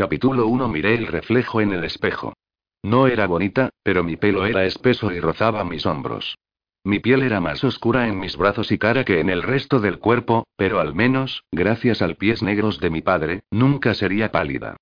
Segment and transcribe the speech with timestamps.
[0.00, 2.32] Capítulo 1 Miré el reflejo en el espejo.
[2.82, 6.38] No era bonita, pero mi pelo era espeso y rozaba mis hombros.
[6.84, 9.98] Mi piel era más oscura en mis brazos y cara que en el resto del
[9.98, 14.78] cuerpo, pero al menos, gracias al pies negros de mi padre, nunca sería pálida.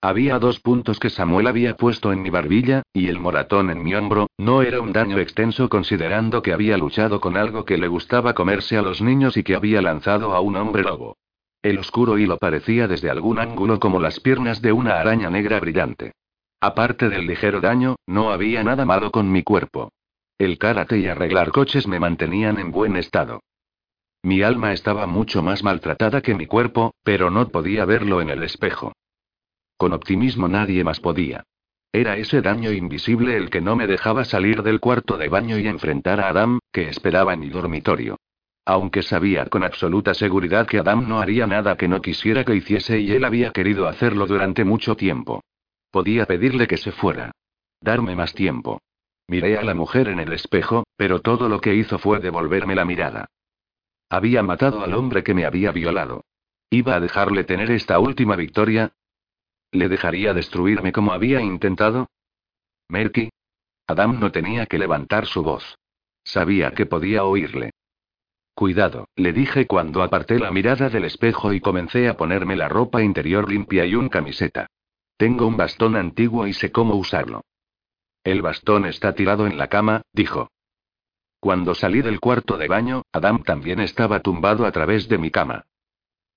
[0.00, 3.94] Había dos puntos que Samuel había puesto en mi barbilla, y el moratón en mi
[3.94, 8.34] hombro, no era un daño extenso considerando que había luchado con algo que le gustaba
[8.34, 11.16] comerse a los niños y que había lanzado a un hombre lobo.
[11.62, 16.12] El oscuro hilo parecía desde algún ángulo como las piernas de una araña negra brillante.
[16.60, 19.92] Aparte del ligero daño, no había nada malo con mi cuerpo.
[20.38, 23.40] El karate y arreglar coches me mantenían en buen estado.
[24.24, 28.42] Mi alma estaba mucho más maltratada que mi cuerpo, pero no podía verlo en el
[28.42, 28.92] espejo.
[29.76, 31.44] Con optimismo nadie más podía.
[31.92, 35.68] Era ese daño invisible el que no me dejaba salir del cuarto de baño y
[35.68, 38.16] enfrentar a Adam, que esperaba en mi dormitorio.
[38.64, 43.00] Aunque sabía con absoluta seguridad que Adam no haría nada que no quisiera que hiciese
[43.00, 45.42] y él había querido hacerlo durante mucho tiempo.
[45.90, 47.32] Podía pedirle que se fuera.
[47.80, 48.80] Darme más tiempo.
[49.26, 52.84] Miré a la mujer en el espejo, pero todo lo que hizo fue devolverme la
[52.84, 53.26] mirada.
[54.08, 56.24] Había matado al hombre que me había violado.
[56.70, 58.92] ¿Iba a dejarle tener esta última victoria?
[59.72, 62.08] ¿Le dejaría destruirme como había intentado?
[62.88, 63.30] Merky.
[63.86, 65.78] Adam no tenía que levantar su voz.
[66.24, 67.72] Sabía que podía oírle.
[68.62, 73.02] Cuidado, le dije cuando aparté la mirada del espejo y comencé a ponerme la ropa
[73.02, 74.68] interior limpia y un camiseta.
[75.16, 77.42] Tengo un bastón antiguo y sé cómo usarlo.
[78.22, 80.52] El bastón está tirado en la cama, dijo.
[81.40, 85.64] Cuando salí del cuarto de baño, Adam también estaba tumbado a través de mi cama.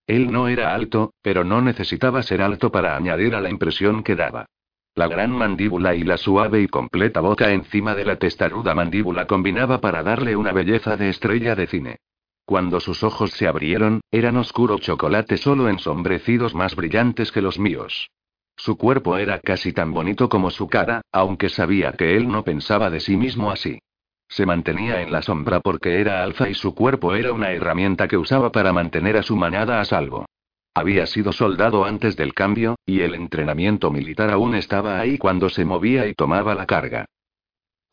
[0.07, 4.15] Él no era alto, pero no necesitaba ser alto para añadir a la impresión que
[4.15, 4.47] daba.
[4.95, 9.79] La gran mandíbula y la suave y completa boca encima de la testaruda mandíbula combinaba
[9.79, 11.99] para darle una belleza de estrella de cine.
[12.45, 18.11] Cuando sus ojos se abrieron, eran oscuro chocolate solo ensombrecidos más brillantes que los míos.
[18.55, 22.89] Su cuerpo era casi tan bonito como su cara, aunque sabía que él no pensaba
[22.89, 23.79] de sí mismo así.
[24.27, 28.17] Se mantenía en la sombra porque era alfa y su cuerpo era una herramienta que
[28.17, 30.25] usaba para mantener a su manada a salvo.
[30.73, 35.65] Había sido soldado antes del cambio, y el entrenamiento militar aún estaba ahí cuando se
[35.65, 37.05] movía y tomaba la carga.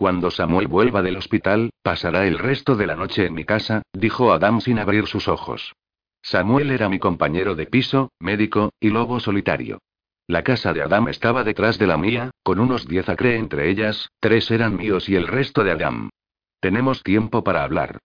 [0.03, 4.33] Cuando Samuel vuelva del hospital, pasará el resto de la noche en mi casa, dijo
[4.33, 5.77] Adam sin abrir sus ojos.
[6.21, 9.79] Samuel era mi compañero de piso, médico, y lobo solitario.
[10.27, 14.11] La casa de Adam estaba detrás de la mía, con unos diez acre entre ellas,
[14.19, 16.11] tres eran míos y el resto de Adam.
[16.59, 17.99] Tenemos tiempo para hablar.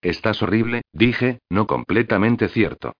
[0.00, 2.94] Estás horrible, dije, no completamente cierto.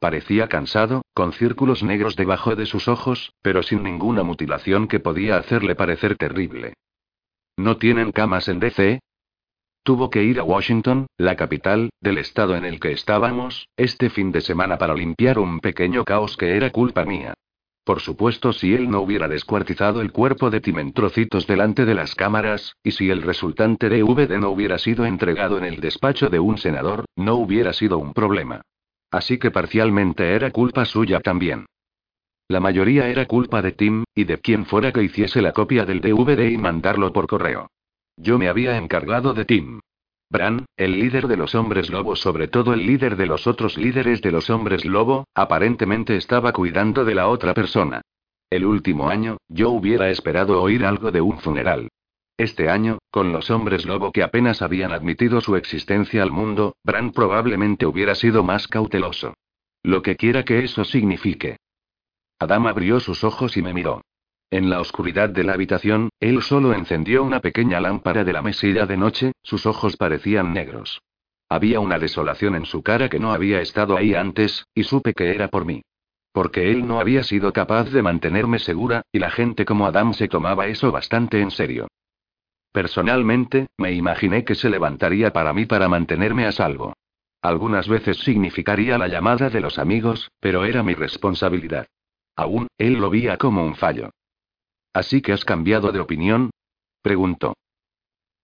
[0.00, 5.36] Parecía cansado, con círculos negros debajo de sus ojos, pero sin ninguna mutilación que podía
[5.36, 6.74] hacerle parecer terrible.
[7.58, 9.00] ¿No tienen camas en DC?
[9.82, 14.30] Tuvo que ir a Washington, la capital, del estado en el que estábamos, este fin
[14.30, 17.34] de semana para limpiar un pequeño caos que era culpa mía.
[17.82, 21.94] Por supuesto, si él no hubiera descuartizado el cuerpo de Tim en trocitos delante de
[21.94, 26.38] las cámaras, y si el resultante DVD no hubiera sido entregado en el despacho de
[26.38, 28.62] un senador, no hubiera sido un problema.
[29.10, 31.66] Así que parcialmente era culpa suya también.
[32.50, 36.00] La mayoría era culpa de Tim, y de quien fuera que hiciese la copia del
[36.00, 37.70] DVD y mandarlo por correo.
[38.16, 39.80] Yo me había encargado de Tim.
[40.30, 44.22] Bran, el líder de los hombres lobo, sobre todo el líder de los otros líderes
[44.22, 48.00] de los hombres lobo, aparentemente estaba cuidando de la otra persona.
[48.48, 51.88] El último año, yo hubiera esperado oír algo de un funeral.
[52.38, 57.12] Este año, con los hombres lobo que apenas habían admitido su existencia al mundo, Bran
[57.12, 59.34] probablemente hubiera sido más cauteloso.
[59.82, 61.58] Lo que quiera que eso signifique.
[62.38, 64.02] Adam abrió sus ojos y me miró.
[64.50, 68.86] En la oscuridad de la habitación, él solo encendió una pequeña lámpara de la mesilla
[68.86, 71.02] de noche, sus ojos parecían negros.
[71.50, 75.34] Había una desolación en su cara que no había estado ahí antes, y supe que
[75.34, 75.82] era por mí.
[76.32, 80.28] Porque él no había sido capaz de mantenerme segura, y la gente como Adam se
[80.28, 81.88] tomaba eso bastante en serio.
[82.72, 86.94] Personalmente, me imaginé que se levantaría para mí para mantenerme a salvo.
[87.42, 91.86] Algunas veces significaría la llamada de los amigos, pero era mi responsabilidad.
[92.38, 94.10] Aún, él lo veía como un fallo.
[94.92, 96.50] ¿Así que has cambiado de opinión?
[97.02, 97.54] preguntó.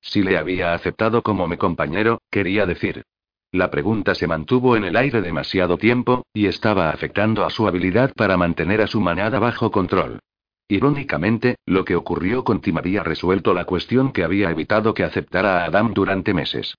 [0.00, 3.04] Si le había aceptado como mi compañero, quería decir.
[3.52, 8.12] La pregunta se mantuvo en el aire demasiado tiempo, y estaba afectando a su habilidad
[8.14, 10.18] para mantener a su manada bajo control.
[10.66, 15.60] Irónicamente, lo que ocurrió con Tim había resuelto la cuestión que había evitado que aceptara
[15.60, 16.74] a Adam durante meses.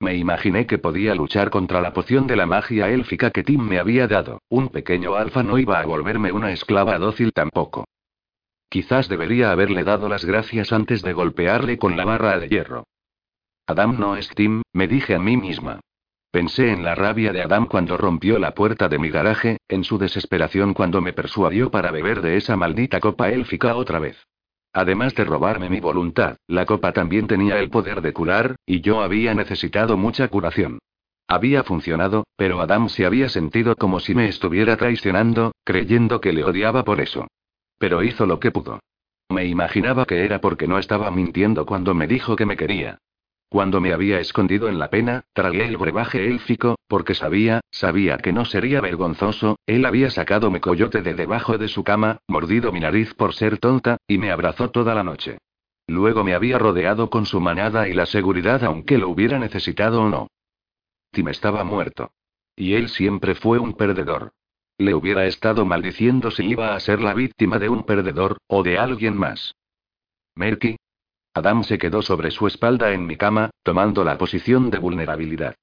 [0.00, 3.78] Me imaginé que podía luchar contra la poción de la magia élfica que Tim me
[3.78, 4.40] había dado.
[4.48, 7.84] Un pequeño alfa no iba a volverme una esclava dócil tampoco.
[8.70, 12.84] Quizás debería haberle dado las gracias antes de golpearle con la barra de hierro.
[13.66, 15.80] Adam no es Tim, me dije a mí misma.
[16.30, 19.98] Pensé en la rabia de Adam cuando rompió la puerta de mi garaje, en su
[19.98, 24.16] desesperación cuando me persuadió para beber de esa maldita copa élfica otra vez.
[24.72, 29.02] Además de robarme mi voluntad, la copa también tenía el poder de curar, y yo
[29.02, 30.78] había necesitado mucha curación.
[31.26, 36.44] Había funcionado, pero Adam se había sentido como si me estuviera traicionando, creyendo que le
[36.44, 37.26] odiaba por eso.
[37.78, 38.80] Pero hizo lo que pudo.
[39.28, 42.98] Me imaginaba que era porque no estaba mintiendo cuando me dijo que me quería.
[43.50, 48.32] Cuando me había escondido en la pena, tragué el brebaje élfico, porque sabía, sabía que
[48.32, 52.78] no sería vergonzoso, él había sacado mi coyote de debajo de su cama, mordido mi
[52.78, 55.38] nariz por ser tonta, y me abrazó toda la noche.
[55.88, 60.08] Luego me había rodeado con su manada y la seguridad aunque lo hubiera necesitado o
[60.08, 60.28] no.
[61.10, 62.12] Tim estaba muerto.
[62.54, 64.30] Y él siempre fue un perdedor.
[64.78, 68.78] Le hubiera estado maldiciendo si iba a ser la víctima de un perdedor, o de
[68.78, 69.56] alguien más.
[70.36, 70.76] Merky,
[71.32, 75.54] Adam se quedó sobre su espalda en mi cama, tomando la posición de vulnerabilidad.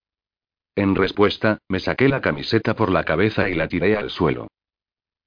[0.76, 4.48] En respuesta, me saqué la camiseta por la cabeza y la tiré al suelo.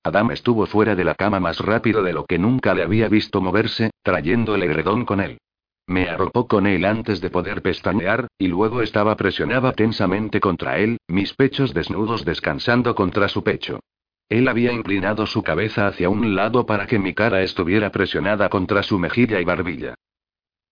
[0.03, 3.43] Adam estuvo fuera de la cama más rápido de lo que nunca le había visto
[3.43, 5.39] moverse, trayendo el edredón con él.
[5.87, 10.99] Me arropó con él antes de poder pestañear, y luego estaba presionada tensamente contra él,
[11.09, 13.81] mis pechos desnudos descansando contra su pecho.
[14.29, 18.83] Él había inclinado su cabeza hacia un lado para que mi cara estuviera presionada contra
[18.83, 19.97] su mejilla y barbilla.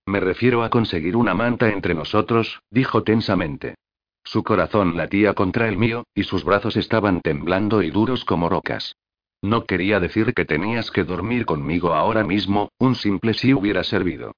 [0.08, 3.75] Me refiero a conseguir una manta entre nosotros, dijo tensamente.
[4.25, 8.96] Su corazón latía contra el mío, y sus brazos estaban temblando y duros como rocas.
[9.43, 14.32] No quería decir que tenías que dormir conmigo ahora mismo, un simple sí hubiera servido.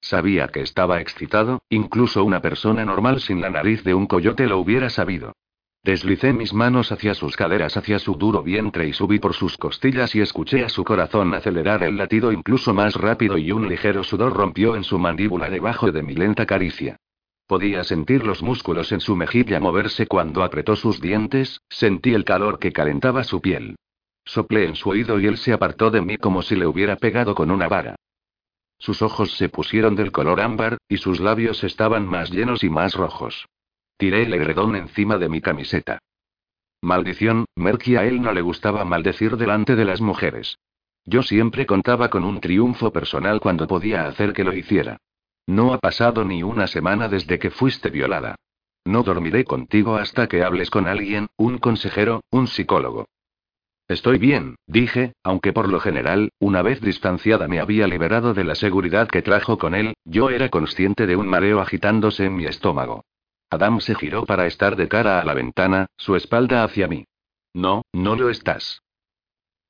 [0.00, 4.60] Sabía que estaba excitado, incluso una persona normal sin la nariz de un coyote lo
[4.60, 5.32] hubiera sabido.
[5.84, 10.14] Deslicé mis manos hacia sus caderas, hacia su duro vientre y subí por sus costillas
[10.14, 14.32] y escuché a su corazón acelerar el latido incluso más rápido y un ligero sudor
[14.32, 16.96] rompió en su mandíbula debajo de mi lenta caricia.
[17.46, 22.58] Podía sentir los músculos en su mejilla moverse cuando apretó sus dientes, sentí el calor
[22.58, 23.76] que calentaba su piel.
[24.24, 27.34] Soplé en su oído y él se apartó de mí como si le hubiera pegado
[27.34, 27.96] con una vara.
[28.78, 32.94] Sus ojos se pusieron del color ámbar, y sus labios estaban más llenos y más
[32.94, 33.46] rojos.
[33.96, 35.98] Tiré el edredón encima de mi camiseta.
[36.82, 40.58] Maldición, Merky a él no le gustaba maldecir delante de las mujeres.
[41.06, 44.98] Yo siempre contaba con un triunfo personal cuando podía hacer que lo hiciera.
[45.46, 48.36] No ha pasado ni una semana desde que fuiste violada.
[48.84, 53.06] No dormiré contigo hasta que hables con alguien, un consejero, un psicólogo.
[53.86, 58.54] Estoy bien, dije, aunque por lo general, una vez distanciada me había liberado de la
[58.54, 63.04] seguridad que trajo con él, yo era consciente de un mareo agitándose en mi estómago.
[63.50, 67.04] Adam se giró para estar de cara a la ventana, su espalda hacia mí.
[67.54, 68.82] No, no lo estás.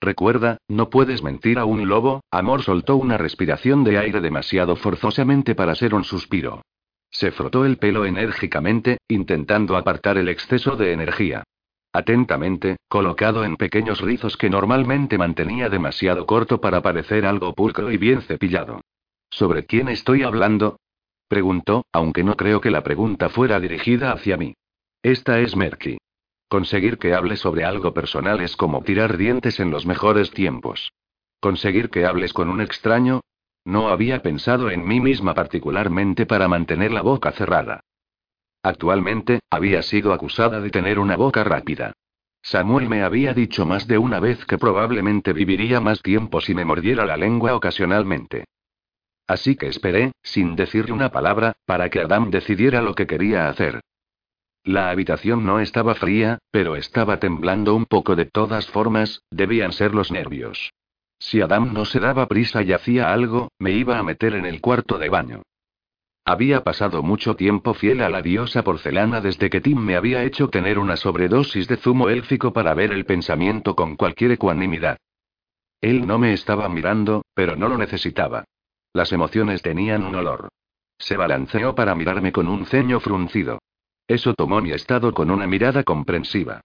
[0.00, 5.54] Recuerda, no puedes mentir a un lobo, Amor soltó una respiración de aire demasiado forzosamente
[5.54, 6.62] para ser un suspiro.
[7.10, 11.44] Se frotó el pelo enérgicamente, intentando apartar el exceso de energía.
[11.92, 17.98] Atentamente, colocado en pequeños rizos que normalmente mantenía demasiado corto para parecer algo pulcro y
[17.98, 18.80] bien cepillado.
[19.30, 20.76] ¿Sobre quién estoy hablando?
[21.28, 24.54] Preguntó, aunque no creo que la pregunta fuera dirigida hacia mí.
[25.02, 25.98] Esta es Merky.
[26.48, 30.92] Conseguir que hable sobre algo personal es como tirar dientes en los mejores tiempos.
[31.40, 33.20] Conseguir que hables con un extraño.
[33.64, 37.80] No había pensado en mí misma particularmente para mantener la boca cerrada.
[38.62, 41.92] Actualmente, había sido acusada de tener una boca rápida.
[42.42, 46.64] Samuel me había dicho más de una vez que probablemente viviría más tiempo si me
[46.64, 48.44] mordiera la lengua ocasionalmente.
[49.26, 53.80] Así que esperé, sin decirle una palabra, para que Adam decidiera lo que quería hacer.
[54.64, 59.94] La habitación no estaba fría, pero estaba temblando un poco de todas formas, debían ser
[59.94, 60.72] los nervios.
[61.18, 64.60] Si Adam no se daba prisa y hacía algo, me iba a meter en el
[64.60, 65.42] cuarto de baño.
[66.26, 70.48] Había pasado mucho tiempo fiel a la diosa porcelana desde que Tim me había hecho
[70.48, 74.96] tener una sobredosis de zumo élfico para ver el pensamiento con cualquier ecuanimidad.
[75.82, 78.44] Él no me estaba mirando, pero no lo necesitaba.
[78.94, 80.48] Las emociones tenían un olor.
[80.98, 83.58] Se balanceó para mirarme con un ceño fruncido.
[84.06, 86.60] Eso tomó mi estado con una mirada comprensiva.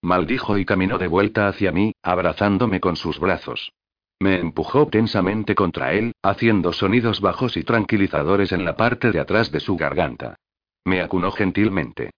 [0.00, 3.70] Maldijo y caminó de vuelta hacia mí, abrazándome con sus brazos.
[4.18, 9.52] Me empujó tensamente contra él, haciendo sonidos bajos y tranquilizadores en la parte de atrás
[9.52, 10.36] de su garganta.
[10.84, 12.12] Me acunó gentilmente.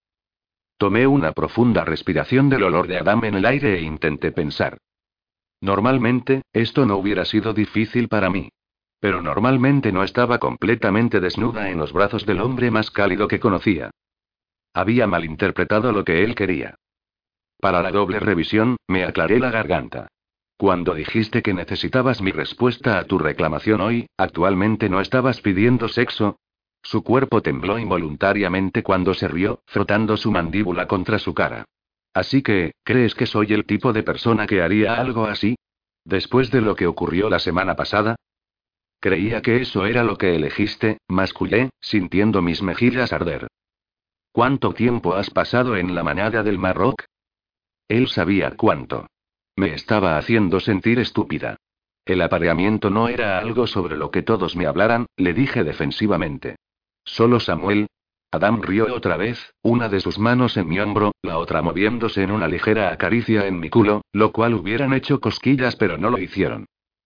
[0.78, 4.78] Tomé una profunda respiración del olor de Adam en el aire e intenté pensar.
[5.60, 8.50] Normalmente, esto no hubiera sido difícil para mí.
[9.04, 13.90] Pero normalmente no estaba completamente desnuda en los brazos del hombre más cálido que conocía.
[14.72, 16.76] Había malinterpretado lo que él quería.
[17.60, 20.08] Para la doble revisión, me aclaré la garganta.
[20.56, 26.38] Cuando dijiste que necesitabas mi respuesta a tu reclamación hoy, ¿actualmente no estabas pidiendo sexo?
[26.82, 31.66] Su cuerpo tembló involuntariamente cuando se rió, frotando su mandíbula contra su cara.
[32.14, 35.56] Así que, ¿crees que soy el tipo de persona que haría algo así?
[36.06, 38.16] Después de lo que ocurrió la semana pasada.
[39.04, 43.48] Creía que eso era lo que elegiste, mascullé, sintiendo mis mejillas arder.
[44.32, 47.04] ¿Cuánto tiempo has pasado en la manada del Marroc?
[47.86, 49.06] Él sabía cuánto.
[49.56, 51.58] Me estaba haciendo sentir estúpida.
[52.06, 56.56] El apareamiento no era algo sobre lo que todos me hablaran, le dije defensivamente.
[57.04, 57.88] Solo Samuel.
[58.30, 62.30] Adam rió otra vez, una de sus manos en mi hombro, la otra moviéndose en
[62.30, 66.64] una ligera acaricia en mi culo, lo cual hubieran hecho cosquillas pero no lo hicieron.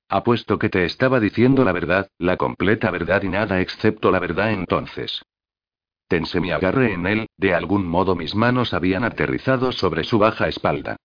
[0.08, 4.52] Apuesto que te estaba diciendo la verdad, la completa verdad y nada excepto la verdad
[4.52, 5.22] entonces.
[6.08, 10.48] Tensé mi agarre en él, de algún modo mis manos habían aterrizado sobre su baja
[10.48, 10.96] espalda.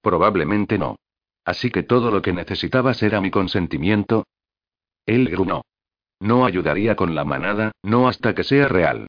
[0.00, 0.96] Probablemente no.
[1.44, 4.24] Así que todo lo que necesitabas era mi consentimiento.
[5.06, 5.62] Él grunó.
[6.20, 9.08] No ayudaría con la manada, no hasta que sea real.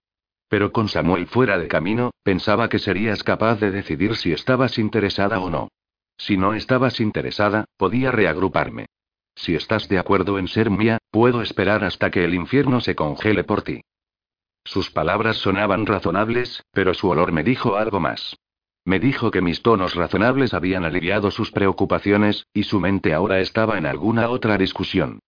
[0.49, 5.39] Pero con Samuel fuera de camino, pensaba que serías capaz de decidir si estabas interesada
[5.39, 5.69] o no.
[6.17, 8.87] Si no estabas interesada, podía reagruparme.
[9.35, 13.43] Si estás de acuerdo en ser mía, puedo esperar hasta que el infierno se congele
[13.43, 13.81] por ti.
[14.63, 18.37] Sus palabras sonaban razonables, pero su olor me dijo algo más.
[18.85, 23.77] Me dijo que mis tonos razonables habían aliviado sus preocupaciones, y su mente ahora estaba
[23.77, 25.19] en alguna otra discusión.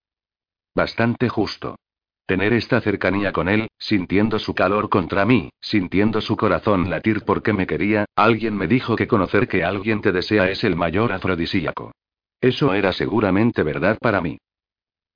[0.74, 1.78] Bastante justo.
[2.26, 7.54] Tener esta cercanía con él, sintiendo su calor contra mí, sintiendo su corazón latir porque
[7.54, 11.92] me quería, alguien me dijo que conocer que alguien te desea es el mayor afrodisíaco.
[12.42, 14.38] Eso era seguramente verdad para mí.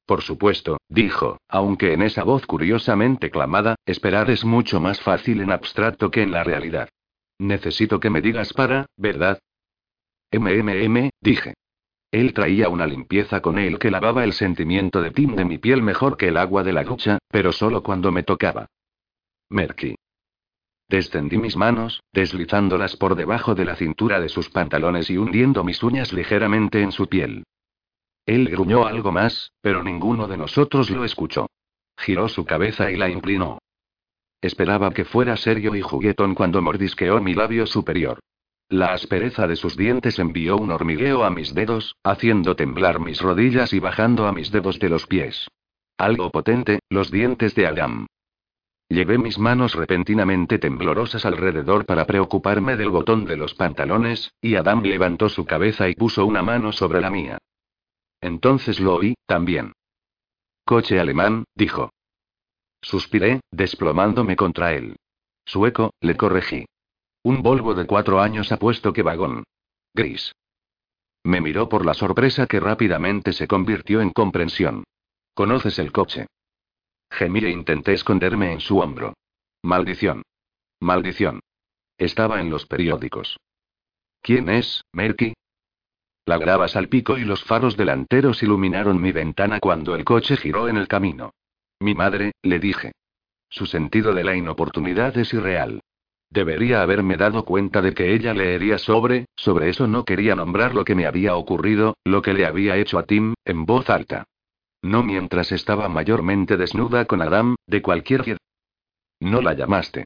[0.05, 5.51] Por supuesto, dijo, aunque en esa voz curiosamente clamada, esperar es mucho más fácil en
[5.51, 6.89] abstracto que en la realidad.
[7.37, 9.39] Necesito que me digas para, ¿verdad?
[10.31, 11.53] MMM, dije.
[12.11, 15.83] Él traía una limpieza con él que lavaba el sentimiento de Tim de mi piel
[15.83, 18.65] mejor que el agua de la ducha, pero solo cuando me tocaba.
[19.49, 19.95] Merky.
[20.89, 25.83] Descendí mis manos, deslizándolas por debajo de la cintura de sus pantalones y hundiendo mis
[25.83, 27.43] uñas ligeramente en su piel.
[28.25, 31.47] Él gruñó algo más, pero ninguno de nosotros lo escuchó.
[31.95, 33.59] Giró su cabeza y la inclinó.
[34.41, 38.19] Esperaba que fuera serio y juguetón cuando mordisqueó mi labio superior.
[38.67, 43.73] La aspereza de sus dientes envió un hormigueo a mis dedos, haciendo temblar mis rodillas
[43.73, 45.47] y bajando a mis dedos de los pies.
[45.97, 48.07] Algo potente, los dientes de Adam.
[48.89, 54.81] Llevé mis manos repentinamente temblorosas alrededor para preocuparme del botón de los pantalones, y Adam
[54.81, 57.37] levantó su cabeza y puso una mano sobre la mía.
[58.19, 59.73] Entonces lo oí, también.
[60.65, 61.91] Coche alemán, dijo.
[62.81, 64.95] Suspiré, desplomándome contra él.
[65.45, 66.65] Sueco, le corregí.
[67.21, 69.43] Un Volvo de cuatro años apuesto que vagón.
[69.93, 70.33] Gris.
[71.23, 74.83] Me miró por la sorpresa que rápidamente se convirtió en comprensión.
[75.35, 76.27] ¿Conoces el coche?
[77.09, 79.13] Gemí e intenté esconderme en su hombro.
[79.63, 80.23] Maldición.
[80.79, 81.41] Maldición.
[81.97, 83.37] Estaba en los periódicos.
[84.21, 85.33] ¿Quién es, Merky?
[86.25, 90.77] La grava salpicó y los faros delanteros iluminaron mi ventana cuando el coche giró en
[90.77, 91.33] el camino.
[91.79, 92.91] Mi madre, le dije.
[93.49, 95.81] Su sentido de la inoportunidad es irreal.
[96.29, 100.85] Debería haberme dado cuenta de que ella leería sobre, sobre eso no quería nombrar lo
[100.85, 104.25] que me había ocurrido, lo que le había hecho a Tim, en voz alta.
[104.81, 108.37] No mientras estaba mayormente desnuda con Adam, de cualquier...
[109.19, 110.05] No la llamaste.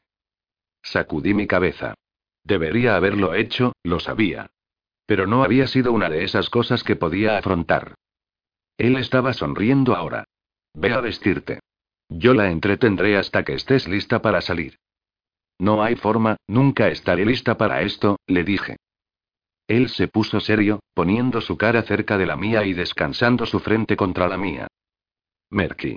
[0.82, 1.94] Sacudí mi cabeza.
[2.42, 4.50] Debería haberlo hecho, lo sabía.
[5.06, 7.94] Pero no había sido una de esas cosas que podía afrontar.
[8.76, 10.24] Él estaba sonriendo ahora.
[10.74, 11.60] Ve a vestirte.
[12.08, 14.76] Yo la entretendré hasta que estés lista para salir.
[15.58, 18.76] No hay forma, nunca estaré lista para esto, le dije.
[19.66, 23.96] Él se puso serio, poniendo su cara cerca de la mía y descansando su frente
[23.96, 24.66] contra la mía.
[25.50, 25.96] Merky.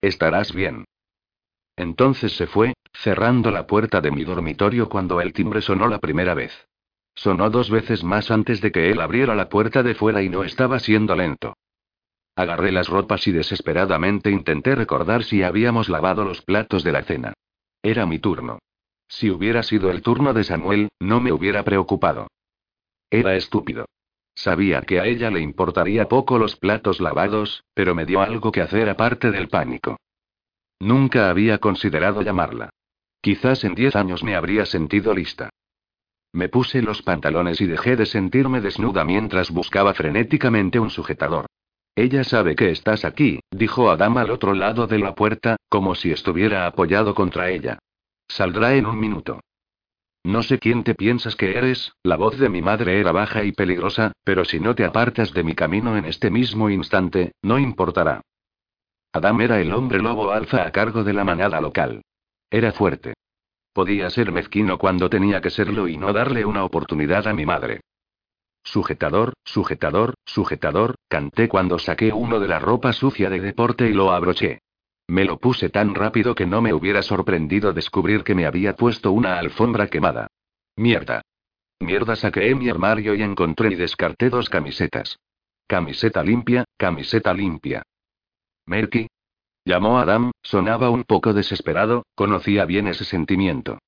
[0.00, 0.84] Estarás bien.
[1.76, 6.34] Entonces se fue, cerrando la puerta de mi dormitorio cuando el timbre sonó la primera
[6.34, 6.66] vez.
[7.14, 10.44] Sonó dos veces más antes de que él abriera la puerta de fuera y no
[10.44, 11.54] estaba siendo lento.
[12.34, 17.34] Agarré las ropas y desesperadamente intenté recordar si habíamos lavado los platos de la cena.
[17.82, 18.58] Era mi turno.
[19.06, 22.28] Si hubiera sido el turno de Samuel, no me hubiera preocupado.
[23.12, 23.84] Era estúpido.
[24.34, 28.62] Sabía que a ella le importaría poco los platos lavados, pero me dio algo que
[28.62, 29.98] hacer aparte del pánico.
[30.80, 32.70] Nunca había considerado llamarla.
[33.20, 35.50] Quizás en diez años me habría sentido lista.
[36.32, 41.44] Me puse los pantalones y dejé de sentirme desnuda mientras buscaba frenéticamente un sujetador.
[41.94, 46.10] Ella sabe que estás aquí, dijo Adam al otro lado de la puerta, como si
[46.10, 47.78] estuviera apoyado contra ella.
[48.26, 49.40] Saldrá en un minuto.
[50.24, 53.52] No sé quién te piensas que eres, la voz de mi madre era baja y
[53.52, 58.22] peligrosa, pero si no te apartas de mi camino en este mismo instante, no importará.
[59.12, 62.02] Adam era el hombre lobo alfa a cargo de la manada local.
[62.50, 63.14] Era fuerte.
[63.72, 67.80] Podía ser mezquino cuando tenía que serlo y no darle una oportunidad a mi madre.
[68.62, 74.12] Sujetador, sujetador, sujetador, canté cuando saqué uno de la ropa sucia de deporte y lo
[74.12, 74.60] abroché.
[75.08, 79.12] Me lo puse tan rápido que no me hubiera sorprendido descubrir que me había puesto
[79.12, 80.28] una alfombra quemada.
[80.76, 81.22] Mierda.
[81.80, 85.18] Mierda saqué mi armario y encontré y descarté dos camisetas.
[85.66, 87.82] Camiseta limpia, camiseta limpia.
[88.66, 89.08] Merky.
[89.64, 93.78] Llamó Adam, sonaba un poco desesperado, conocía bien ese sentimiento.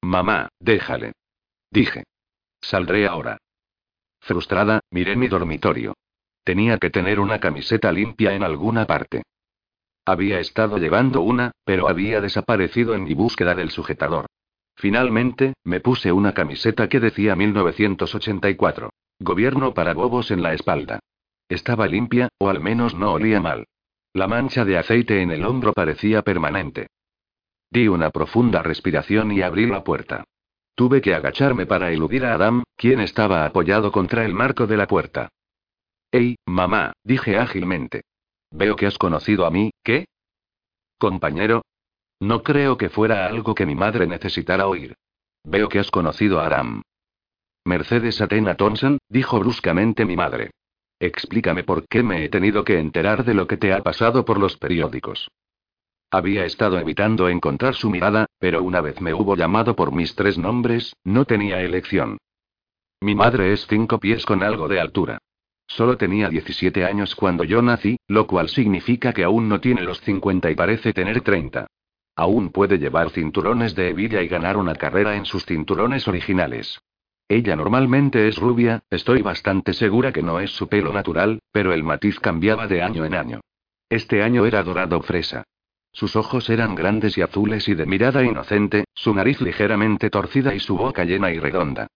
[0.00, 1.12] Mamá, déjale.
[1.70, 2.04] Dije.
[2.60, 3.38] Saldré ahora.
[4.20, 5.94] Frustrada, miré mi dormitorio.
[6.44, 9.22] Tenía que tener una camiseta limpia en alguna parte.
[10.04, 14.26] Había estado llevando una, pero había desaparecido en mi búsqueda del sujetador.
[14.74, 18.90] Finalmente, me puse una camiseta que decía 1984.
[19.20, 20.98] Gobierno para bobos en la espalda.
[21.48, 23.66] Estaba limpia, o al menos no olía mal.
[24.12, 26.88] La mancha de aceite en el hombro parecía permanente.
[27.70, 30.24] Di una profunda respiración y abrí la puerta.
[30.74, 34.86] Tuve que agacharme para eludir a Adam, quien estaba apoyado contra el marco de la
[34.86, 35.28] puerta.
[36.10, 38.02] Hey, mamá, dije ágilmente.
[38.52, 40.04] Veo que has conocido a mí, ¿qué?
[40.98, 41.62] Compañero.
[42.20, 44.94] No creo que fuera algo que mi madre necesitara oír.
[45.44, 46.82] Veo que has conocido a Adam.
[47.64, 50.50] Mercedes Atena Thompson, dijo bruscamente mi madre.
[51.00, 54.38] Explícame por qué me he tenido que enterar de lo que te ha pasado por
[54.38, 55.28] los periódicos.
[56.10, 60.36] Había estado evitando encontrar su mirada, pero una vez me hubo llamado por mis tres
[60.36, 62.18] nombres, no tenía elección.
[63.00, 65.18] Mi madre es cinco pies con algo de altura.
[65.76, 70.02] Solo tenía 17 años cuando yo nací, lo cual significa que aún no tiene los
[70.02, 71.66] 50 y parece tener 30.
[72.14, 76.78] Aún puede llevar cinturones de hebilla y ganar una carrera en sus cinturones originales.
[77.26, 81.84] Ella normalmente es rubia, estoy bastante segura que no es su pelo natural, pero el
[81.84, 83.40] matiz cambiaba de año en año.
[83.88, 85.44] Este año era dorado fresa.
[85.90, 90.60] Sus ojos eran grandes y azules y de mirada inocente, su nariz ligeramente torcida y
[90.60, 91.86] su boca llena y redonda.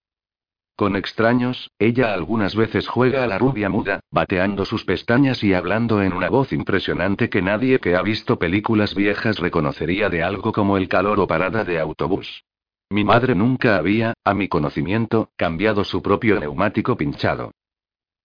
[0.76, 6.02] Con extraños, ella algunas veces juega a la rubia muda, bateando sus pestañas y hablando
[6.02, 10.76] en una voz impresionante que nadie que ha visto películas viejas reconocería de algo como
[10.76, 12.44] el calor o parada de autobús.
[12.90, 17.52] Mi madre nunca había, a mi conocimiento, cambiado su propio neumático pinchado.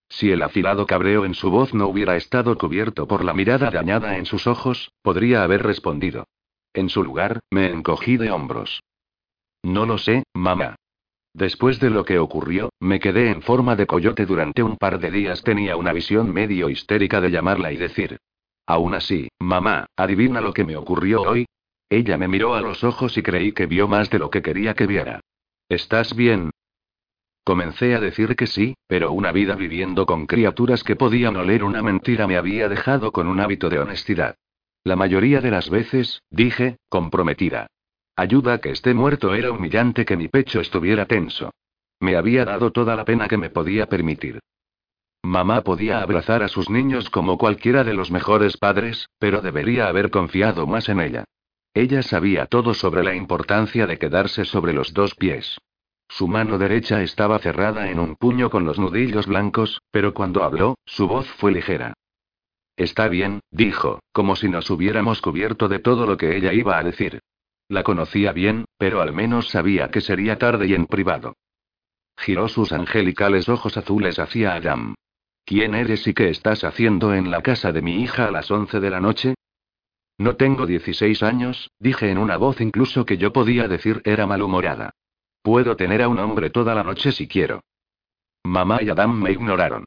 [0.10, 4.18] Si el afilado cabreo en su voz no hubiera estado cubierto por la mirada dañada
[4.18, 6.28] en sus ojos, podría haber respondido.
[6.74, 8.84] En su lugar, me encogí de hombros.
[9.64, 10.76] No lo sé, mamá.
[11.34, 15.12] Después de lo que ocurrió, me quedé en forma de coyote durante un par de
[15.12, 15.44] días.
[15.44, 18.18] Tenía una visión medio histérica de llamarla y decir.
[18.66, 21.46] Aún así, mamá, adivina lo que me ocurrió hoy.
[21.90, 24.74] Ella me miró a los ojos y creí que vio más de lo que quería
[24.74, 25.22] que viera.
[25.68, 26.52] ¿Estás bien?
[27.44, 31.82] Comencé a decir que sí, pero una vida viviendo con criaturas que podían oler una
[31.82, 34.36] mentira me había dejado con un hábito de honestidad.
[34.84, 37.68] La mayoría de las veces, dije, comprometida.
[38.22, 41.50] Ayuda que esté muerto era humillante que mi pecho estuviera tenso.
[42.00, 44.38] Me había dado toda la pena que me podía permitir.
[45.24, 50.12] Mamá podía abrazar a sus niños como cualquiera de los mejores padres, pero debería haber
[50.12, 51.24] confiado más en ella.
[51.74, 55.58] Ella sabía todo sobre la importancia de quedarse sobre los dos pies.
[56.08, 60.76] Su mano derecha estaba cerrada en un puño con los nudillos blancos, pero cuando habló,
[60.86, 61.96] su voz fue ligera.
[62.78, 66.84] Está bien, dijo, como si nos hubiéramos cubierto de todo lo que ella iba a
[66.84, 67.20] decir.
[67.72, 71.38] La conocía bien, pero al menos sabía que sería tarde y en privado.
[72.18, 74.94] Giró sus angelicales ojos azules hacia Adam.
[75.46, 78.82] ¿Quién eres y qué estás haciendo en la casa de mi hija a las once
[78.82, 79.36] de la noche?
[80.18, 84.92] No tengo 16 años, dije en una voz incluso que yo podía decir era malhumorada.
[85.42, 87.62] Puedo tener a un hombre toda la noche si quiero.
[88.44, 89.86] Mamá y Adam me ignoraron.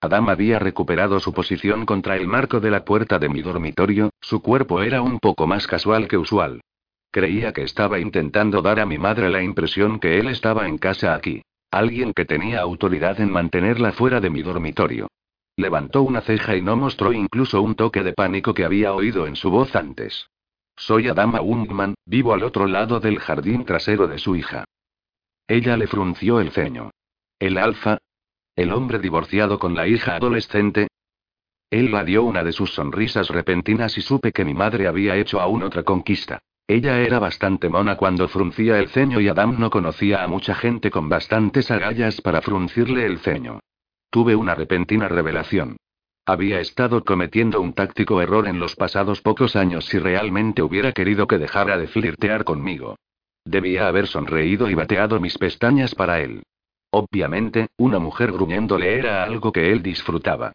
[0.00, 4.40] Adam había recuperado su posición contra el marco de la puerta de mi dormitorio, su
[4.40, 6.62] cuerpo era un poco más casual que usual.
[7.14, 11.14] Creía que estaba intentando dar a mi madre la impresión que él estaba en casa
[11.14, 11.42] aquí.
[11.70, 15.06] Alguien que tenía autoridad en mantenerla fuera de mi dormitorio.
[15.56, 19.36] Levantó una ceja y no mostró incluso un toque de pánico que había oído en
[19.36, 20.26] su voz antes.
[20.74, 24.64] Soy Adama Ungman, vivo al otro lado del jardín trasero de su hija.
[25.46, 26.90] Ella le frunció el ceño.
[27.38, 27.98] ¿El alfa?
[28.56, 30.88] ¿El hombre divorciado con la hija adolescente?
[31.70, 35.40] Él la dio una de sus sonrisas repentinas y supe que mi madre había hecho
[35.40, 36.40] aún otra conquista.
[36.66, 40.90] Ella era bastante mona cuando fruncía el ceño y Adam no conocía a mucha gente
[40.90, 43.60] con bastantes agallas para fruncirle el ceño.
[44.08, 45.76] Tuve una repentina revelación.
[46.24, 51.26] Había estado cometiendo un táctico error en los pasados pocos años si realmente hubiera querido
[51.26, 52.96] que dejara de flirtear conmigo.
[53.44, 56.42] Debía haber sonreído y bateado mis pestañas para él.
[56.90, 60.52] Obviamente, una mujer gruñéndole era algo que él disfrutaba.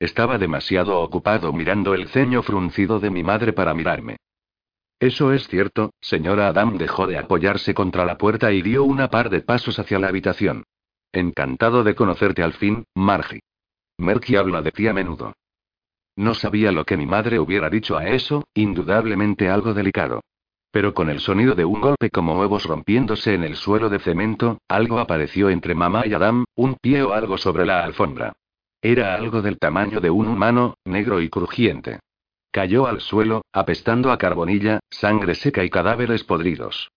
[0.00, 4.16] Estaba demasiado ocupado mirando el ceño fruncido de mi madre para mirarme.
[5.02, 9.30] Eso es cierto, señora Adam dejó de apoyarse contra la puerta y dio una par
[9.30, 10.62] de pasos hacia la habitación.
[11.10, 13.40] Encantado de conocerte al fin, Margie.
[13.98, 15.32] Merky habla de ti a menudo.
[16.14, 20.20] No sabía lo que mi madre hubiera dicho a eso, indudablemente algo delicado.
[20.70, 24.58] Pero con el sonido de un golpe como huevos rompiéndose en el suelo de cemento,
[24.68, 28.34] algo apareció entre mamá y Adam, un pie o algo sobre la alfombra.
[28.80, 31.98] Era algo del tamaño de un humano, negro y crujiente.
[32.52, 36.92] Cayó al suelo, apestando a carbonilla, sangre seca y cadáveres podridos.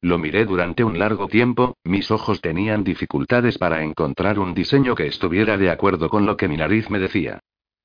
[0.00, 5.06] Lo miré durante un largo tiempo, mis ojos tenían dificultades para encontrar un diseño que
[5.06, 7.38] estuviera de acuerdo con lo que mi nariz me decía.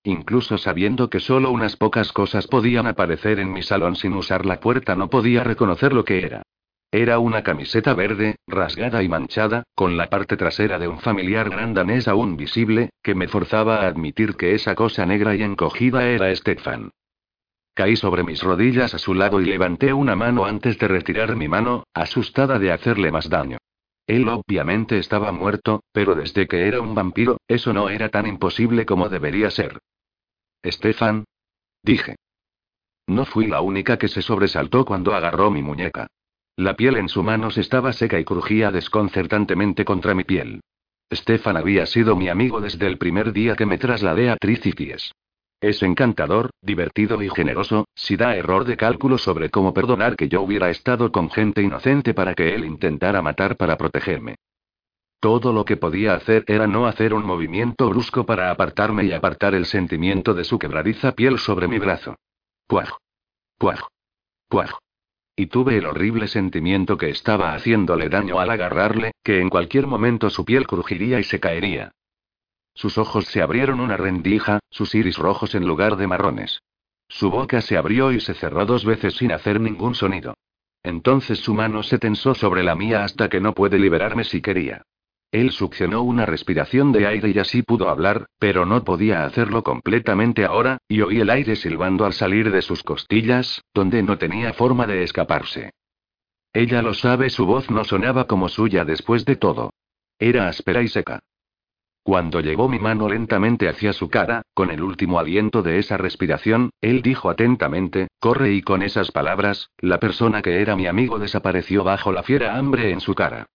[0.04, 4.60] Incluso sabiendo que solo unas pocas cosas podían aparecer en mi salón sin usar la
[4.60, 6.42] puerta, no podía reconocer lo que era.
[6.92, 11.74] Era una camiseta verde, rasgada y manchada, con la parte trasera de un familiar gran
[11.74, 16.34] danés aún visible, que me forzaba a admitir que esa cosa negra y encogida era
[16.34, 16.92] Stefan.
[17.74, 21.50] Caí sobre mis rodillas a su lado y levanté una mano antes de retirar mi
[21.50, 23.58] mano, asustada de hacerle más daño.
[24.08, 28.86] Él obviamente estaba muerto, pero desde que era un vampiro, eso no era tan imposible
[28.86, 29.80] como debería ser.
[30.66, 31.26] Stefan.
[31.84, 32.16] Dije.
[33.08, 36.08] No fui la única que se sobresaltó cuando agarró mi muñeca.
[36.58, 40.62] La piel en su manos estaba seca y crujía desconcertantemente contra mi piel.
[41.14, 45.12] Stefan había sido mi amigo desde el primer día que me trasladé a Tricipies.
[45.62, 50.42] Es encantador, divertido y generoso, si da error de cálculo sobre cómo perdonar que yo
[50.42, 54.36] hubiera estado con gente inocente para que él intentara matar para protegerme.
[55.20, 59.54] Todo lo que podía hacer era no hacer un movimiento brusco para apartarme y apartar
[59.54, 62.16] el sentimiento de su quebradiza piel sobre mi brazo.
[62.68, 62.90] Puaj.
[63.60, 63.82] Puaj.
[64.50, 64.72] Puaj.
[65.40, 70.32] Y tuve el horrible sentimiento que estaba haciéndole daño al agarrarle, que en cualquier momento
[70.32, 71.92] su piel crujiría y se caería.
[72.74, 76.64] Sus ojos se abrieron una rendija, sus iris rojos en lugar de marrones.
[77.08, 80.34] Su boca se abrió y se cerró dos veces sin hacer ningún sonido.
[80.82, 84.82] Entonces su mano se tensó sobre la mía hasta que no puede liberarme si quería.
[85.32, 90.46] Él succionó una respiración de aire y así pudo hablar, pero no podía hacerlo completamente
[90.46, 94.88] ahora, y oí el aire silbando al salir de sus costillas, donde no tenía forma
[94.88, 95.72] de escaparse.
[96.54, 99.72] Ella lo sabe, su voz no sonaba como suya después de todo.
[100.18, 101.20] Era áspera y seca.
[102.04, 106.70] Cuando llegó mi mano lentamente hacia su cara, con el último aliento de esa respiración,
[106.80, 111.84] él dijo atentamente, corre y con esas palabras, la persona que era mi amigo desapareció
[111.84, 113.48] bajo la fiera hambre en su cara.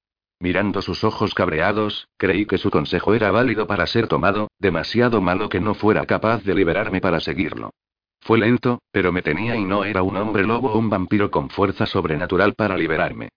[0.42, 5.48] Mirando sus ojos cabreados, creí que su consejo era válido para ser tomado, demasiado malo
[5.48, 7.70] que no fuera capaz de liberarme para seguirlo.
[8.20, 11.48] Fue lento, pero me tenía y no era un hombre lobo o un vampiro con
[11.48, 13.28] fuerza sobrenatural para liberarme.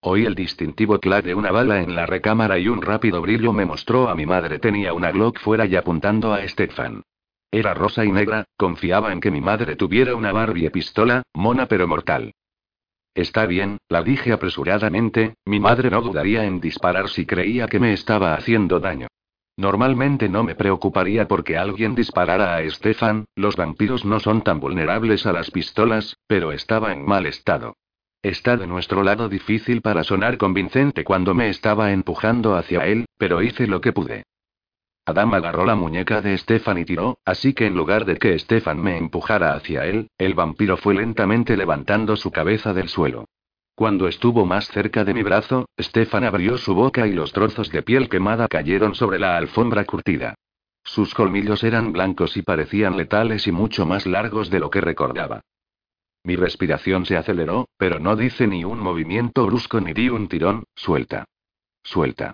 [0.00, 3.66] Oí el distintivo clac de una bala en la recámara y un rápido brillo me
[3.66, 7.02] mostró a mi madre tenía una Glock fuera y apuntando a Stefan.
[7.50, 11.86] Era rosa y negra, confiaba en que mi madre tuviera una Barbie pistola, mona pero
[11.86, 12.32] mortal.
[13.14, 17.92] Está bien, la dije apresuradamente, mi madre no dudaría en disparar si creía que me
[17.92, 19.08] estaba haciendo daño.
[19.56, 25.26] Normalmente no me preocuparía porque alguien disparara a Stefan, los vampiros no son tan vulnerables
[25.26, 27.76] a las pistolas, pero estaba en mal estado.
[28.22, 33.42] Está de nuestro lado difícil para sonar convincente cuando me estaba empujando hacia él, pero
[33.42, 34.24] hice lo que pude.
[35.04, 38.80] Adam agarró la muñeca de Stefan y tiró, así que en lugar de que Stefan
[38.80, 43.24] me empujara hacia él, el vampiro fue lentamente levantando su cabeza del suelo.
[43.74, 47.82] Cuando estuvo más cerca de mi brazo, Stefan abrió su boca y los trozos de
[47.82, 50.34] piel quemada cayeron sobre la alfombra curtida.
[50.84, 55.40] Sus colmillos eran blancos y parecían letales y mucho más largos de lo que recordaba.
[56.24, 60.64] Mi respiración se aceleró, pero no dice ni un movimiento brusco ni di un tirón,
[60.76, 61.24] suelta.
[61.82, 62.32] Suelta.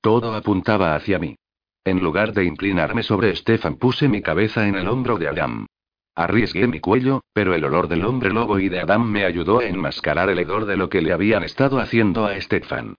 [0.00, 1.36] Todo apuntaba hacia mí.
[1.84, 5.66] En lugar de inclinarme sobre Stefan, puse mi cabeza en el hombro de Adam.
[6.14, 9.64] Arriesgué mi cuello, pero el olor del hombre lobo y de Adam me ayudó a
[9.64, 12.96] enmascarar el hedor de lo que le habían estado haciendo a Stefan.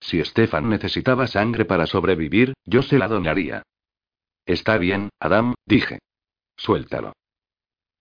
[0.00, 3.62] Si Stefan necesitaba sangre para sobrevivir, yo se la donaría.
[4.44, 6.00] Está bien, Adam, dije.
[6.56, 7.12] Suéltalo.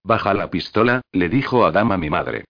[0.04, 2.46] Baja la pistola, le dijo Adam a mi madre.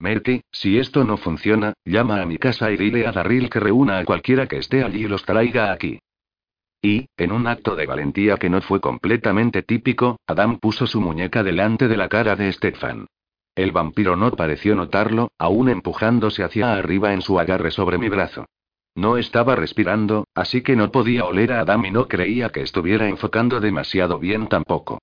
[0.00, 3.98] Merky, si esto no funciona, llama a mi casa y dile a Darryl que reúna
[3.98, 6.00] a cualquiera que esté allí y los traiga aquí.
[6.86, 11.42] Y, en un acto de valentía que no fue completamente típico, Adam puso su muñeca
[11.42, 13.08] delante de la cara de Stefan.
[13.56, 18.46] El vampiro no pareció notarlo, aún empujándose hacia arriba en su agarre sobre mi brazo.
[18.94, 23.08] No estaba respirando, así que no podía oler a Adam y no creía que estuviera
[23.08, 25.00] enfocando demasiado bien tampoco.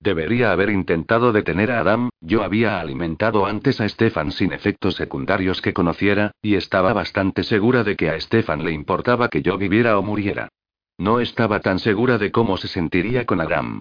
[0.00, 5.60] Debería haber intentado detener a Adam, yo había alimentado antes a Stefan sin efectos secundarios
[5.60, 9.98] que conociera, y estaba bastante segura de que a Stefan le importaba que yo viviera
[9.98, 10.48] o muriera.
[10.98, 13.80] No estaba tan segura de cómo se sentiría con Adam.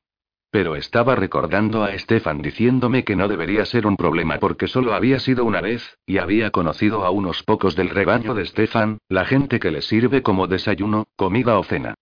[0.49, 5.19] Pero estaba recordando a Stefan diciéndome que no debería ser un problema porque solo había
[5.19, 9.59] sido una vez, y había conocido a unos pocos del rebaño de Stefan, la gente
[9.59, 11.95] que le sirve como desayuno, comida o cena.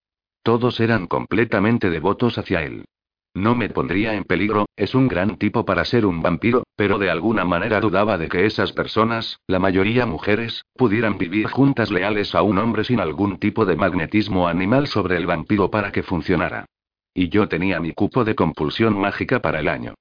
[0.43, 2.85] Todos eran completamente devotos hacia él.
[3.33, 7.09] No me pondría en peligro, es un gran tipo para ser un vampiro, pero de
[7.09, 12.41] alguna manera dudaba de que esas personas, la mayoría mujeres, pudieran vivir juntas leales a
[12.41, 16.65] un hombre sin algún tipo de magnetismo animal sobre el vampiro para que funcionara.
[17.13, 19.93] Y yo tenía mi cupo de compulsión mágica para el año.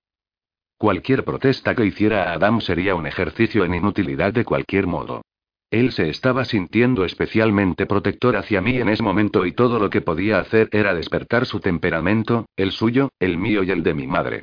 [0.76, 5.22] Cualquier protesta que hiciera a Adam sería un ejercicio en inutilidad de cualquier modo.
[5.70, 10.00] Él se estaba sintiendo especialmente protector hacia mí en ese momento y todo lo que
[10.00, 14.42] podía hacer era despertar su temperamento, el suyo, el mío y el de mi madre.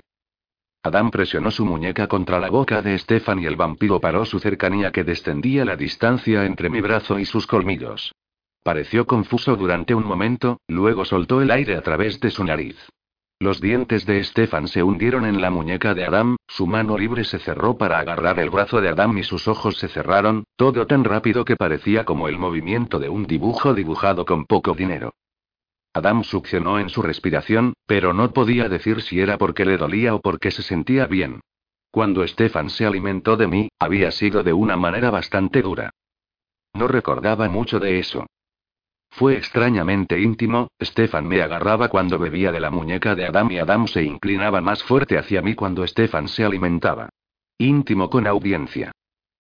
[0.83, 4.93] Adam presionó su muñeca contra la boca de Stefan y el vampiro paró su cercanía
[4.93, 8.13] que descendía la distancia entre mi brazo y sus colmillos.
[8.63, 12.77] Pareció confuso durante un momento, luego soltó el aire a través de su nariz.
[13.39, 17.37] Los dientes de Stefan se hundieron en la muñeca de Adam, su mano libre se
[17.37, 21.45] cerró para agarrar el brazo de Adam y sus ojos se cerraron, todo tan rápido
[21.45, 25.13] que parecía como el movimiento de un dibujo dibujado con poco dinero.
[25.93, 30.19] Adam succionó en su respiración, pero no podía decir si era porque le dolía o
[30.19, 31.41] porque se sentía bien.
[31.91, 35.91] Cuando Stefan se alimentó de mí, había sido de una manera bastante dura.
[36.73, 38.25] No recordaba mucho de eso.
[39.09, 43.87] Fue extrañamente íntimo, Stefan me agarraba cuando bebía de la muñeca de Adam y Adam
[43.87, 47.09] se inclinaba más fuerte hacia mí cuando Stefan se alimentaba.
[47.57, 48.91] Íntimo con audiencia.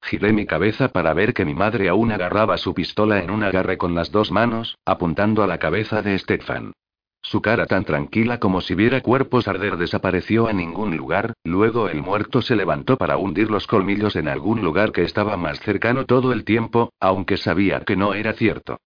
[0.01, 3.77] Giré mi cabeza para ver que mi madre aún agarraba su pistola en un agarre
[3.77, 6.73] con las dos manos, apuntando a la cabeza de Stefan.
[7.21, 12.01] Su cara tan tranquila como si viera cuerpos arder desapareció a ningún lugar, luego el
[12.01, 16.31] muerto se levantó para hundir los colmillos en algún lugar que estaba más cercano todo
[16.31, 18.77] el tiempo, aunque sabía que no era cierto.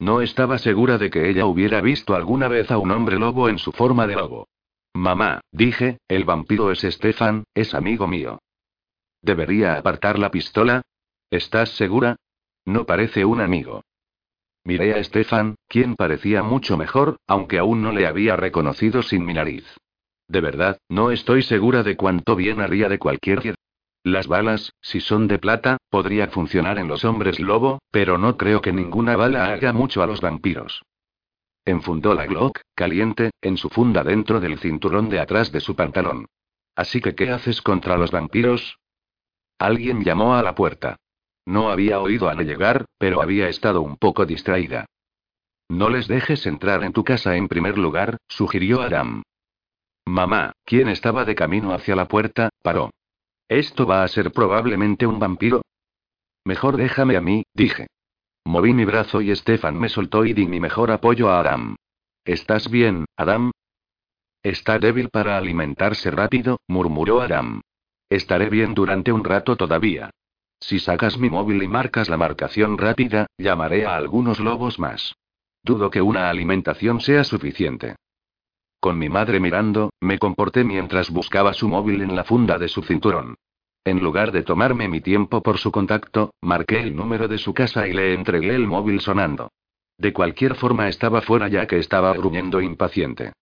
[0.00, 3.58] No estaba segura de que ella hubiera visto alguna vez a un hombre lobo en
[3.58, 4.48] su forma de lobo.
[4.94, 8.38] Mamá, dije, el vampiro es Stefan, es amigo mío.
[9.20, 10.80] ¿Debería apartar la pistola?
[11.30, 12.16] ¿Estás segura?
[12.64, 13.82] No parece un amigo.
[14.64, 19.34] Miré a Stefan, quien parecía mucho mejor, aunque aún no le había reconocido sin mi
[19.34, 19.66] nariz.
[20.28, 23.40] De verdad, no estoy segura de cuánto bien haría de cualquier
[24.02, 28.62] las balas, si son de plata, podría funcionar en los hombres lobo, pero no creo
[28.62, 30.82] que ninguna bala haga mucho a los vampiros.
[31.66, 36.26] Enfundó la Glock, caliente, en su funda dentro del cinturón de atrás de su pantalón.
[36.74, 38.78] Así que, ¿qué haces contra los vampiros?
[39.58, 40.96] Alguien llamó a la puerta.
[41.44, 44.86] No había oído a llegar, pero había estado un poco distraída.
[45.68, 49.22] No les dejes entrar en tu casa en primer lugar, sugirió Adam.
[50.06, 52.90] Mamá, quien estaba de camino hacia la puerta, paró.
[53.50, 55.62] Esto va a ser probablemente un vampiro.
[56.44, 57.88] Mejor déjame a mí, dije.
[58.44, 61.74] Moví mi brazo y Stefan me soltó y di mi mejor apoyo a Adam.
[62.24, 63.50] ¿Estás bien, Adam?
[64.44, 67.60] Está débil para alimentarse rápido, murmuró Adam.
[68.08, 70.10] Estaré bien durante un rato todavía.
[70.60, 75.16] Si sacas mi móvil y marcas la marcación rápida, llamaré a algunos lobos más.
[75.64, 77.96] Dudo que una alimentación sea suficiente.
[78.80, 82.82] Con mi madre mirando, me comporté mientras buscaba su móvil en la funda de su
[82.82, 83.36] cinturón.
[83.84, 87.86] En lugar de tomarme mi tiempo por su contacto, marqué el número de su casa
[87.86, 89.52] y le entregué el móvil sonando.
[89.98, 93.32] De cualquier forma estaba fuera ya que estaba gruñendo impaciente.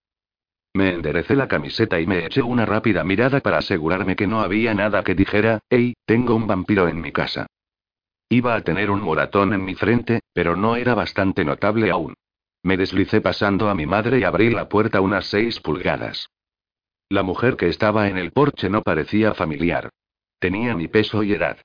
[0.75, 4.75] Me enderecé la camiseta y me eché una rápida mirada para asegurarme que no había
[4.75, 7.47] nada que dijera, hey, tengo un vampiro en mi casa.
[8.29, 12.15] Iba a tener un moratón en mi frente, pero no era bastante notable aún.
[12.63, 16.29] Me deslicé pasando a mi madre y abrí la puerta unas seis pulgadas.
[17.09, 19.91] La mujer que estaba en el porche no parecía familiar.
[20.39, 21.59] Tenía mi peso y edad.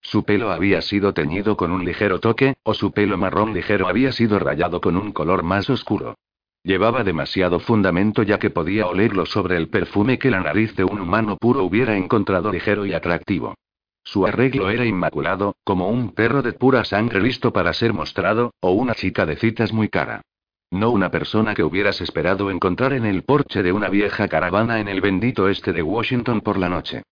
[0.00, 4.12] Su pelo había sido teñido con un ligero toque, o su pelo marrón ligero había
[4.12, 6.16] sido rayado con un color más oscuro.
[6.62, 11.00] Llevaba demasiado fundamento ya que podía olerlo sobre el perfume que la nariz de un
[11.00, 13.54] humano puro hubiera encontrado ligero y atractivo.
[14.02, 18.72] Su arreglo era inmaculado, como un perro de pura sangre listo para ser mostrado, o
[18.72, 20.22] una chica de citas muy cara.
[20.70, 24.88] No una persona que hubieras esperado encontrar en el porche de una vieja caravana en
[24.88, 27.02] el bendito este de Washington por la noche.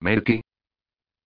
[0.00, 0.40] Merky.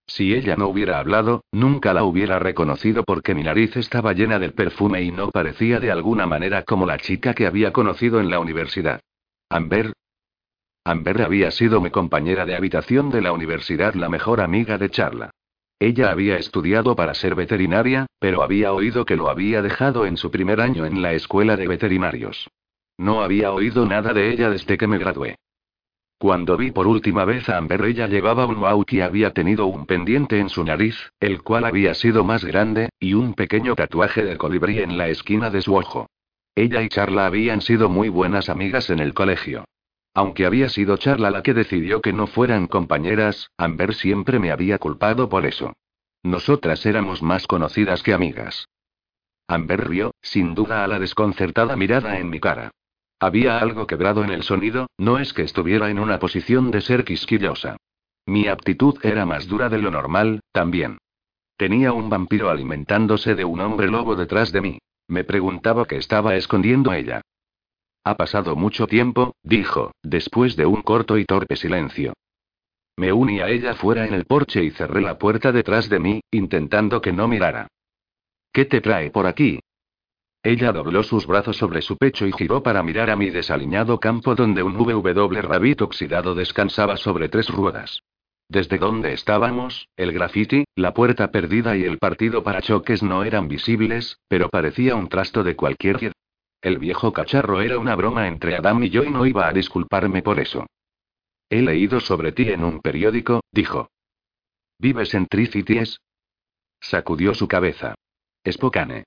[0.06, 4.52] Si ella no hubiera hablado, nunca la hubiera reconocido porque mi nariz estaba llena del
[4.52, 8.38] perfume y no parecía de alguna manera como la chica que había conocido en la
[8.38, 9.00] universidad.
[9.48, 9.92] Amber.
[10.84, 15.30] Amber había sido mi compañera de habitación de la universidad, la mejor amiga de Charla.
[15.78, 20.30] Ella había estudiado para ser veterinaria, pero había oído que lo había dejado en su
[20.30, 22.48] primer año en la escuela de veterinarios.
[22.96, 25.36] No había oído nada de ella desde que me gradué.
[26.18, 29.84] Cuando vi por última vez a Amber, ella llevaba un wow y había tenido un
[29.84, 34.38] pendiente en su nariz, el cual había sido más grande, y un pequeño tatuaje de
[34.38, 36.08] colibrí en la esquina de su ojo.
[36.54, 39.66] Ella y Charla habían sido muy buenas amigas en el colegio.
[40.16, 44.78] Aunque había sido Charla la que decidió que no fueran compañeras, Amber siempre me había
[44.78, 45.74] culpado por eso.
[46.22, 48.66] Nosotras éramos más conocidas que amigas.
[49.46, 52.70] Amber rió, sin duda a la desconcertada mirada en mi cara.
[53.20, 57.04] Había algo quebrado en el sonido, no es que estuviera en una posición de ser
[57.04, 57.76] quisquillosa.
[58.24, 60.96] Mi actitud era más dura de lo normal, también.
[61.58, 64.78] Tenía un vampiro alimentándose de un hombre lobo detrás de mí.
[65.08, 67.20] Me preguntaba qué estaba escondiendo ella.
[68.06, 72.12] Ha pasado mucho tiempo, dijo, después de un corto y torpe silencio.
[72.96, 76.20] Me uní a ella fuera en el porche y cerré la puerta detrás de mí,
[76.30, 77.66] intentando que no mirara.
[78.52, 79.58] ¿Qué te trae por aquí?
[80.40, 84.36] Ella dobló sus brazos sobre su pecho y giró para mirar a mi desaliñado campo
[84.36, 88.04] donde un VW Rabbit oxidado descansaba sobre tres ruedas.
[88.48, 93.48] Desde donde estábamos, el graffiti, la puerta perdida y el partido para choques no eran
[93.48, 95.98] visibles, pero parecía un trasto de cualquier
[96.62, 100.22] el viejo cacharro era una broma entre Adam y yo y no iba a disculparme
[100.22, 100.66] por eso.
[101.48, 103.90] He leído sobre ti en un periódico, dijo.
[104.78, 106.00] ¿Vives en Tricities?
[106.80, 107.94] Sacudió su cabeza.
[108.50, 109.04] Spokane.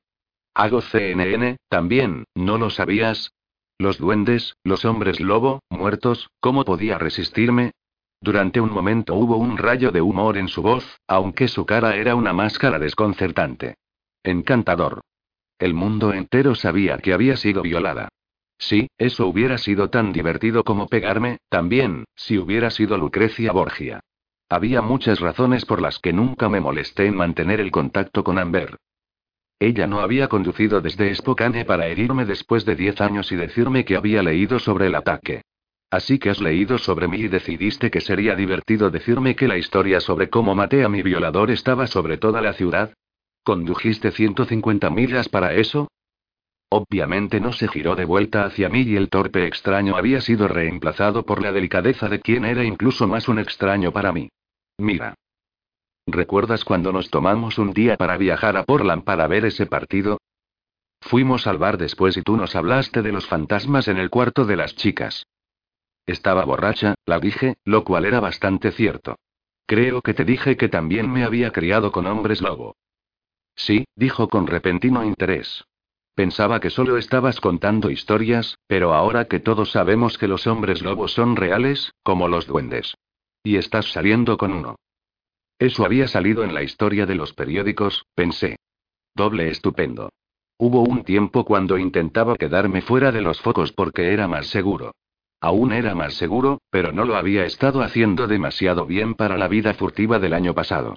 [0.54, 3.32] Hago CNN, también, ¿no lo sabías?
[3.78, 7.72] Los duendes, los hombres lobo, muertos, ¿cómo podía resistirme?
[8.22, 12.16] Durante un momento hubo un rayo de humor en su voz, aunque su cara era
[12.16, 13.76] una máscara desconcertante.
[14.24, 15.02] Encantador.
[15.60, 18.08] El mundo entero sabía que había sido violada.
[18.58, 24.00] Sí, eso hubiera sido tan divertido como pegarme, también, si hubiera sido Lucrecia Borgia.
[24.50, 28.78] Había muchas razones por las que nunca me molesté en mantener el contacto con Amber.
[29.60, 33.98] Ella no había conducido desde Spokane para herirme después de diez años y decirme que
[33.98, 35.42] había leído sobre el ataque.
[35.92, 40.00] Así que has leído sobre mí y decidiste que sería divertido decirme que la historia
[40.00, 42.94] sobre cómo maté a mi violador estaba sobre toda la ciudad.
[43.50, 45.88] ¿Condujiste 150 millas para eso?
[46.70, 51.26] Obviamente no se giró de vuelta hacia mí y el torpe extraño había sido reemplazado
[51.26, 54.30] por la delicadeza de quien era incluso más un extraño para mí.
[54.78, 55.16] Mira.
[56.06, 60.20] ¿Recuerdas cuando nos tomamos un día para viajar a Portland para ver ese partido?
[61.02, 64.58] Fuimos al bar después y tú nos hablaste de los fantasmas en el cuarto de
[64.58, 65.26] las chicas.
[66.06, 69.16] Estaba borracha, la dije, lo cual era bastante cierto.
[69.66, 72.76] Creo que te dije que también me había criado con hombres lobo.
[73.60, 75.66] Sí, dijo con repentino interés.
[76.16, 81.12] Pensaba que solo estabas contando historias, pero ahora que todos sabemos que los hombres lobos
[81.12, 82.96] son reales, como los duendes.
[83.44, 84.76] Y estás saliendo con uno.
[85.60, 88.56] Eso había salido en la historia de los periódicos, pensé.
[89.14, 90.10] Doble estupendo.
[90.58, 94.94] Hubo un tiempo cuando intentaba quedarme fuera de los focos porque era más seguro.
[95.42, 99.74] Aún era más seguro, pero no lo había estado haciendo demasiado bien para la vida
[99.74, 100.96] furtiva del año pasado.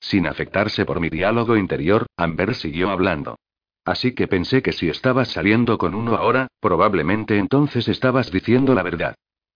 [0.00, 3.36] Sin afectarse por mi diálogo interior, Amber siguió hablando.
[3.84, 8.82] Así que pensé que si estabas saliendo con uno ahora, probablemente entonces estabas diciendo la
[8.82, 9.14] verdad.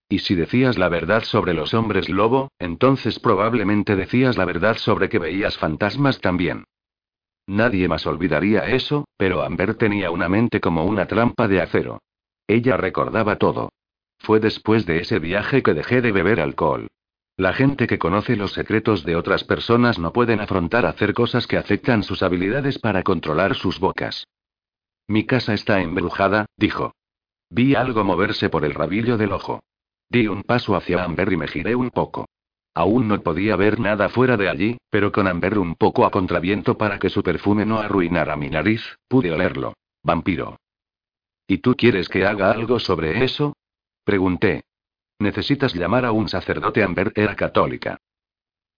[0.08, 5.08] Y si decías la verdad sobre los hombres lobo, entonces probablemente decías la verdad sobre
[5.08, 6.64] que veías fantasmas también.
[7.46, 12.00] Nadie más olvidaría eso, pero Amber tenía una mente como una trampa de acero.
[12.46, 13.70] Ella recordaba todo.
[14.18, 16.88] Fue después de ese viaje que dejé de beber alcohol.
[17.36, 21.56] La gente que conoce los secretos de otras personas no pueden afrontar hacer cosas que
[21.56, 24.28] afectan sus habilidades para controlar sus bocas.
[25.08, 26.94] Mi casa está embrujada, dijo.
[27.50, 29.62] Vi algo moverse por el rabillo del ojo.
[30.08, 32.26] Di un paso hacia Amber y me giré un poco.
[32.72, 36.78] Aún no podía ver nada fuera de allí, pero con Amber un poco a contraviento
[36.78, 39.74] para que su perfume no arruinara mi nariz, pude olerlo.
[40.02, 40.58] Vampiro.
[41.46, 43.56] ¿Y tú quieres que haga algo sobre eso?
[44.04, 44.64] Pregunté.
[45.18, 46.82] Necesitas llamar a un sacerdote.
[46.82, 47.98] Amber era católica.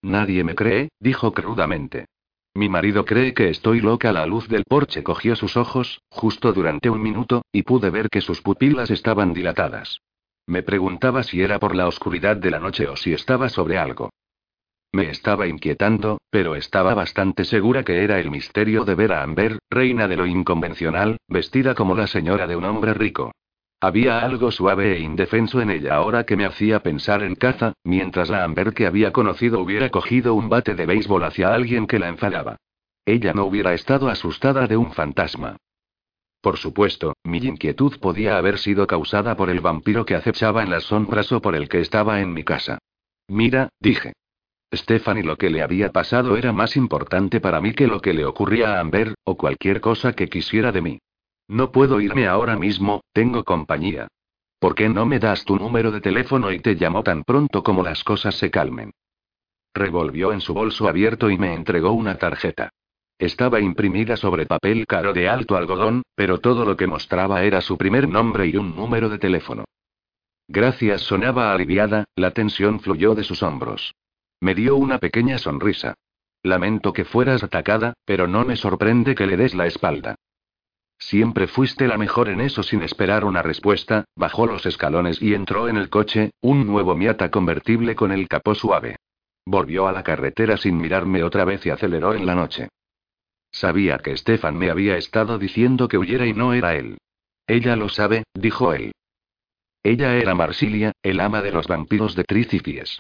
[0.03, 2.07] Nadie me cree, dijo crudamente.
[2.55, 4.13] Mi marido cree que estoy loca.
[4.13, 8.21] La luz del porche cogió sus ojos, justo durante un minuto, y pude ver que
[8.21, 10.01] sus pupilas estaban dilatadas.
[10.47, 14.11] Me preguntaba si era por la oscuridad de la noche o si estaba sobre algo.
[14.93, 19.59] Me estaba inquietando, pero estaba bastante segura que era el misterio de ver a Amber,
[19.69, 23.33] reina de lo inconvencional, vestida como la señora de un hombre rico.
[23.81, 28.31] Había algo suave e indefenso en ella ahora que me hacía pensar en caza, mientras
[28.31, 32.09] la Amber que había conocido hubiera cogido un bate de béisbol hacia alguien que la
[32.09, 32.57] enfadaba.
[33.05, 35.59] Ella no hubiera estado asustada de un fantasma.
[36.41, 40.85] Por supuesto, mi inquietud podía haber sido causada por el vampiro que acechaba en las
[40.85, 42.79] sombras o por el que estaba en mi casa.
[43.29, 44.13] Mira, dije.
[44.73, 48.25] Stephanie lo que le había pasado era más importante para mí que lo que le
[48.25, 50.99] ocurría a Amber, o cualquier cosa que quisiera de mí.
[51.49, 54.09] No puedo irme ahora mismo, tengo compañía.
[54.59, 57.83] ¿Por qué no me das tu número de teléfono y te llamo tan pronto como
[57.83, 58.93] las cosas se calmen?
[59.75, 62.71] Revolvió en su bolso abierto y me entregó una tarjeta.
[63.19, 67.77] Estaba imprimida sobre papel caro de alto algodón, pero todo lo que mostraba era su
[67.77, 69.65] primer nombre y un número de teléfono.
[70.49, 73.95] Gracias sonaba aliviada, la tensión fluyó de sus hombros.
[74.41, 75.95] Me dio una pequeña sonrisa.
[76.43, 80.17] Lamento que fueras atacada, pero no me sorprende que le des la espalda.
[80.99, 85.69] Siempre fuiste la mejor en eso sin esperar una respuesta, bajó los escalones y entró
[85.69, 88.97] en el coche, un nuevo Miata convertible con el capó suave.
[89.45, 92.69] Volvió a la carretera sin mirarme otra vez y aceleró en la noche.
[93.53, 96.99] Sabía que Stefan me había estado diciendo que huyera y no era él.
[97.47, 98.93] Ella lo sabe, dijo él.
[99.83, 102.99] Ella era Marsilia, el ama de los vampiros de Tricipies.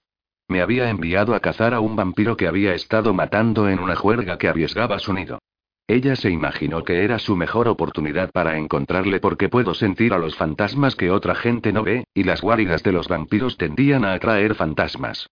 [0.48, 4.38] Me había enviado a cazar a un vampiro que había estado matando en una juerga
[4.38, 5.40] que arriesgaba su nido.
[5.88, 10.34] Ella se imaginó que era su mejor oportunidad para encontrarle porque puedo sentir a los
[10.34, 14.56] fantasmas que otra gente no ve, y las guaridas de los vampiros tendían a atraer
[14.56, 15.28] fantasmas.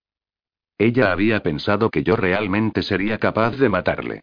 [0.78, 4.20] Ella había pensado que yo realmente sería capaz de matarle.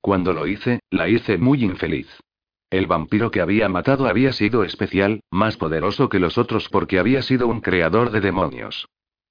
[0.00, 2.08] Cuando lo hice, la hice muy infeliz.
[2.70, 7.20] El vampiro que había matado había sido especial, más poderoso que los otros porque había
[7.20, 8.86] sido un creador de demonios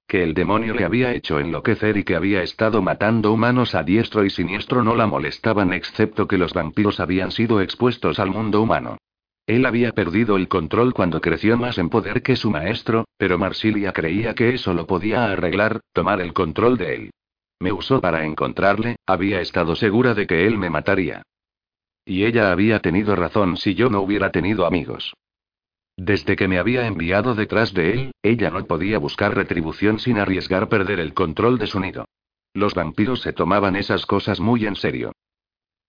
[0.06, 4.24] que el demonio le había hecho enloquecer y que había estado matando humanos a diestro
[4.24, 8.98] y siniestro no la molestaban excepto que los vampiros habían sido expuestos al mundo humano.
[9.46, 13.92] Él había perdido el control cuando creció más en poder que su maestro, pero Marsilia
[13.92, 17.10] creía que eso lo podía arreglar, tomar el control de él.
[17.60, 21.22] Me usó para encontrarle, había estado segura de que él me mataría.
[22.06, 25.14] Y ella había tenido razón si yo no hubiera tenido amigos.
[25.96, 30.68] Desde que me había enviado detrás de él, ella no podía buscar retribución sin arriesgar
[30.68, 32.06] perder el control de su nido.
[32.52, 35.12] Los vampiros se tomaban esas cosas muy en serio.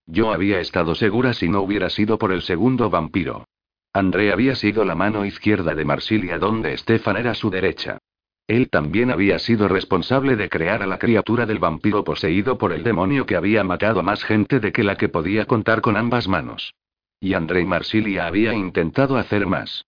[0.06, 3.46] Yo había estado segura si no hubiera sido por el segundo vampiro.
[3.94, 7.98] André había sido la mano izquierda de Marsilia donde Stefan era su derecha.
[8.48, 12.84] Él también había sido responsable de crear a la criatura del vampiro poseído por el
[12.84, 16.28] demonio que había matado a más gente de que la que podía contar con ambas
[16.28, 16.76] manos.
[17.20, 19.84] Y André y Marsilia había intentado hacer más.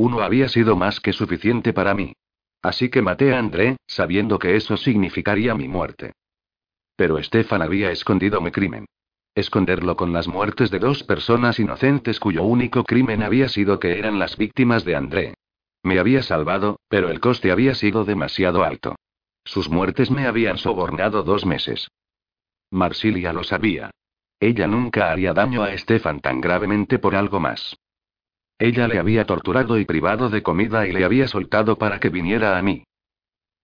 [0.00, 2.14] Uno había sido más que suficiente para mí.
[2.62, 6.14] Así que maté a André, sabiendo que eso significaría mi muerte.
[6.96, 8.86] Pero Estefan había escondido mi crimen.
[9.34, 14.18] Esconderlo con las muertes de dos personas inocentes cuyo único crimen había sido que eran
[14.18, 15.34] las víctimas de André.
[15.82, 18.96] Me había salvado, pero el coste había sido demasiado alto.
[19.44, 21.88] Sus muertes me habían sobornado dos meses.
[22.70, 23.90] Marsilia lo sabía.
[24.40, 27.76] Ella nunca haría daño a Estefan tan gravemente por algo más.
[28.60, 32.58] Ella le había torturado y privado de comida y le había soltado para que viniera
[32.58, 32.84] a mí.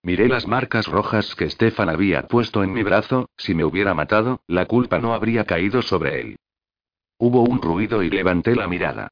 [0.03, 4.41] Miré las marcas rojas que Stefan había puesto en mi brazo, si me hubiera matado,
[4.47, 6.37] la culpa no habría caído sobre él.
[7.19, 9.09] Hubo un ruido y levanté la mirada.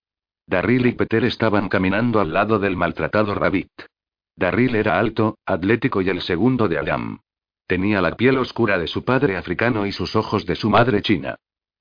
[0.47, 3.71] Darryl y Peter estaban caminando al lado del maltratado Rabbit.
[4.37, 7.21] Darryl era alto, atlético y el segundo de Adam.
[7.67, 11.37] Tenía la piel oscura de su padre africano y sus ojos de su madre china.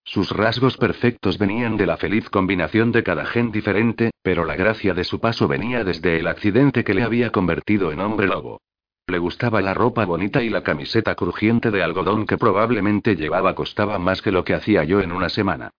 [0.06, 4.94] Sus rasgos perfectos venían de la feliz combinación de cada gen diferente, pero la gracia
[4.94, 8.60] de su paso venía desde el accidente que le había convertido en hombre lobo.
[9.08, 13.98] Le gustaba la ropa bonita y la camiseta crujiente de algodón que probablemente llevaba costaba
[14.00, 15.72] más que lo que hacía yo en una semana.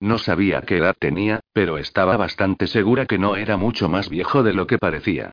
[0.00, 4.42] No sabía qué edad tenía, pero estaba bastante segura que no era mucho más viejo
[4.42, 5.32] de lo que parecía.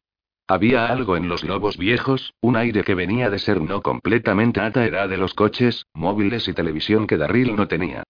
[0.49, 4.85] Había algo en los lobos viejos, un aire que venía de ser no completamente ata
[4.85, 8.03] era de los coches, móviles y televisión que Darryl no tenía.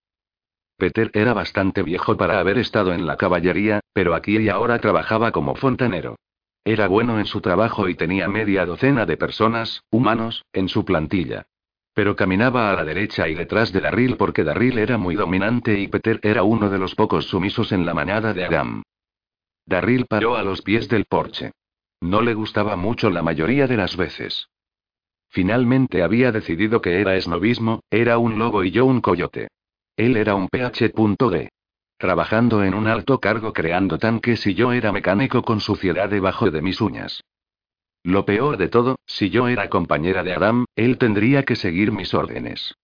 [0.77, 5.31] Peter era bastante viejo para haber estado en la caballería, pero aquí y ahora trabajaba
[5.31, 6.15] como fontanero.
[6.63, 11.47] Era bueno en su trabajo y tenía media docena de personas, humanos, en su plantilla.
[11.95, 15.87] Pero caminaba a la derecha y detrás de Darryl porque Darryl era muy dominante y
[15.87, 18.83] Peter era uno de los pocos sumisos en la manada de Adam.
[19.65, 21.53] Darryl paró a los pies del porche.
[22.01, 24.49] No le gustaba mucho la mayoría de las veces.
[25.29, 29.49] Finalmente había decidido que era esnovismo, era un lobo y yo un coyote.
[29.95, 31.49] Él era un PH.D.
[31.97, 36.61] Trabajando en un alto cargo creando tanques y yo era mecánico con suciedad debajo de
[36.61, 37.23] mis uñas.
[38.03, 42.13] Lo peor de todo, si yo era compañera de Adam, él tendría que seguir mis
[42.13, 42.75] órdenes.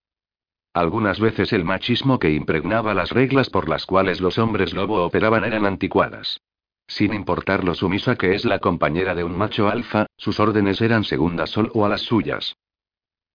[0.74, 5.44] Algunas veces el machismo que impregnaba las reglas por las cuales los hombres lobo operaban
[5.44, 6.40] eran anticuadas.
[6.86, 11.04] Sin importar lo sumisa que es la compañera de un macho alfa, sus órdenes eran
[11.04, 12.56] segundas solo a las suyas.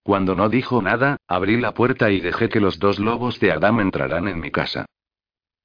[0.04, 3.80] Cuando no dijo nada, abrí la puerta y dejé que los dos lobos de Adam
[3.80, 4.86] entraran en mi casa.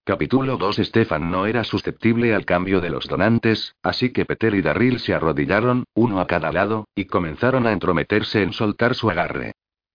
[0.06, 4.60] Capítulo 2 Stefan no era susceptible al cambio de los donantes, así que Peter y
[4.60, 9.52] Darryl se arrodillaron, uno a cada lado, y comenzaron a entrometerse en soltar su agarre.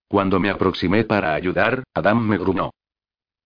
[0.08, 2.72] Cuando me aproximé para ayudar, Adam me grunó.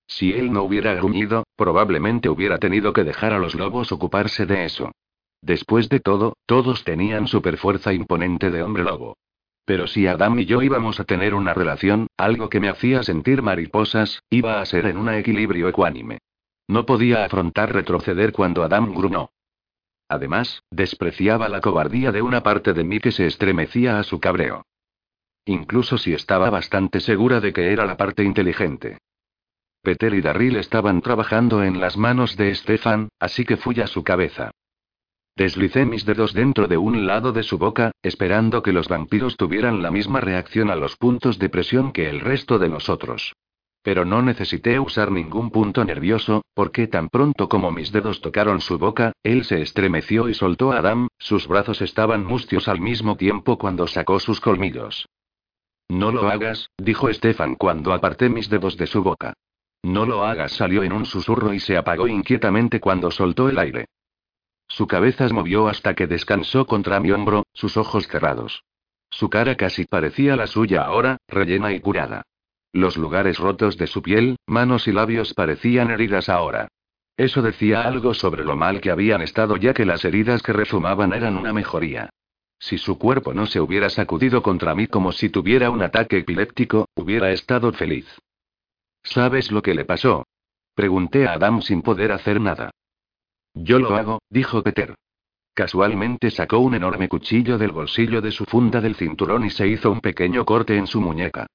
[0.07, 4.65] Si él no hubiera gruñido, probablemente hubiera tenido que dejar a los lobos ocuparse de
[4.65, 4.91] eso.
[5.41, 9.17] Después de todo, todos tenían superfuerza imponente de hombre lobo.
[9.65, 13.41] Pero si Adam y yo íbamos a tener una relación, algo que me hacía sentir
[13.41, 16.19] mariposas, iba a ser en un equilibrio ecuánime.
[16.67, 19.29] No podía afrontar retroceder cuando Adam gruñó.
[20.09, 24.65] Además, despreciaba la cobardía de una parte de mí que se estremecía a su cabreo.
[25.45, 28.97] Incluso si estaba bastante segura de que era la parte inteligente.
[29.83, 34.01] Peter y Darryl estaban trabajando en las manos de Stefan, así que fui a su
[34.01, 34.51] cabeza.
[35.35, 39.81] Deslicé mis dedos dentro de un lado de su boca, esperando que los vampiros tuvieran
[39.81, 43.33] la misma reacción a los puntos de presión que el resto de nosotros.
[43.81, 48.77] Pero no necesité usar ningún punto nervioso, porque tan pronto como mis dedos tocaron su
[48.77, 53.57] boca, él se estremeció y soltó a Adam, sus brazos estaban mustios al mismo tiempo
[53.57, 55.09] cuando sacó sus colmillos.
[55.89, 59.33] No lo hagas, dijo Stefan cuando aparté mis dedos de su boca.
[59.83, 63.85] No lo hagas, salió en un susurro y se apagó inquietamente cuando soltó el aire.
[64.67, 68.63] Su cabeza se movió hasta que descansó contra mi hombro, sus ojos cerrados.
[69.09, 72.23] Su cara casi parecía la suya ahora, rellena y curada.
[72.71, 76.69] Los lugares rotos de su piel, manos y labios parecían heridas ahora.
[77.17, 81.13] Eso decía algo sobre lo mal que habían estado ya que las heridas que rezumaban
[81.13, 82.09] eran una mejoría.
[82.57, 86.87] Si su cuerpo no se hubiera sacudido contra mí como si tuviera un ataque epiléptico,
[86.95, 88.07] hubiera estado feliz.
[89.03, 90.25] ¿Sabes lo que le pasó?
[90.75, 92.71] Pregunté a Adam sin poder hacer nada.
[93.53, 94.95] Yo lo hago, dijo Peter.
[95.53, 99.91] Casualmente sacó un enorme cuchillo del bolsillo de su funda del cinturón y se hizo
[99.91, 101.45] un pequeño corte en su muñeca.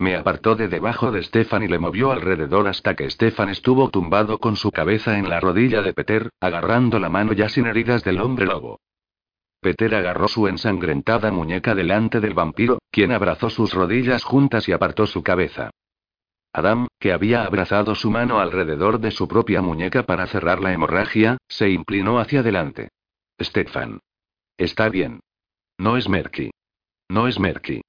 [0.00, 4.38] Me apartó de debajo de Stefan y le movió alrededor hasta que Stefan estuvo tumbado
[4.38, 8.20] con su cabeza en la rodilla de Peter, agarrando la mano ya sin heridas del
[8.20, 8.80] hombre lobo.
[9.60, 15.06] Peter agarró su ensangrentada muñeca delante del vampiro, quien abrazó sus rodillas juntas y apartó
[15.06, 15.70] su cabeza.
[16.52, 21.38] Adam, que había abrazado su mano alrededor de su propia muñeca para cerrar la hemorragia,
[21.48, 22.90] se inclinó hacia adelante.
[23.40, 24.00] Stefan.
[24.58, 25.20] Está bien.
[25.78, 26.50] No es Merky.
[27.08, 27.80] No es Merky.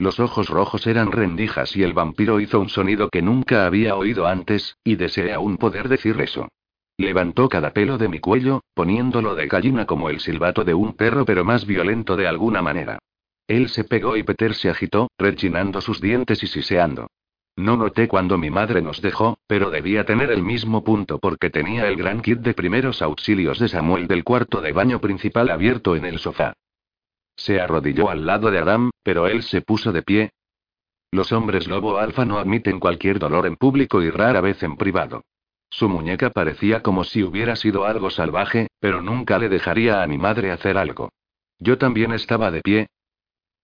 [0.00, 4.26] Los ojos rojos eran rendijas y el vampiro hizo un sonido que nunca había oído
[4.26, 6.48] antes, y deseé aún poder decir eso.
[6.96, 11.24] Levantó cada pelo de mi cuello, poniéndolo de gallina como el silbato de un perro
[11.24, 12.98] pero más violento de alguna manera.
[13.46, 17.06] Él se pegó y Peter se agitó, rechinando sus dientes y siseando.
[17.58, 21.88] No noté cuando mi madre nos dejó, pero debía tener el mismo punto porque tenía
[21.88, 26.04] el gran kit de primeros auxilios de Samuel del cuarto de baño principal abierto en
[26.04, 26.52] el sofá.
[27.34, 30.30] Se arrodilló al lado de Adam, pero él se puso de pie.
[31.10, 35.24] Los hombres lobo alfa no admiten cualquier dolor en público y rara vez en privado.
[35.68, 40.16] Su muñeca parecía como si hubiera sido algo salvaje, pero nunca le dejaría a mi
[40.16, 41.10] madre hacer algo.
[41.58, 42.86] Yo también estaba de pie.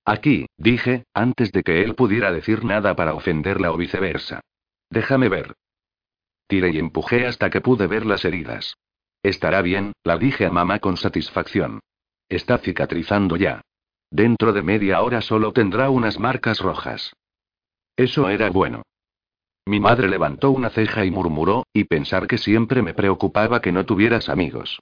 [0.04, 4.40] Aquí, dije, antes de que él pudiera decir nada para ofenderla o viceversa.
[4.90, 5.54] Déjame ver.
[6.46, 8.76] Tiré y empujé hasta que pude ver las heridas.
[9.22, 11.80] Estará bien, la dije a mamá con satisfacción.
[12.28, 13.62] Está cicatrizando ya.
[14.10, 17.14] Dentro de media hora solo tendrá unas marcas rojas.
[17.96, 18.82] Eso era bueno.
[19.66, 23.86] Mi madre levantó una ceja y murmuró, y pensar que siempre me preocupaba que no
[23.86, 24.80] tuvieras amigos.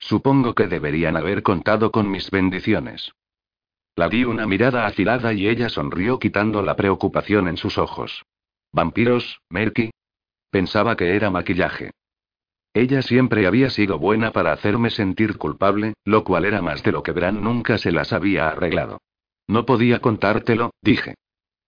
[0.00, 3.12] Supongo que deberían haber contado con mis bendiciones.
[3.96, 8.24] La di una mirada afilada y ella sonrió quitando la preocupación en sus ojos.
[8.72, 9.90] ¿Vampiros, Merky?
[10.50, 11.92] Pensaba que era maquillaje.
[12.72, 17.04] Ella siempre había sido buena para hacerme sentir culpable, lo cual era más de lo
[17.04, 18.98] que Bran nunca se las había arreglado.
[19.46, 21.14] No podía contártelo, dije.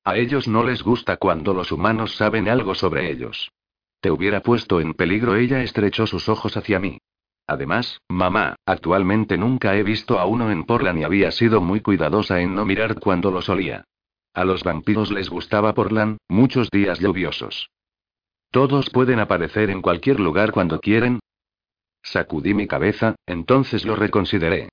[0.02, 3.52] A ellos no les gusta cuando los humanos saben algo sobre ellos.
[4.00, 6.98] Te hubiera puesto en peligro, ella estrechó sus ojos hacia mí.
[7.46, 12.40] Además, mamá, actualmente nunca he visto a uno en Portland y había sido muy cuidadosa
[12.40, 13.84] en no mirar cuando lo solía.
[14.34, 17.70] A los vampiros les gustaba Portland, muchos días lluviosos.
[18.50, 21.20] Todos pueden aparecer en cualquier lugar cuando quieren.
[22.02, 24.68] Sacudí mi cabeza, entonces lo reconsideré.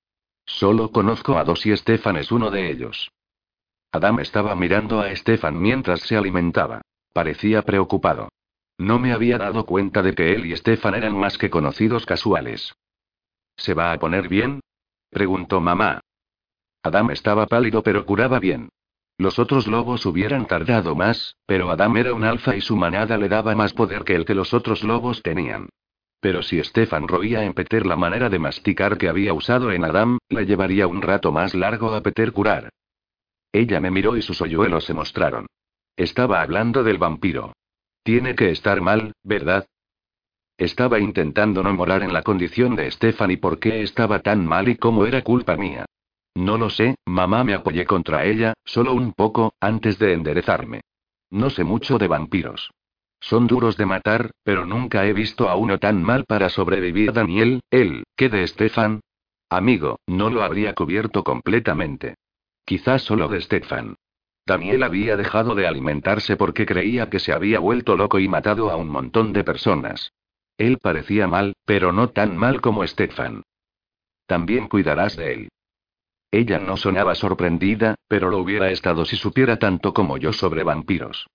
[0.46, 3.10] Solo conozco a dos y Stefan es uno de ellos.
[3.92, 6.82] Adam estaba mirando a Stefan mientras se alimentaba.
[7.12, 8.28] Parecía preocupado.
[8.78, 12.74] No me había dado cuenta de que él y Stefan eran más que conocidos casuales.
[13.56, 14.60] ¿Se va a poner bien?
[15.10, 16.00] preguntó mamá.
[16.82, 18.68] Adam estaba pálido pero curaba bien.
[19.16, 23.28] Los otros lobos hubieran tardado más, pero Adam era un alfa y su manada le
[23.28, 25.68] daba más poder que el que los otros lobos tenían.
[26.20, 30.18] Pero si Stefan roía en Peter la manera de masticar que había usado en Adam,
[30.28, 32.70] le llevaría un rato más largo a Peter curar.
[33.52, 35.46] Ella me miró y sus hoyuelos se mostraron.
[35.96, 37.52] Estaba hablando del vampiro.
[38.04, 39.66] Tiene que estar mal, ¿verdad?
[40.58, 44.68] Estaba intentando no morar en la condición de Stefan y por qué estaba tan mal
[44.68, 45.86] y cómo era culpa mía.
[46.34, 50.82] No lo sé, mamá me apoyé contra ella, solo un poco, antes de enderezarme.
[51.30, 52.70] No sé mucho de vampiros.
[53.20, 57.12] Son duros de matar, pero nunca he visto a uno tan mal para sobrevivir.
[57.12, 59.00] Daniel, él, ¿qué de Stefan?
[59.48, 62.16] Amigo, no lo habría cubierto completamente.
[62.66, 63.96] Quizás solo de Stefan.
[64.46, 68.76] Daniel había dejado de alimentarse porque creía que se había vuelto loco y matado a
[68.76, 70.12] un montón de personas.
[70.58, 73.42] Él parecía mal, pero no tan mal como Stefan.
[74.26, 75.48] también cuidarás de él.
[76.30, 81.26] Ella no sonaba sorprendida, pero lo hubiera estado si supiera tanto como yo sobre vampiros.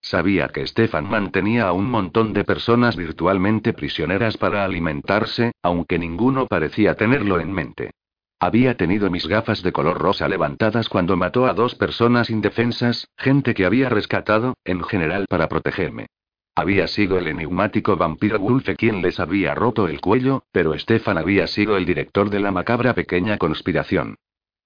[0.00, 6.46] Sabía que Stefan mantenía a un montón de personas virtualmente prisioneras para alimentarse, aunque ninguno
[6.46, 7.90] parecía tenerlo en mente.
[8.38, 13.54] Había tenido mis gafas de color rosa levantadas cuando mató a dos personas indefensas, gente
[13.54, 16.06] que había rescatado, en general para protegerme.
[16.54, 21.46] Había sido el enigmático vampiro Wolfe quien les había roto el cuello, pero Stefan había
[21.46, 24.16] sido el director de la macabra pequeña conspiración.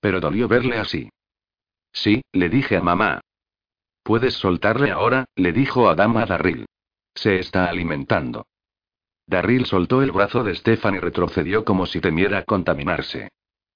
[0.00, 1.10] Pero dolió verle así.
[1.92, 3.20] Sí, le dije a mamá.
[4.02, 6.66] Puedes soltarle ahora, le dijo Adam a Darryl.
[7.14, 8.46] Se está alimentando.
[9.26, 13.30] Darryl soltó el brazo de Stefan y retrocedió como si temiera contaminarse.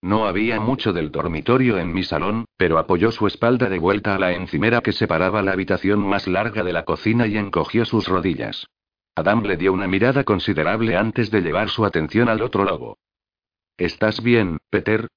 [0.05, 4.19] No había mucho del dormitorio en mi salón, pero apoyó su espalda de vuelta a
[4.19, 8.67] la encimera que separaba la habitación más larga de la cocina y encogió sus rodillas.
[9.15, 12.99] Adam le dio una mirada considerable antes de llevar su atención al otro lobo.
[13.79, 15.09] ¿Estás bien, Peter?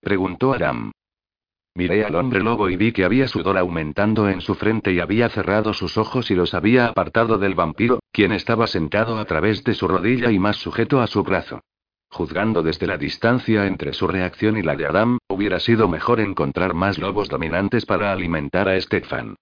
[0.00, 0.92] preguntó Adam.
[1.74, 5.30] Miré al hombre lobo y vi que había sudor aumentando en su frente y había
[5.30, 9.74] cerrado sus ojos y los había apartado del vampiro, quien estaba sentado a través de
[9.74, 11.60] su rodilla y más sujeto a su brazo.
[12.10, 16.74] Juzgando desde la distancia entre su reacción y la de Adam, hubiera sido mejor encontrar
[16.74, 19.36] más lobos dominantes para alimentar a Stefan.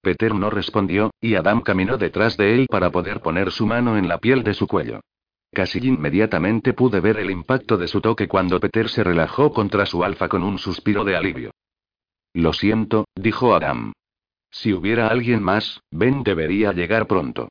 [0.00, 4.08] Peter no respondió, y Adam caminó detrás de él para poder poner su mano en
[4.08, 5.00] la piel de su cuello.
[5.52, 10.04] Casi inmediatamente pude ver el impacto de su toque cuando Peter se relajó contra su
[10.04, 11.50] alfa con un suspiro de alivio.
[12.32, 13.92] Lo siento, dijo Adam.
[14.50, 17.48] Si hubiera alguien más, Ben debería llegar pronto.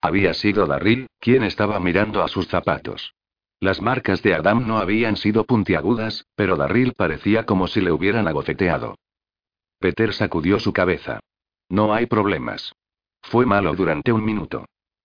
[0.00, 3.12] Había sido Darryl, quien estaba mirando a sus zapatos.
[3.60, 8.26] Las marcas de Adam no habían sido puntiagudas, pero Darryl parecía como si le hubieran
[8.26, 8.96] agofeteado.
[9.78, 11.20] Peter sacudió su cabeza.
[11.68, 12.72] No hay problemas.
[13.20, 14.64] Fue malo durante un minuto.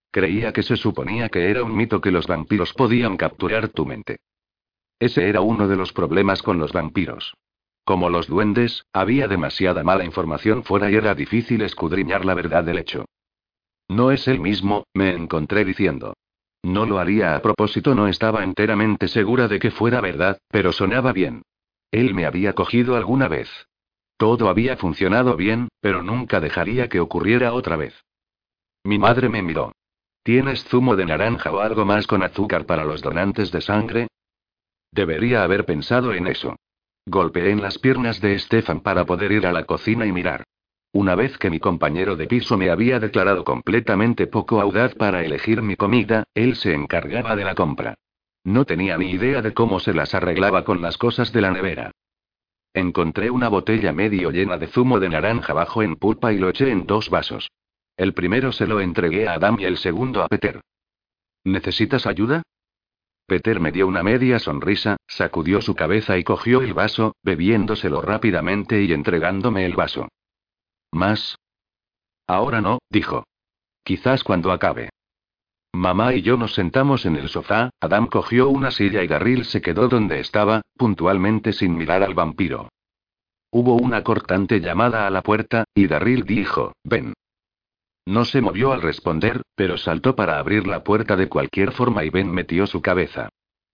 [0.10, 4.20] Creía que se suponía que era un mito que los vampiros podían capturar tu mente.
[5.00, 7.34] Ese era uno de los problemas con los vampiros.
[7.84, 12.80] Como los duendes, había demasiada mala información fuera y era difícil escudriñar la verdad del
[12.80, 13.06] hecho.
[13.90, 16.16] No es el mismo, me encontré diciendo.
[16.66, 21.14] No lo haría a propósito, no estaba enteramente segura de que fuera verdad, pero sonaba
[21.14, 21.44] bien.
[21.92, 23.68] Él me había cogido alguna vez.
[24.18, 27.94] Todo había funcionado bien, pero nunca dejaría que ocurriera otra vez.
[28.84, 29.74] Mi madre me miró.
[30.24, 34.08] ¿Tienes zumo de naranja o algo más con azúcar para los donantes de sangre?
[34.92, 36.56] Debería haber pensado en eso.
[37.06, 40.44] Golpeé en las piernas de Stefan para poder ir a la cocina y mirar.
[40.96, 45.62] Una vez que mi compañero de piso me había declarado completamente poco audaz para elegir
[45.62, 47.96] mi comida, él se encargaba de la compra.
[48.46, 51.92] No tenía ni idea de cómo se las arreglaba con las cosas de la nevera.
[52.74, 56.72] Encontré una botella medio llena de zumo de naranja bajo en pulpa y lo eché
[56.72, 57.52] en dos vasos.
[57.98, 60.62] El primero se lo entregué a Adam y el segundo a Peter.
[61.44, 62.42] ¿Necesitas ayuda?
[63.28, 68.82] Peter me dio una media sonrisa, sacudió su cabeza y cogió el vaso, bebiéndoselo rápidamente
[68.82, 70.08] y entregándome el vaso.
[70.96, 71.38] ¿Más?
[72.26, 73.26] Ahora no, dijo.
[73.84, 74.92] Quizás cuando acabe.
[75.74, 79.62] Mamá y yo nos sentamos en el sofá, Adam cogió una silla y Garril se
[79.62, 82.70] quedó donde estaba, puntualmente sin mirar al vampiro.
[83.52, 87.14] Hubo una cortante llamada a la puerta, y Darryl dijo, ven.
[88.06, 92.10] No se movió al responder, pero saltó para abrir la puerta de cualquier forma y
[92.10, 93.28] Ben metió su cabeza.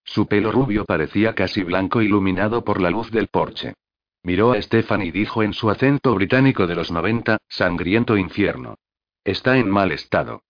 [0.03, 3.75] Su pelo rubio parecía casi blanco iluminado por la luz del porche.
[4.23, 8.75] Miró a Stefan y dijo en su acento británico de los 90, sangriento infierno.
[9.23, 10.43] Está en mal estado.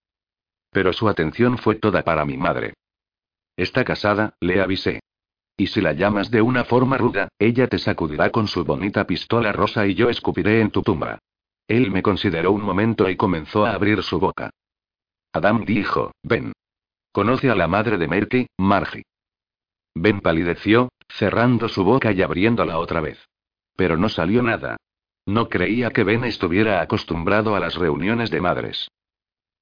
[0.72, 2.74] Pero su atención fue toda para mi madre.
[3.55, 5.01] Está casada, le avisé.
[5.57, 9.51] Y si la llamas de una forma ruda, ella te sacudirá con su bonita pistola
[9.51, 11.19] rosa y yo escupiré en tu tumba.
[11.67, 14.49] Él me consideró un momento y comenzó a abrir su boca.
[15.34, 16.51] Adam dijo, ven.
[17.13, 19.03] Conoce a la madre de Merky, Margie.
[19.93, 23.30] Ben palideció, cerrando su boca y abriéndola otra vez.
[23.76, 24.78] Pero no salió nada.
[25.26, 28.89] No creía que Ben estuviera acostumbrado a las reuniones de madres.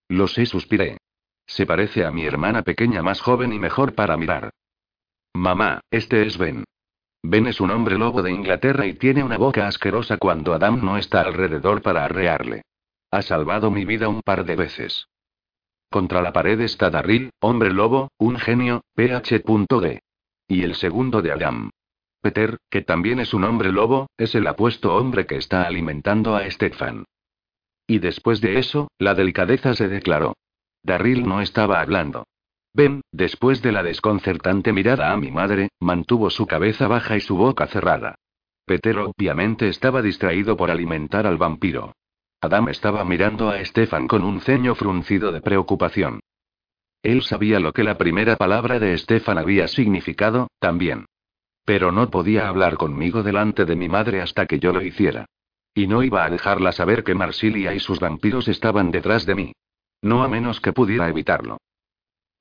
[0.07, 0.97] Lo sé, suspiré.
[1.45, 4.51] Se parece a mi hermana pequeña más joven y mejor para mirar.
[5.33, 6.63] Mamá, este es Ben.
[7.21, 10.97] Ben es un hombre lobo de Inglaterra y tiene una boca asquerosa cuando Adam no
[10.97, 12.63] está alrededor para arrearle.
[13.11, 15.07] Ha salvado mi vida un par de veces.
[15.89, 19.99] Contra la pared está Darryl, hombre lobo, un genio, PH.D.
[20.47, 21.71] Y el segundo de Adam.
[22.21, 26.49] Peter, que también es un hombre lobo, es el apuesto hombre que está alimentando a
[26.49, 27.05] Stefan.
[27.87, 30.35] Y después de eso, la delicadeza se declaró.
[30.83, 32.25] Darryl no estaba hablando.
[32.73, 37.35] Ben, después de la desconcertante mirada a mi madre, mantuvo su cabeza baja y su
[37.35, 38.15] boca cerrada.
[38.65, 41.93] Peter obviamente estaba distraído por alimentar al vampiro.
[42.41, 46.19] Adam estaba mirando a Stefan con un ceño fruncido de preocupación.
[47.01, 51.05] Él sabía lo que la primera palabra de Stefan había significado, también.
[51.65, 55.25] Pero no podía hablar conmigo delante de mi madre hasta que yo lo hiciera.
[55.73, 59.53] Y no iba a dejarla saber que Marsilia y sus vampiros estaban detrás de mí.
[60.01, 61.57] No a menos que pudiera evitarlo.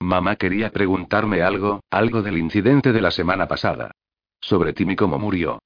[0.00, 3.90] Mamá quería preguntarme algo, algo del incidente de la semana pasada.
[4.40, 5.58] Sobre Tim y cómo murió.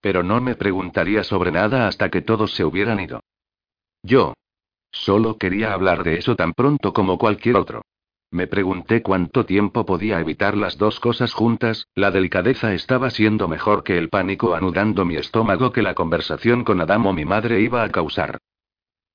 [0.00, 3.20] Pero no me preguntaría sobre nada hasta que todos se hubieran ido.
[4.02, 4.34] Yo.
[4.92, 7.82] Solo quería hablar de eso tan pronto como cualquier otro.
[8.32, 13.82] Me pregunté cuánto tiempo podía evitar las dos cosas juntas, la delicadeza estaba siendo mejor
[13.82, 17.82] que el pánico anudando mi estómago que la conversación con Adam o mi madre iba
[17.82, 18.38] a causar.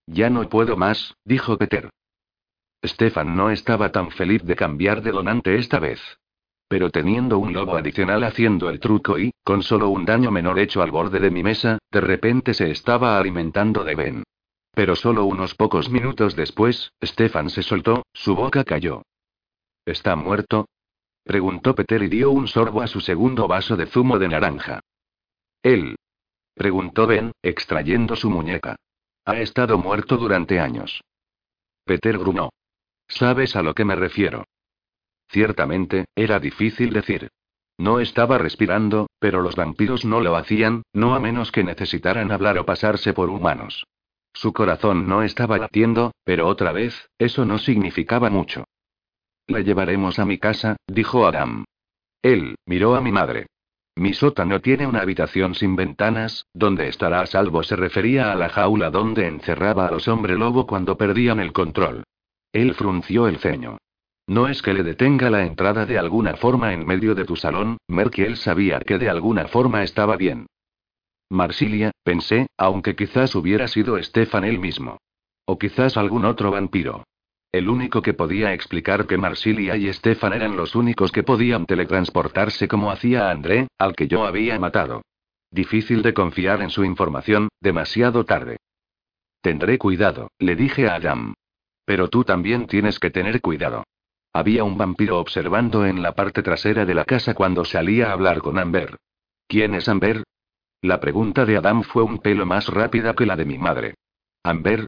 [0.05, 1.89] Ya no puedo más, dijo Peter.
[2.85, 6.01] Stefan no estaba tan feliz de cambiar de donante esta vez.
[6.67, 10.81] Pero teniendo un lobo adicional haciendo el truco y, con solo un daño menor hecho
[10.81, 14.23] al borde de mi mesa, de repente se estaba alimentando de Ben.
[14.75, 19.03] Pero solo unos pocos minutos después, Stefan se soltó, su boca cayó.
[19.85, 20.67] ¿Está muerto?
[21.23, 24.81] preguntó Peter y dio un sorbo a su segundo vaso de zumo de naranja.
[25.63, 25.95] ¿Él?
[26.53, 28.75] preguntó Ben, extrayendo su muñeca.
[29.23, 31.01] Ha estado muerto durante años.
[31.85, 32.49] Peter grunó.
[33.07, 34.43] ¿Sabes a lo que me refiero?
[35.29, 37.29] Ciertamente, era difícil decir.
[37.77, 42.57] No estaba respirando, pero los vampiros no lo hacían, no a menos que necesitaran hablar
[42.57, 43.85] o pasarse por humanos.
[44.35, 48.65] Su corazón no estaba latiendo, pero otra vez, eso no significaba mucho.
[49.47, 51.63] La llevaremos a mi casa, dijo Adam.
[52.21, 53.47] Él, miró a mi madre.
[53.95, 58.49] Mi sótano tiene una habitación sin ventanas, donde estará a salvo se refería a la
[58.49, 62.03] jaula donde encerraba a los hombres lobo cuando perdían el control.
[62.51, 63.77] Él frunció el ceño.
[64.27, 67.77] No es que le detenga la entrada de alguna forma en medio de tu salón,
[67.87, 70.47] Merkiel sabía que de alguna forma estaba bien.
[71.29, 74.97] Marsilia, pensé, aunque quizás hubiera sido Stefan él mismo.
[75.45, 77.03] O quizás algún otro vampiro.
[77.51, 82.67] El único que podía explicar que Marsilia y Stefan eran los únicos que podían teletransportarse
[82.67, 85.03] como hacía André, al que yo había matado.
[85.51, 88.57] Difícil de confiar en su información, demasiado tarde.
[89.41, 91.33] Tendré cuidado, le dije a Adam.
[91.85, 93.83] Pero tú también tienes que tener cuidado.
[94.33, 98.39] Había un vampiro observando en la parte trasera de la casa cuando salía a hablar
[98.39, 98.97] con Amber.
[99.47, 100.23] ¿Quién es Amber?
[100.81, 103.95] La pregunta de Adam fue un pelo más rápida que la de mi madre.
[104.43, 104.85] ¿Amber?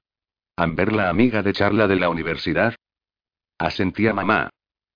[0.55, 2.75] ¿Amber la amiga de Charla de la universidad?
[3.57, 4.49] Asentía mamá.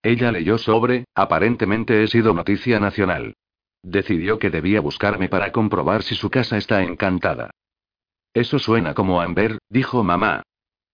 [0.03, 3.33] Ella leyó sobre, aparentemente he sido noticia nacional.
[3.83, 7.51] Decidió que debía buscarme para comprobar si su casa está encantada.
[8.33, 10.43] Eso suena como Amber, dijo mamá.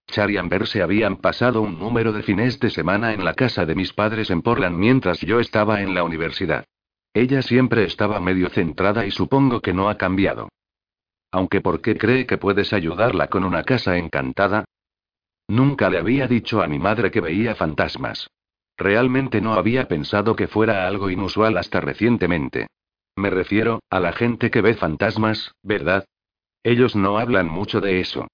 [0.08, 3.66] Char y Amber se habían pasado un número de fines de semana en la casa
[3.66, 6.66] de mis padres en Portland mientras yo estaba en la universidad.
[7.14, 10.50] Ella siempre estaba medio centrada y supongo que no ha cambiado.
[11.32, 14.66] Aunque ¿por qué cree que puedes ayudarla con una casa encantada?
[15.48, 18.30] Nunca le había dicho a mi madre que veía fantasmas.
[18.78, 22.68] Realmente no había pensado que fuera algo inusual hasta recientemente.
[23.16, 26.06] Me refiero, a la gente que ve fantasmas, ¿verdad?
[26.64, 28.28] Ellos no hablan mucho de eso.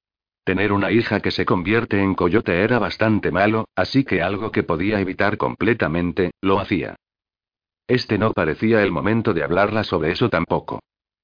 [0.43, 4.63] Tener una hija que se convierte en coyote era bastante malo, así que algo que
[4.63, 6.95] podía evitar completamente, lo hacía.
[7.87, 10.79] Este no parecía el momento de hablarla sobre eso tampoco.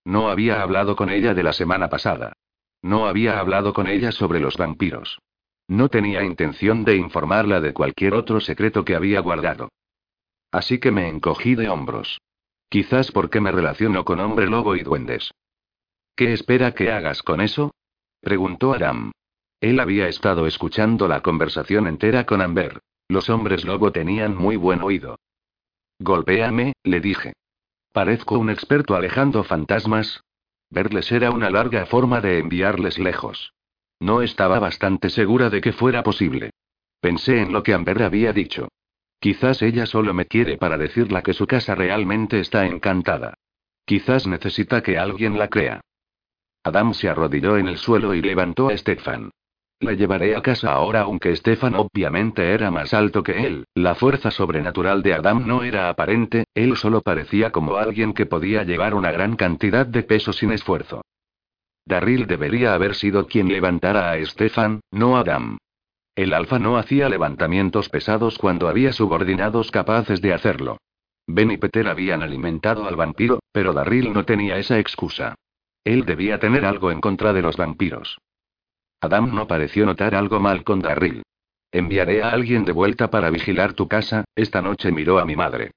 [0.05, 2.34] No había hablado con ella de la semana pasada.
[2.82, 5.20] No había hablado con ella sobre los vampiros.
[5.68, 9.70] No tenía intención de informarla de cualquier otro secreto que había guardado.
[10.51, 12.20] Así que me encogí de hombros.
[12.70, 15.32] Quizás porque me relaciono con hombre lobo y duendes.
[16.16, 17.72] ¿Qué espera que hagas con eso?
[18.22, 19.12] Preguntó Adam.
[19.62, 22.80] Él había estado escuchando la conversación entera con Amber.
[23.07, 25.18] Los hombres lobo tenían muy buen oído.
[26.00, 27.34] Golpéame, le dije.
[27.91, 30.24] Parezco un experto alejando fantasmas.
[30.70, 33.54] Verles era una larga forma de enviarles lejos.
[34.00, 36.52] No estaba bastante segura de que fuera posible.
[37.02, 38.70] Pensé en lo que Amber había dicho.
[39.20, 43.34] Quizás ella solo me quiere para decirle que su casa realmente está encantada.
[43.86, 45.82] Quizás necesita que alguien la crea.
[46.64, 49.32] Adam se arrodilló en el suelo y levantó a Stefan.
[49.82, 54.30] La llevaré a casa ahora aunque Stefan obviamente era más alto que él, la fuerza
[54.30, 59.11] sobrenatural de Adam no era aparente, él solo parecía como alguien que podía llevar una
[59.11, 61.01] gran cantidad de peso sin esfuerzo.
[61.86, 65.57] Darryl debería haber sido quien levantara a Stefan, no Adam.
[66.13, 70.77] El alfa no hacía levantamientos pesados cuando había subordinados capaces de hacerlo.
[71.25, 75.36] Ben y Peter habían alimentado al vampiro, pero Darryl no tenía esa excusa.
[75.86, 78.19] Él debía tener algo en contra de los vampiros.
[79.02, 81.24] Adam no pareció notar algo mal con Darryl.
[81.72, 85.72] Enviaré a alguien de vuelta para vigilar tu casa, esta noche miró a mi madre.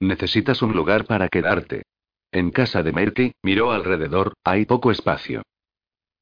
[0.00, 1.82] Necesitas un lugar para quedarte.
[2.30, 5.42] En casa de Merky, miró alrededor, hay poco espacio.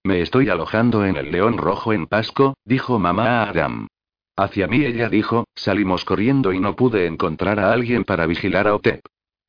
[0.05, 3.89] Me estoy alojando en el León Rojo en Pasco, dijo mamá a Adam.
[4.37, 8.75] Hacia mí ella dijo, salimos corriendo y no pude encontrar a alguien para vigilar a
[8.75, 9.01] Otep.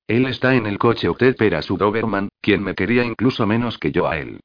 [0.08, 3.92] Él está en el coche Otep era su Doberman, quien me quería incluso menos que
[3.92, 4.40] yo a él.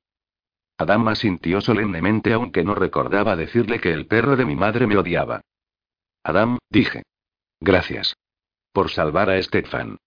[0.83, 5.41] Adam sintió solemnemente aunque no recordaba decirle que el perro de mi madre me odiaba.
[6.22, 7.03] Adam, dije.
[7.61, 8.16] Gracias.
[8.72, 9.99] Por salvar a Stefan.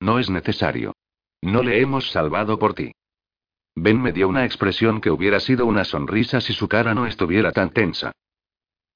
[0.00, 0.94] No es necesario.
[1.40, 2.92] No le hemos salvado por ti.
[3.74, 7.52] Ben me dio una expresión que hubiera sido una sonrisa si su cara no estuviera
[7.52, 8.12] tan tensa.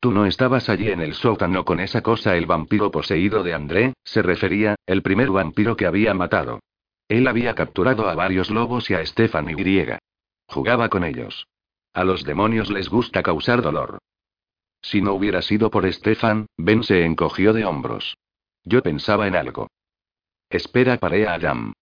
[0.01, 3.95] Tú no estabas allí en el sótano con esa cosa, el vampiro poseído de André,
[4.05, 6.61] se refería, el primer vampiro que había matado.
[7.09, 9.99] Él había capturado a varios lobos y a Stefan y Griega.
[10.49, 11.47] Jugaba con ellos.
[11.93, 13.99] A los demonios les gusta causar dolor.
[14.83, 18.17] Si no hubiera sido por Stefan, Ben se encogió de hombros.
[18.65, 19.69] Yo pensaba en algo.
[20.51, 21.73] Espera, paré a Adam.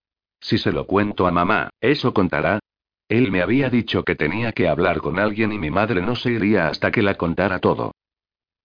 [0.40, 2.60] Si se lo cuento a mamá, ¿eso contará?
[3.08, 6.30] Él me había dicho que tenía que hablar con alguien y mi madre no se
[6.30, 7.92] iría hasta que la contara todo.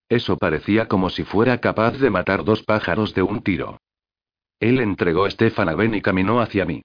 [0.08, 3.80] Eso parecía como si fuera capaz de matar dos pájaros de un tiro.
[4.60, 6.82] Él entregó a Stefan a Ben y caminó hacia mí.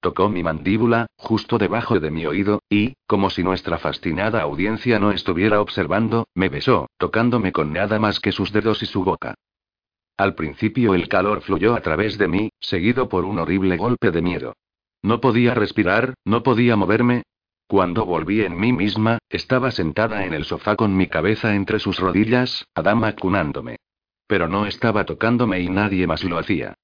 [0.00, 5.10] Tocó mi mandíbula, justo debajo de mi oído, y, como si nuestra fascinada audiencia no
[5.10, 9.34] estuviera observando, me besó, tocándome con nada más que sus dedos y su boca.
[10.16, 14.22] Al principio el calor fluyó a través de mí, seguido por un horrible golpe de
[14.22, 14.54] miedo.
[15.02, 17.22] No podía respirar, no podía moverme.
[17.66, 21.98] Cuando volví en mí misma, estaba sentada en el sofá con mi cabeza entre sus
[21.98, 23.76] rodillas, Adam acunándome.
[24.26, 26.74] Pero no estaba tocándome y nadie más lo hacía.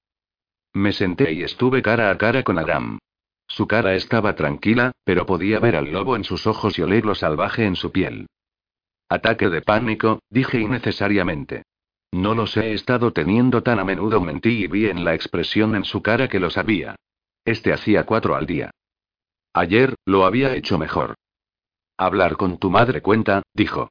[0.74, 2.98] Me senté y estuve cara a cara con Adam.
[3.46, 7.14] Su cara estaba tranquila, pero podía ver al lobo en sus ojos y oler lo
[7.14, 8.26] salvaje en su piel.
[9.08, 11.62] Ataque de pánico, dije innecesariamente.
[12.10, 15.84] No los he estado teniendo tan a menudo, mentí y vi en la expresión en
[15.84, 16.96] su cara que lo sabía.
[17.44, 18.70] Este hacía cuatro al día.
[19.52, 21.14] Ayer, lo había hecho mejor.
[21.96, 23.90] Hablar con tu madre cuenta, dijo.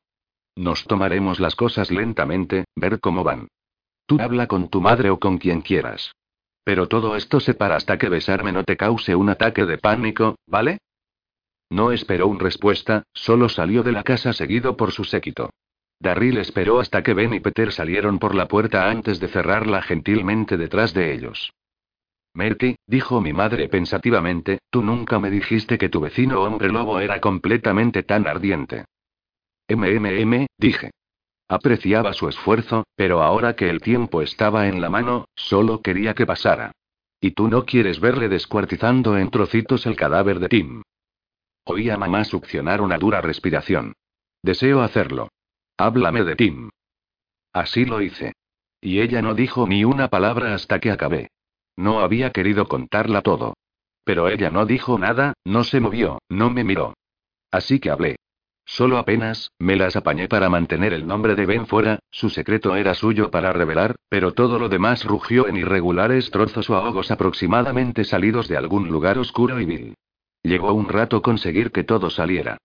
[0.55, 3.47] Nos tomaremos las cosas lentamente, ver cómo van.
[4.05, 6.13] Tú habla con tu madre o con quien quieras.
[6.63, 10.35] Pero todo esto se para hasta que besarme no te cause un ataque de pánico,
[10.47, 10.79] ¿vale?
[11.69, 15.49] No esperó una respuesta, solo salió de la casa seguido por su séquito.
[15.99, 20.57] Darryl esperó hasta que Ben y Peter salieron por la puerta antes de cerrarla gentilmente
[20.57, 21.51] detrás de ellos.
[22.35, 27.21] Merky, dijo mi madre pensativamente, tú nunca me dijiste que tu vecino hombre lobo era
[27.21, 28.85] completamente tan ardiente.
[29.69, 30.91] MMM, dije.
[31.47, 36.25] Apreciaba su esfuerzo, pero ahora que el tiempo estaba en la mano, solo quería que
[36.25, 36.71] pasara.
[37.19, 40.81] Y tú no quieres verle descuartizando en trocitos el cadáver de Tim.
[41.65, 43.93] Oí a mamá succionar una dura respiración.
[44.41, 45.29] Deseo hacerlo.
[45.77, 46.69] Háblame de Tim.
[47.53, 48.33] Así lo hice.
[48.81, 51.29] Y ella no dijo ni una palabra hasta que acabé.
[51.77, 53.53] No había querido contarla todo.
[54.03, 56.93] Pero ella no dijo nada, no se movió, no me miró.
[57.51, 58.17] Así que hablé.
[58.65, 62.93] Solo apenas, me las apañé para mantener el nombre de Ben fuera, su secreto era
[62.93, 68.47] suyo para revelar, pero todo lo demás rugió en irregulares trozos o ahogos aproximadamente salidos
[68.47, 69.95] de algún lugar oscuro y vil.
[70.41, 72.57] Llegó un rato conseguir que todo saliera.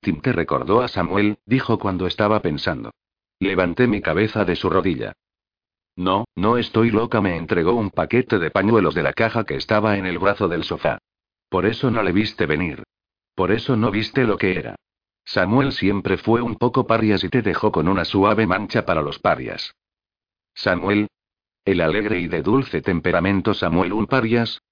[0.00, 2.90] Tim te recordó a Samuel, dijo cuando estaba pensando.
[3.38, 5.12] Levanté mi cabeza de su rodilla.
[5.96, 9.96] No, no estoy loca, me entregó un paquete de pañuelos de la caja que estaba
[9.96, 10.98] en el brazo del sofá.
[11.48, 12.82] Por eso no le viste venir.
[13.34, 14.76] Por eso no viste lo que era.
[15.24, 19.18] Samuel siempre fue un poco parias y te dejó con una suave mancha para los
[19.18, 19.74] parias.
[20.54, 21.08] Samuel.
[21.64, 24.62] El alegre y de dulce temperamento Samuel un parias.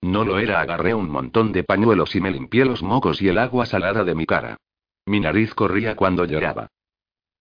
[0.00, 3.38] No lo era, agarré un montón de pañuelos y me limpié los mocos y el
[3.38, 4.56] agua salada de mi cara.
[5.06, 6.68] Mi nariz corría cuando lloraba.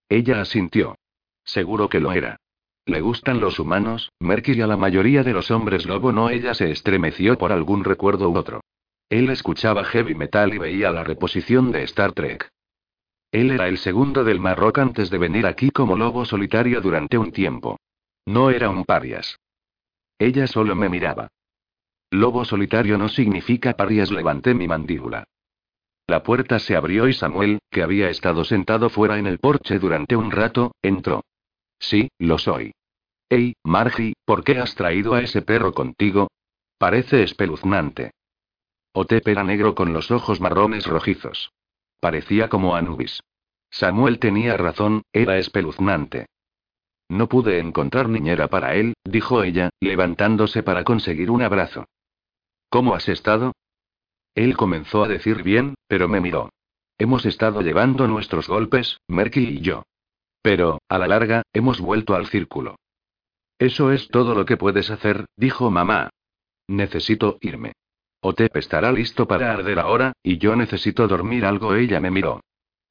[0.10, 0.98] Ella asintió.
[1.44, 2.38] Seguro que lo era.
[2.86, 6.54] Le gustan los humanos, Merky y a la mayoría de los hombres lobo no ella
[6.54, 8.62] se estremeció por algún recuerdo u otro.
[9.12, 12.50] Él escuchaba heavy metal y veía la reposición de Star Trek.
[13.30, 17.34] Él era el segundo del Marrock antes de venir aquí como lobo solitario durante un
[17.34, 17.78] tiempo.
[18.26, 19.38] No era un parias.
[20.18, 21.28] Ella solo me miraba.
[22.10, 25.26] Lobo solitario no significa parias, levanté mi mandíbula.
[26.08, 30.16] La puerta se abrió y Samuel, que había estado sentado fuera en el porche durante
[30.16, 31.26] un rato, entró.
[31.80, 32.72] Sí, lo soy.
[33.28, 36.30] Hey, Margie, ¿por qué has traído a ese perro contigo?
[36.78, 38.12] Parece espeluznante.
[38.94, 41.52] Otep era negro con los ojos marrones rojizos.
[42.00, 43.22] Parecía como Anubis.
[43.70, 46.28] Samuel tenía razón, era espeluznante.
[47.10, 51.86] No pude encontrar niñera para él, dijo ella, levantándose para conseguir un abrazo.
[52.70, 53.54] ¿Cómo has estado?
[54.36, 56.50] Él comenzó a decir bien, pero me miró.
[56.98, 59.84] Hemos estado llevando nuestros golpes, Merky y yo.
[60.42, 62.76] Pero, a la larga, hemos vuelto al círculo.
[63.60, 66.10] Eso es todo lo que puedes hacer, dijo mamá.
[66.68, 67.74] Necesito irme.
[68.24, 71.74] Otep estará listo para arder ahora, y yo necesito dormir algo.
[71.76, 72.42] Ella me miró.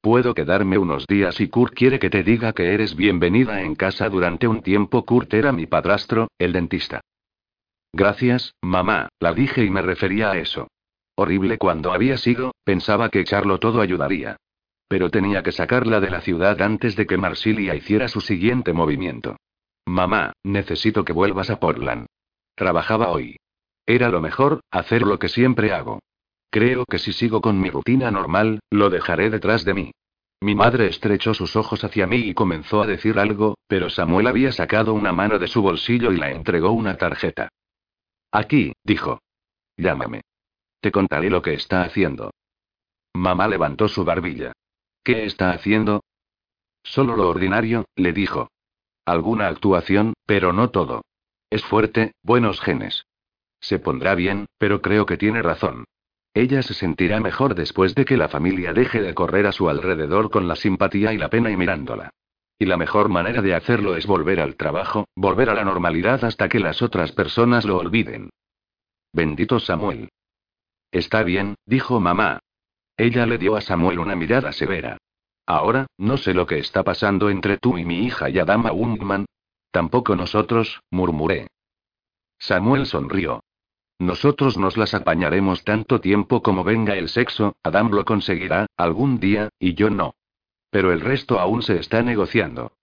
[0.01, 4.09] Puedo quedarme unos días y Kurt quiere que te diga que eres bienvenida en casa
[4.09, 5.05] durante un tiempo.
[5.05, 7.01] Kurt era mi padrastro, el dentista.
[7.93, 10.67] Gracias, mamá, la dije y me refería a eso.
[11.15, 14.37] Horrible cuando había sido, pensaba que echarlo todo ayudaría.
[14.87, 19.37] Pero tenía que sacarla de la ciudad antes de que Marsilia hiciera su siguiente movimiento.
[19.85, 22.07] Mamá, necesito que vuelvas a Portland.
[22.55, 23.37] Trabajaba hoy.
[23.91, 25.99] Era lo mejor, hacer lo que siempre hago.
[26.49, 29.91] Creo que si sigo con mi rutina normal, lo dejaré detrás de mí.
[30.39, 34.53] Mi madre estrechó sus ojos hacia mí y comenzó a decir algo, pero Samuel había
[34.53, 37.49] sacado una mano de su bolsillo y la entregó una tarjeta.
[38.31, 39.19] Aquí, dijo.
[39.75, 40.21] Llámame.
[40.79, 42.31] Te contaré lo que está haciendo.
[43.13, 44.53] Mamá levantó su barbilla.
[45.03, 45.99] ¿Qué está haciendo?
[46.81, 48.51] Solo lo ordinario, le dijo.
[49.05, 51.01] Alguna actuación, pero no todo.
[51.49, 53.03] Es fuerte, buenos genes.
[53.61, 55.85] Se pondrá bien, pero creo que tiene razón.
[56.33, 60.29] Ella se sentirá mejor después de que la familia deje de correr a su alrededor
[60.29, 62.09] con la simpatía y la pena y mirándola.
[62.57, 66.47] Y la mejor manera de hacerlo es volver al trabajo, volver a la normalidad hasta
[66.47, 68.29] que las otras personas lo olviden.
[69.13, 70.09] Bendito Samuel.
[70.91, 72.39] Está bien, dijo mamá.
[72.97, 74.97] Ella le dio a Samuel una mirada severa.
[75.45, 79.25] Ahora, no sé lo que está pasando entre tú y mi hija Yadama Wungman.
[79.71, 81.47] Tampoco nosotros, murmuré.
[82.37, 83.41] Samuel sonrió.
[84.01, 89.49] Nosotros nos las apañaremos tanto tiempo como venga el sexo, Adam lo conseguirá, algún día,
[89.59, 90.15] y yo no.
[90.71, 92.73] Pero el resto aún se está negociando.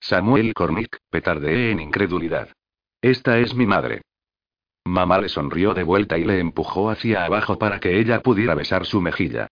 [0.00, 2.48] Samuel Cornick, petardeé en incredulidad.
[3.00, 4.02] Esta es mi madre.
[4.84, 8.86] Mamá le sonrió de vuelta y le empujó hacia abajo para que ella pudiera besar
[8.86, 9.46] su mejilla.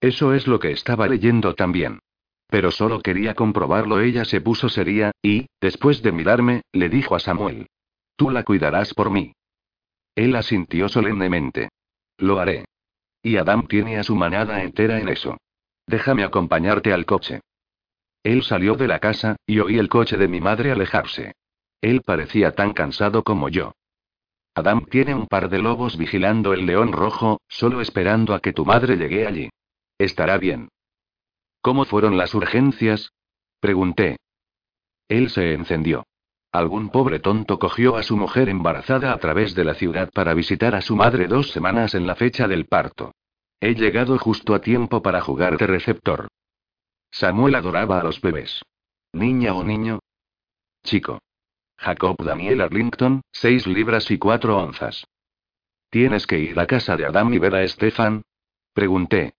[0.00, 1.98] Eso es lo que estaba leyendo también.
[2.46, 3.98] Pero solo quería comprobarlo.
[3.98, 7.66] Ella se puso seria, y, después de mirarme, le dijo a Samuel.
[8.14, 9.32] Tú la cuidarás por mí.
[10.14, 11.70] Él asintió solemnemente.
[12.18, 12.64] Lo haré.
[13.22, 15.38] Y Adam tiene a su manada entera en eso.
[15.86, 17.40] Déjame acompañarte al coche.
[18.22, 21.32] Él salió de la casa, y oí el coche de mi madre alejarse.
[21.80, 23.72] Él parecía tan cansado como yo.
[24.54, 28.64] Adam tiene un par de lobos vigilando el león rojo, solo esperando a que tu
[28.64, 29.50] madre llegue allí.
[29.98, 30.68] Estará bien.
[31.60, 33.10] ¿Cómo fueron las urgencias?
[33.60, 34.16] Pregunté.
[35.08, 36.04] Él se encendió.
[36.54, 40.76] Algún pobre tonto cogió a su mujer embarazada a través de la ciudad para visitar
[40.76, 43.12] a su madre dos semanas en la fecha del parto.
[43.58, 46.28] He llegado justo a tiempo para jugar de receptor.
[47.10, 48.62] Samuel adoraba a los bebés.
[49.12, 49.98] ¿Niña o niño?
[50.84, 51.18] Chico.
[51.76, 55.04] Jacob Daniel Arlington, seis libras y cuatro onzas.
[55.90, 58.22] ¿Tienes que ir a casa de Adam y ver a Stefan?
[58.72, 59.34] Pregunté.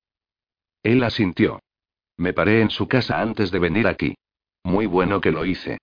[0.84, 1.62] Él asintió.
[2.18, 4.18] Me paré en su casa antes de venir aquí.
[4.64, 5.78] Muy bueno que lo hice.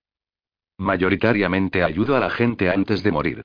[0.82, 3.42] Mayoritariamente ayudo a la gente antes de morir.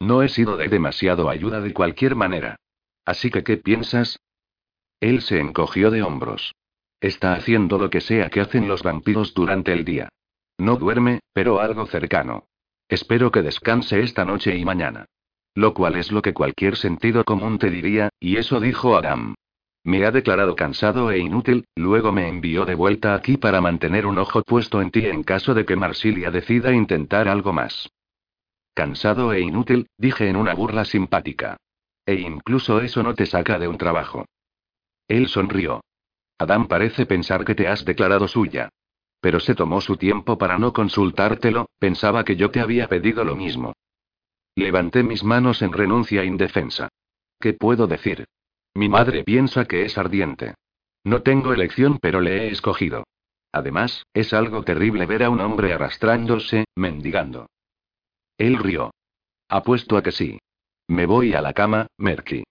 [0.00, 2.56] No he sido de demasiado ayuda de cualquier manera.
[3.04, 4.18] Así que, ¿qué piensas?
[4.98, 6.52] Él se encogió de hombros.
[7.00, 10.08] Está haciendo lo que sea que hacen los vampiros durante el día.
[10.58, 12.48] No duerme, pero algo cercano.
[12.88, 15.06] Espero que descanse esta noche y mañana.
[15.54, 19.36] Lo cual es lo que cualquier sentido común te diría, y eso dijo Adam.
[19.82, 24.18] Me ha declarado cansado e inútil, luego me envió de vuelta aquí para mantener un
[24.18, 27.90] ojo puesto en ti en caso de que Marsilia decida intentar algo más.
[28.74, 31.56] Cansado e inútil, dije en una burla simpática.
[32.04, 34.26] E incluso eso no te saca de un trabajo.
[35.08, 35.80] Él sonrió.
[36.38, 38.68] Adam parece pensar que te has declarado suya.
[39.20, 43.36] Pero se tomó su tiempo para no consultártelo, pensaba que yo te había pedido lo
[43.36, 43.74] mismo.
[44.54, 46.88] Levanté mis manos en renuncia indefensa.
[47.38, 48.26] ¿Qué puedo decir?
[48.74, 50.54] Mi madre piensa que es ardiente.
[51.04, 53.04] No tengo elección, pero le he escogido.
[53.52, 57.46] Además, es algo terrible ver a un hombre arrastrándose, mendigando.
[58.38, 58.92] Él rió.
[59.48, 60.38] Apuesto a que sí.
[60.88, 62.44] Me voy a la cama, Merky.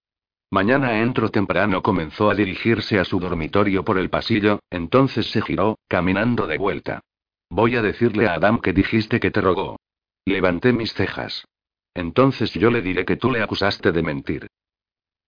[0.52, 1.82] Mañana entro temprano.
[1.82, 7.02] Comenzó a dirigirse a su dormitorio por el pasillo, entonces se giró, caminando de vuelta.
[7.50, 9.78] Voy a decirle a Adam que dijiste que te rogó.
[10.26, 11.46] Levanté mis cejas.
[11.94, 14.48] Entonces yo le diré que tú le acusaste de mentir.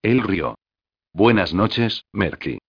[0.01, 0.55] Él rió.
[1.13, 2.59] Buenas noches, Merky.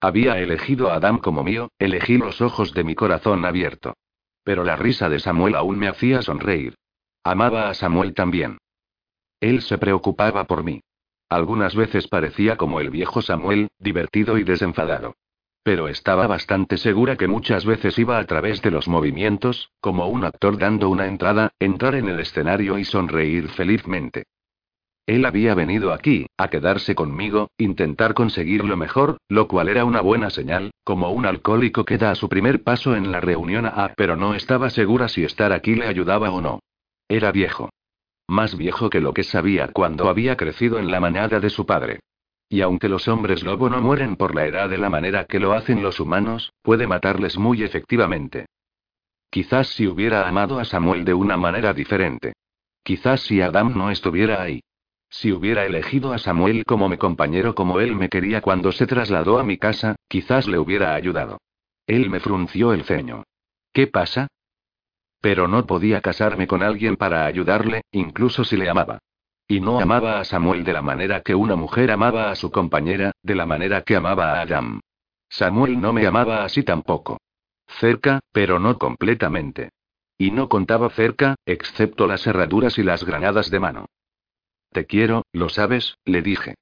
[0.00, 3.94] Había elegido a Adam como mío, elegí los ojos de mi corazón abierto.
[4.42, 6.74] Pero la risa de Samuel aún me hacía sonreír.
[7.22, 8.58] Amaba a Samuel también.
[9.38, 10.80] Él se preocupaba por mí.
[11.28, 15.14] Algunas veces parecía como el viejo Samuel, divertido y desenfadado.
[15.62, 20.24] Pero estaba bastante segura que muchas veces iba a través de los movimientos, como un
[20.24, 24.24] actor dando una entrada, entrar en el escenario y sonreír felizmente.
[25.06, 30.00] Él había venido aquí, a quedarse conmigo, intentar conseguir lo mejor, lo cual era una
[30.00, 34.16] buena señal, como un alcohólico que da su primer paso en la reunión A, pero
[34.16, 36.60] no estaba segura si estar aquí le ayudaba o no.
[37.08, 37.70] Era viejo.
[38.28, 41.98] Más viejo que lo que sabía cuando había crecido en la manada de su padre.
[42.48, 45.52] Y aunque los hombres lobo no mueren por la edad de la manera que lo
[45.52, 48.46] hacen los humanos, puede matarles muy efectivamente.
[49.30, 52.34] Quizás si hubiera amado a Samuel de una manera diferente.
[52.84, 54.60] Quizás si Adam no estuviera ahí.
[55.12, 59.38] Si hubiera elegido a Samuel como mi compañero como él me quería cuando se trasladó
[59.38, 61.38] a mi casa, quizás le hubiera ayudado.
[61.86, 63.22] Él me frunció el ceño.
[63.74, 64.28] ¿Qué pasa?
[65.20, 69.00] Pero no podía casarme con alguien para ayudarle, incluso si le amaba.
[69.46, 73.12] Y no amaba a Samuel de la manera que una mujer amaba a su compañera,
[73.22, 74.80] de la manera que amaba a Adam.
[75.28, 77.20] Samuel no me amaba así tampoco.
[77.66, 79.72] Cerca, pero no completamente.
[80.16, 83.86] Y no contaba cerca, excepto las herraduras y las granadas de mano.
[84.72, 86.54] Te quiero, lo sabes, le dije.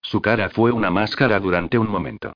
[0.00, 2.32] Su cara fue una máscara durante un momento.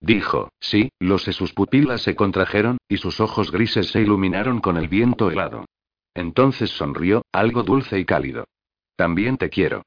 [0.00, 1.32] Dijo, sí, lo sé.
[1.32, 5.64] Sus pupilas se contrajeron, y sus ojos grises se iluminaron con el viento helado.
[6.14, 8.44] Entonces sonrió, algo dulce y cálido.
[8.94, 9.82] También te quiero.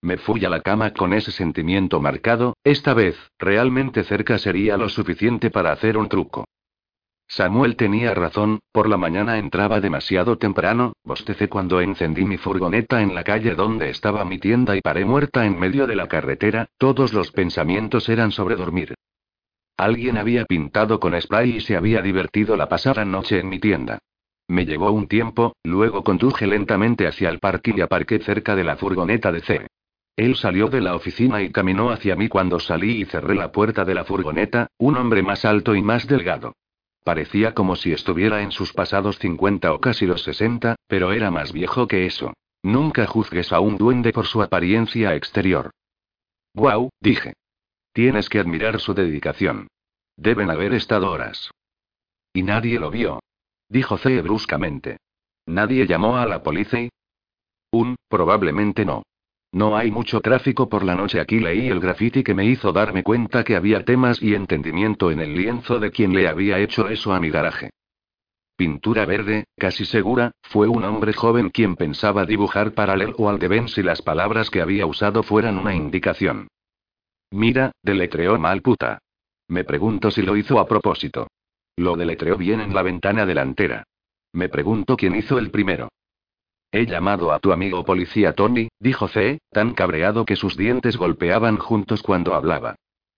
[0.00, 4.88] Me fui a la cama con ese sentimiento marcado, esta vez, realmente cerca sería lo
[4.88, 6.44] suficiente para hacer un truco.
[7.34, 13.14] Samuel tenía razón, por la mañana entraba demasiado temprano, bostecé cuando encendí mi furgoneta en
[13.14, 17.14] la calle donde estaba mi tienda y paré muerta en medio de la carretera, todos
[17.14, 18.92] los pensamientos eran sobre dormir.
[19.78, 23.98] Alguien había pintado con spray y se había divertido la pasada noche en mi tienda.
[24.48, 28.76] Me llevó un tiempo, luego conduje lentamente hacia el parque y aparqué cerca de la
[28.76, 29.66] furgoneta de C.
[30.16, 33.86] Él salió de la oficina y caminó hacia mí cuando salí y cerré la puerta
[33.86, 36.52] de la furgoneta, un hombre más alto y más delgado.
[37.04, 41.52] Parecía como si estuviera en sus pasados 50 o casi los 60, pero era más
[41.52, 42.32] viejo que eso.
[42.62, 45.70] Nunca juzgues a un duende por su apariencia exterior.
[46.54, 47.34] Guau, dije.
[47.92, 49.68] Tienes que admirar su dedicación.
[50.16, 51.50] Deben haber estado horas.
[52.32, 53.20] Y nadie lo vio.
[53.68, 54.98] Dijo C bruscamente.
[55.46, 56.88] ¿Nadie llamó a la policía?
[57.72, 59.02] Un, probablemente no.
[59.52, 61.38] No hay mucho tráfico por la noche aquí.
[61.38, 65.34] Leí el graffiti que me hizo darme cuenta que había temas y entendimiento en el
[65.34, 67.70] lienzo de quien le había hecho eso a mi garaje.
[68.56, 73.68] Pintura verde, casi segura, fue un hombre joven quien pensaba dibujar paralelo al de Ben
[73.68, 76.48] si las palabras que había usado fueran una indicación.
[77.30, 78.98] Mira, deletreó mal puta.
[79.48, 81.28] Me pregunto si lo hizo a propósito.
[81.76, 83.84] Lo deletreó bien en la ventana delantera.
[84.32, 85.88] Me pregunto quién hizo el primero.
[86.74, 91.58] He llamado a tu amigo policía Tony, dijo C, tan cabreado que sus dientes golpeaban
[91.58, 92.76] juntos cuando hablaba.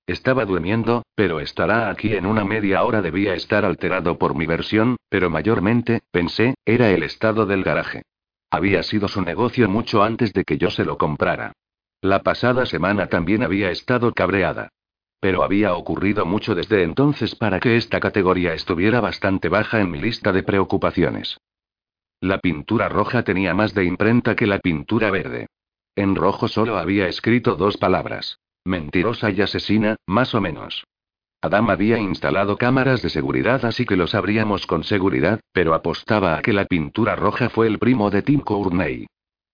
[0.08, 3.00] Estaba durmiendo, pero estará aquí en una media hora.
[3.00, 8.02] Debía estar alterado por mi versión, pero mayormente, pensé, era el estado del garaje.
[8.50, 11.52] Había sido su negocio mucho antes de que yo se lo comprara.
[12.02, 14.68] La pasada semana también había estado cabreada.
[15.20, 20.00] Pero había ocurrido mucho desde entonces para que esta categoría estuviera bastante baja en mi
[20.00, 21.38] lista de preocupaciones.
[22.24, 25.46] La pintura roja tenía más de imprenta que la pintura verde.
[25.94, 28.38] En rojo solo había escrito dos palabras.
[28.64, 30.86] Mentirosa y asesina, más o menos.
[31.42, 36.40] Adam había instalado cámaras de seguridad así que lo sabríamos con seguridad, pero apostaba a
[36.40, 39.06] que la pintura roja fue el primo de Tim Courtney.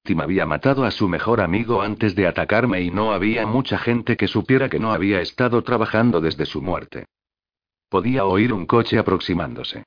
[0.04, 4.16] Tim había matado a su mejor amigo antes de atacarme y no había mucha gente
[4.16, 7.06] que supiera que no había estado trabajando desde su muerte.
[7.88, 9.82] Podía oír un coche aproximándose.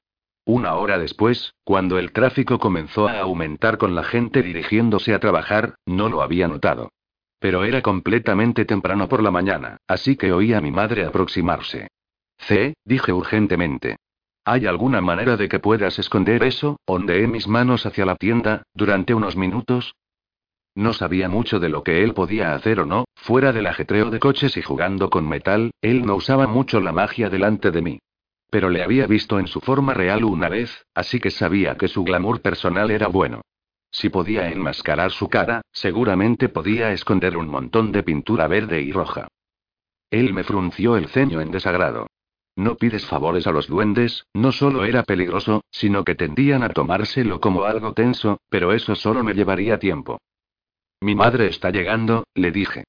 [0.46, 5.76] Una hora después, cuando el tráfico comenzó a aumentar con la gente dirigiéndose a trabajar,
[5.86, 6.90] no lo había notado.
[7.40, 11.88] Pero era completamente temprano por la mañana, así que oí a mi madre aproximarse.
[12.38, 13.98] C, dije urgentemente.
[14.46, 16.78] ¿Hay alguna manera de que puedas esconder eso?
[16.86, 19.94] Ondeé mis manos hacia la tienda, durante unos minutos,
[20.76, 24.20] no sabía mucho de lo que él podía hacer o no, fuera del ajetreo de
[24.20, 28.00] coches y jugando con metal, él no usaba mucho la magia delante de mí.
[28.54, 32.04] Pero le había visto en su forma real una vez, así que sabía que su
[32.04, 33.42] glamour personal era bueno.
[33.90, 39.28] Si podía enmascarar su cara, seguramente podía esconder un montón de pintura verde y roja.
[40.12, 42.06] Él me frunció el ceño en desagrado.
[42.56, 47.40] No pides favores a los duendes, no solo era peligroso, sino que tendían a tomárselo
[47.40, 50.20] como algo tenso, pero eso solo me llevaría tiempo.
[51.02, 52.84] Mi madre está llegando, le dije.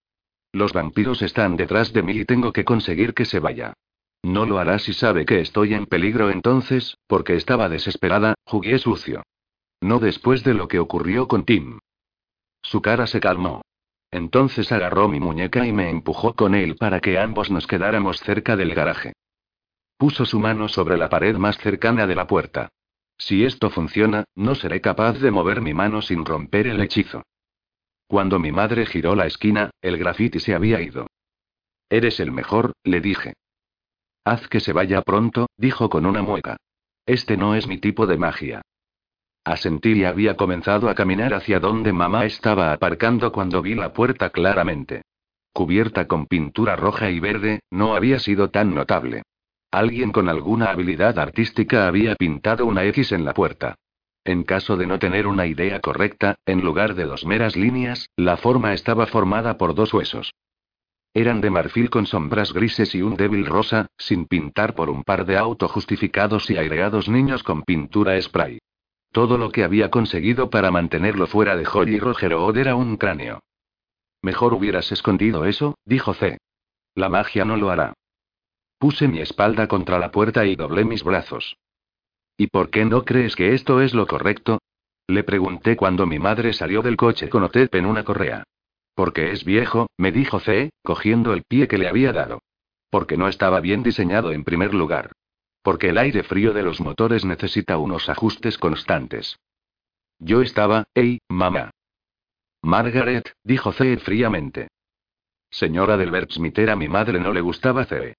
[0.52, 3.72] Los vampiros están detrás de mí y tengo que conseguir que se vaya.
[4.24, 9.22] No lo hará si sabe que estoy en peligro entonces, porque estaba desesperada, jugué sucio.
[9.82, 11.78] No después de lo que ocurrió con Tim.
[12.62, 13.60] Su cara se calmó.
[14.10, 18.56] Entonces agarró mi muñeca y me empujó con él para que ambos nos quedáramos cerca
[18.56, 19.12] del garaje.
[19.98, 22.70] Puso su mano sobre la pared más cercana de la puerta.
[23.18, 27.24] Si esto funciona, no seré capaz de mover mi mano sin romper el hechizo.
[28.06, 31.08] Cuando mi madre giró la esquina, el grafiti se había ido.
[31.90, 33.34] Eres el mejor, le dije.
[34.24, 36.56] Haz que se vaya pronto, dijo con una mueca.
[37.06, 38.62] Este no es mi tipo de magia.
[39.44, 44.30] Asentí y había comenzado a caminar hacia donde mamá estaba aparcando cuando vi la puerta
[44.30, 45.02] claramente.
[45.52, 49.22] cubierta con pintura roja y verde, no había sido tan notable.
[49.70, 53.76] Alguien con alguna habilidad artística había pintado una X en la puerta.
[54.24, 58.36] En caso de no tener una idea correcta, en lugar de dos meras líneas, la
[58.36, 60.32] forma estaba formada por dos huesos.
[61.16, 65.24] Eran de marfil con sombras grises y un débil rosa, sin pintar por un par
[65.24, 68.58] de autojustificados y aireados niños con pintura spray.
[69.12, 73.44] Todo lo que había conseguido para mantenerlo fuera de Holly Roger Odd era un cráneo.
[74.22, 76.38] Mejor hubieras escondido eso, dijo C.
[76.96, 77.94] La magia no lo hará.
[78.78, 81.56] Puse mi espalda contra la puerta y doblé mis brazos.
[82.36, 84.58] ¿Y por qué no crees que esto es lo correcto?
[85.06, 88.42] Le pregunté cuando mi madre salió del coche con Otep en una correa.
[88.94, 92.42] Porque es viejo, me dijo C, cogiendo el pie que le había dado.
[92.90, 95.12] Porque no estaba bien diseñado en primer lugar.
[95.62, 99.38] Porque el aire frío de los motores necesita unos ajustes constantes.
[100.18, 101.70] Yo estaba, hey, mamá.
[102.62, 104.68] Margaret, dijo C fríamente.
[105.50, 108.14] Señora del Smith a mi madre no le gustaba C.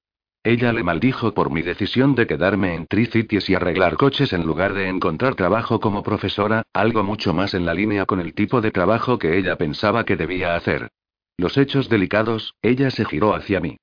[0.46, 4.76] Ella le maldijo por mi decisión de quedarme en Tri-Cities y arreglar coches en lugar
[4.76, 8.70] de encontrar trabajo como profesora, algo mucho más en la línea con el tipo de
[8.70, 10.90] trabajo que ella pensaba que debía hacer.
[11.36, 13.78] Los hechos delicados, ella se giró hacia mí.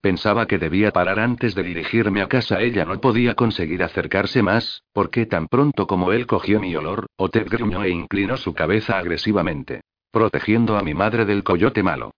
[0.00, 2.60] Pensaba que debía parar antes de dirigirme a casa.
[2.62, 7.48] Ella no podía conseguir acercarse más, porque tan pronto como él cogió mi olor, Otep
[7.48, 9.82] gruñó e inclinó su cabeza agresivamente.
[10.10, 12.10] Protegiendo a mi madre del coyote malo.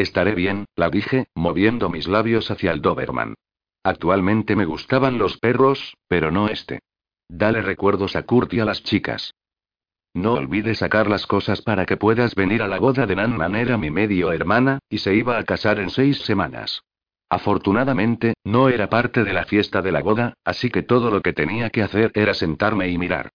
[0.00, 3.34] Estaré bien, la dije, moviendo mis labios hacia el Doberman.
[3.84, 6.80] Actualmente me gustaban los perros, pero no este.
[7.28, 9.34] Dale recuerdos a Kurt y a las chicas.
[10.14, 13.76] No olvides sacar las cosas para que puedas venir a la boda de Nan era
[13.76, 16.80] mi medio hermana, y se iba a casar en seis semanas.
[17.28, 21.34] Afortunadamente, no era parte de la fiesta de la boda, así que todo lo que
[21.34, 23.32] tenía que hacer era sentarme y mirar.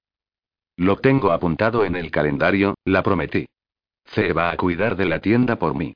[0.78, 3.46] Lo tengo apuntado en el calendario, la prometí.
[4.06, 5.94] C va a cuidar de la tienda por mí.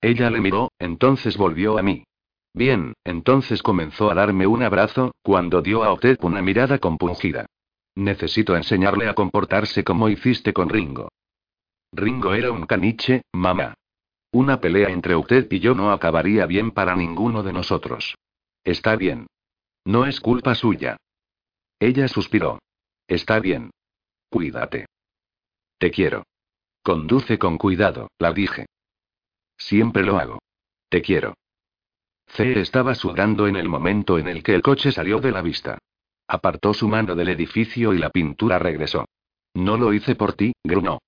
[0.00, 2.04] Ella le miró, entonces volvió a mí.
[2.54, 7.46] Bien, entonces comenzó a darme un abrazo, cuando dio a Otep una mirada compungida.
[7.94, 11.10] Necesito enseñarle a comportarse como hiciste con Ringo.
[11.92, 13.74] Ringo era un caniche, mamá.
[14.32, 18.14] Una pelea entre usted y yo no acabaría bien para ninguno de nosotros.
[18.64, 19.26] Está bien.
[19.84, 20.96] No es culpa suya.
[21.80, 22.60] Ella suspiró.
[23.08, 23.70] Está bien.
[24.28, 24.86] Cuídate.
[25.78, 26.24] Te quiero.
[26.82, 28.66] Conduce con cuidado, la dije.
[29.60, 30.40] Siempre lo hago.
[30.88, 31.34] Te quiero.
[32.26, 35.78] C estaba sudando en el momento en el que el coche salió de la vista.
[36.26, 39.06] Apartó su mano del edificio y la pintura regresó.
[39.54, 40.98] No lo hice por ti, gruñó.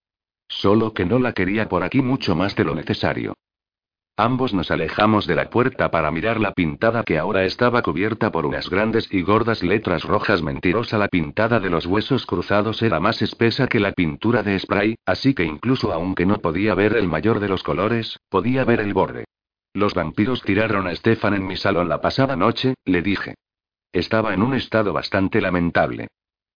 [0.48, 3.34] Solo que no la quería por aquí mucho más de lo necesario.
[4.16, 8.44] Ambos nos alejamos de la puerta para mirar la pintada que ahora estaba cubierta por
[8.44, 10.98] unas grandes y gordas letras rojas mentirosa.
[10.98, 15.32] La pintada de los huesos cruzados era más espesa que la pintura de spray, así
[15.32, 19.24] que incluso aunque no podía ver el mayor de los colores, podía ver el borde.
[19.72, 23.34] Los vampiros tiraron a Stefan en mi salón la pasada noche, le dije.
[23.92, 26.08] Estaba en un estado bastante lamentable.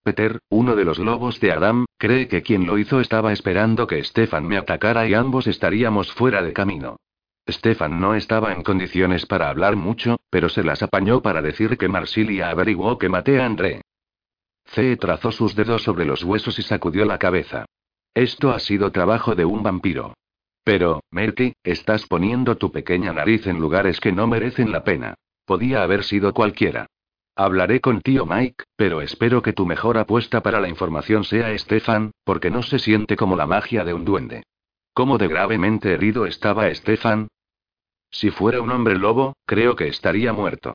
[0.02, 4.04] Peter, uno de los lobos de Adam, cree que quien lo hizo estaba esperando que
[4.04, 6.98] Stefan me atacara y ambos estaríamos fuera de camino.
[7.48, 11.88] Stefan no estaba en condiciones para hablar mucho, pero se las apañó para decir que
[11.88, 13.82] Marsilia averiguó que maté a André.
[14.64, 17.66] C trazó sus dedos sobre los huesos y sacudió la cabeza.
[18.14, 20.14] Esto ha sido trabajo de un vampiro.
[20.64, 25.14] Pero, Merky, estás poniendo tu pequeña nariz en lugares que no merecen la pena.
[25.44, 26.86] Podía haber sido cualquiera.
[27.36, 32.10] Hablaré con tío Mike, pero espero que tu mejor apuesta para la información sea Stefan,
[32.24, 34.42] porque no se siente como la magia de un duende.
[34.92, 37.28] ¿Cómo de gravemente herido estaba Stefan?
[38.18, 40.72] Si fuera un hombre lobo, creo que estaría muerto.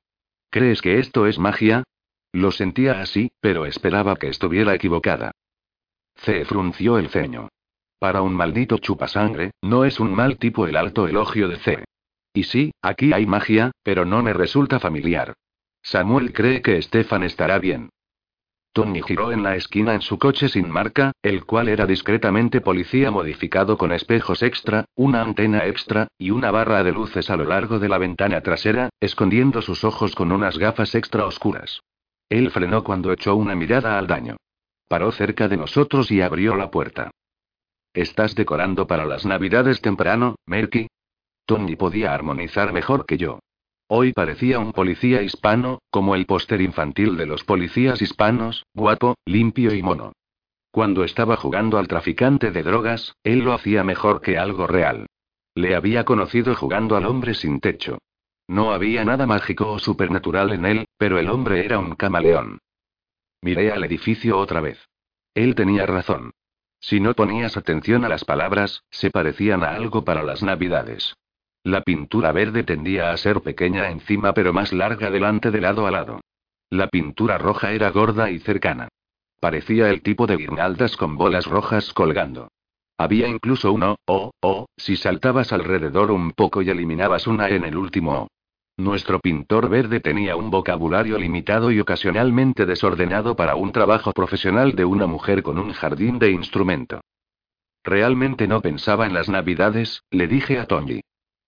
[0.48, 1.82] ¿Crees que esto es magia?
[2.30, 5.32] Lo sentía así, pero esperaba que estuviera equivocada.
[6.14, 7.48] C frunció el ceño.
[7.98, 11.84] Para un maldito chupasangre, no es un mal tipo el alto elogio de C.
[12.32, 15.34] Y sí, aquí hay magia, pero no me resulta familiar.
[15.82, 17.90] Samuel cree que Stefan estará bien.
[18.72, 23.10] Tony giró en la esquina en su coche sin marca, el cual era discretamente policía
[23.10, 27.78] modificado con espejos extra, una antena extra, y una barra de luces a lo largo
[27.78, 31.82] de la ventana trasera, escondiendo sus ojos con unas gafas extra oscuras.
[32.30, 34.36] Él frenó cuando echó una mirada al daño.
[34.88, 37.10] Paró cerca de nosotros y abrió la puerta.
[37.92, 40.86] ¿Estás decorando para las navidades temprano, Merky?
[41.44, 43.40] Tony podía armonizar mejor que yo.
[43.94, 49.74] Hoy parecía un policía hispano, como el póster infantil de los policías hispanos, guapo, limpio
[49.74, 50.14] y mono.
[50.70, 55.08] Cuando estaba jugando al traficante de drogas, él lo hacía mejor que algo real.
[55.54, 57.98] Le había conocido jugando al hombre sin techo.
[58.48, 62.60] No había nada mágico o supernatural en él, pero el hombre era un camaleón.
[63.42, 64.88] Miré al edificio otra vez.
[65.34, 66.30] Él tenía razón.
[66.80, 71.14] Si no ponías atención a las palabras, se parecían a algo para las navidades.
[71.64, 75.90] La pintura verde tendía a ser pequeña encima pero más larga delante de lado a
[75.92, 76.20] lado.
[76.70, 78.88] La pintura roja era gorda y cercana.
[79.38, 82.48] Parecía el tipo de guirnaldas con bolas rojas colgando.
[82.98, 87.76] Había incluso uno, o, o, si saltabas alrededor un poco y eliminabas una en el
[87.76, 88.28] último.
[88.76, 94.84] Nuestro pintor verde tenía un vocabulario limitado y ocasionalmente desordenado para un trabajo profesional de
[94.84, 97.00] una mujer con un jardín de instrumento.
[97.84, 101.02] Realmente no pensaba en las navidades, le dije a Tony.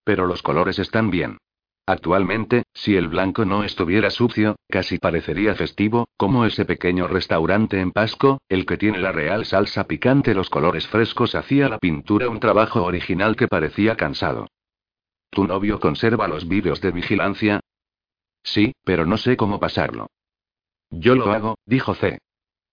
[0.04, 1.38] Pero los colores están bien.
[1.86, 7.92] Actualmente, si el blanco no estuviera sucio, casi parecería festivo, como ese pequeño restaurante en
[7.92, 10.34] Pasco, el que tiene la real salsa picante.
[10.34, 14.46] Los colores frescos hacía la pintura un trabajo original que parecía cansado.
[15.30, 17.60] ¿Tu novio conserva los vídeos de vigilancia?
[18.42, 20.06] Sí, pero no sé cómo pasarlo.
[20.90, 22.18] Yo lo hago, dijo C.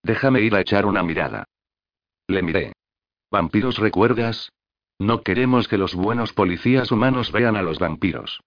[0.03, 1.45] Déjame ir a echar una mirada.
[2.27, 2.73] Le miré.
[3.29, 4.49] ¿Vampiros recuerdas?
[5.01, 8.39] No queremos que los buenos policías humanos vean a los vampiros.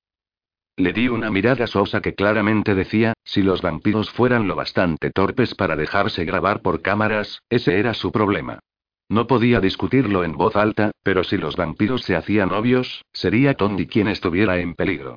[0.77, 5.57] Le di una mirada sosa que claramente decía, si los vampiros fueran lo bastante torpes
[5.57, 8.61] para dejarse grabar por cámaras, ese era su problema.
[9.09, 13.89] No podía discutirlo en voz alta, pero si los vampiros se hacían obvios, sería Tondi
[13.89, 15.17] quien estuviera en peligro.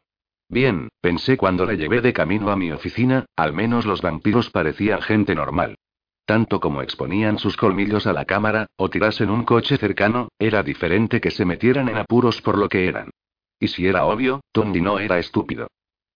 [0.50, 5.04] Bien, pensé cuando le llevé de camino a mi oficina, al menos los vampiros parecían
[5.04, 5.76] gente normal.
[6.28, 11.22] Tanto como exponían sus colmillos a la cámara, o tirasen un coche cercano, era diferente
[11.22, 13.12] que se metieran en apuros por lo que eran.
[13.62, 15.68] Y si era obvio, Tondi no era estúpido.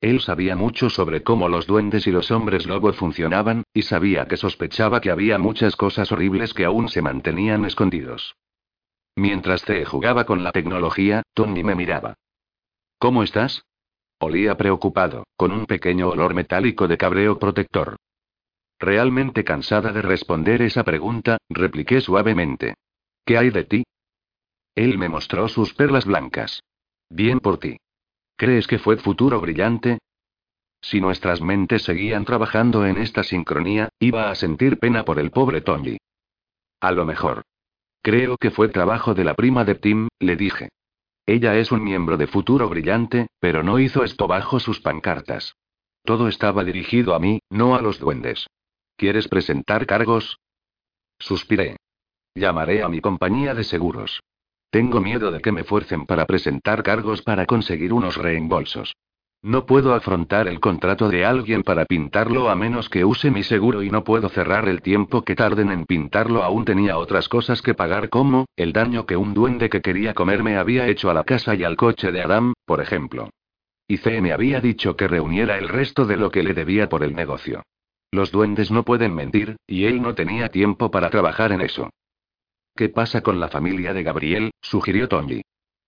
[0.02, 4.36] Él sabía mucho sobre cómo los duendes y los hombres lobo funcionaban, y sabía que
[4.36, 8.36] sospechaba que había muchas cosas horribles que aún se mantenían escondidos.
[9.16, 12.16] Mientras C jugaba con la tecnología, Tony me miraba.
[13.00, 13.64] ¿Cómo estás?
[14.20, 17.96] Olía preocupado, con un pequeño olor metálico de cabreo protector.
[18.82, 22.74] Realmente cansada de responder esa pregunta, repliqué suavemente.
[23.24, 23.84] ¿Qué hay de ti?
[24.74, 26.64] Él me mostró sus perlas blancas.
[27.08, 27.78] Bien por ti.
[28.36, 30.00] ¿Crees que fue futuro brillante?
[30.82, 35.62] Si nuestras mentes seguían trabajando en esta sincronía, iba a sentir pena por el pobre
[35.62, 35.98] Tony.
[36.80, 37.44] A lo mejor.
[38.02, 40.70] Creo que fue trabajo de la prima de Tim, le dije.
[41.28, 45.54] Ella es un miembro de Futuro Brillante, pero no hizo esto bajo sus pancartas.
[46.04, 48.48] Todo estaba dirigido a mí, no a los duendes.
[49.02, 50.38] ¿Quieres presentar cargos?
[51.18, 51.78] Suspiré.
[52.36, 54.20] Llamaré a mi compañía de seguros.
[54.70, 58.94] Tengo miedo de que me fuercen para presentar cargos para conseguir unos reembolsos.
[59.42, 63.82] No puedo afrontar el contrato de alguien para pintarlo a menos que use mi seguro
[63.82, 66.44] y no puedo cerrar el tiempo que tarden en pintarlo.
[66.44, 70.58] Aún tenía otras cosas que pagar como, el daño que un duende que quería comerme
[70.58, 73.32] había hecho a la casa y al coche de Adam, por ejemplo.
[73.88, 77.02] Y C me había dicho que reuniera el resto de lo que le debía por
[77.02, 77.64] el negocio.
[78.12, 81.90] Los duendes no pueden mentir, y él no tenía tiempo para trabajar en eso.
[82.76, 84.52] ¿Qué pasa con la familia de Gabriel?
[84.62, 85.42] sugirió Tony.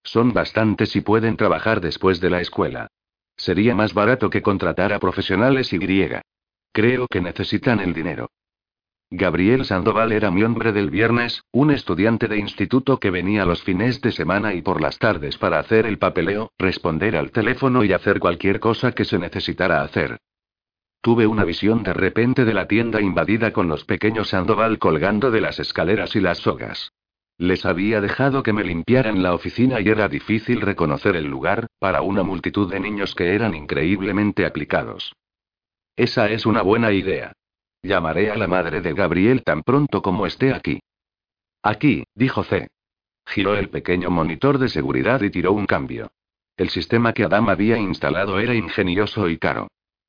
[0.03, 2.87] Son bastantes y pueden trabajar después de la escuela.
[3.35, 6.21] Sería más barato que contratar a profesionales y griega.
[6.71, 8.29] Creo que necesitan el dinero.
[9.09, 14.01] Gabriel Sandoval era mi hombre del viernes, un estudiante de instituto que venía los fines
[14.01, 18.19] de semana y por las tardes para hacer el papeleo, responder al teléfono y hacer
[18.19, 20.19] cualquier cosa que se necesitara hacer.
[21.03, 25.41] Tuve una visión de repente de la tienda invadida con los pequeños Sandoval colgando de
[25.41, 26.93] las escaleras y las sogas.
[27.37, 32.03] Les había dejado que me limpiaran la oficina y era difícil reconocer el lugar, para
[32.03, 35.13] una multitud de niños que eran increíblemente aplicados.
[35.97, 37.33] Esa es una buena idea.
[37.81, 40.79] Llamaré a la madre de Gabriel tan pronto como esté aquí.
[41.63, 42.69] Aquí, dijo C.
[43.25, 46.13] Giró el pequeño monitor de seguridad y tiró un cambio.
[46.55, 49.67] El sistema que Adam había instalado era ingenioso y caro.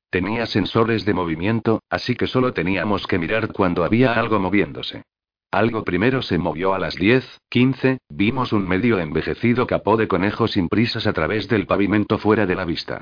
[0.09, 5.03] Tenía sensores de movimiento, así que solo teníamos que mirar cuando había algo moviéndose.
[5.51, 10.47] Algo primero se movió a las 10, 15, vimos un medio envejecido capó de conejo
[10.47, 13.01] sin prisas a través del pavimento fuera de la vista.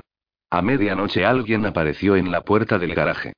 [0.50, 3.32] A medianoche alguien apareció en la puerta del garaje.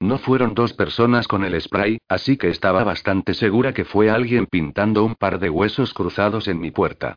[0.00, 4.46] No fueron dos personas con el spray, así que estaba bastante segura que fue alguien
[4.46, 7.16] pintando un par de huesos cruzados en mi puerta.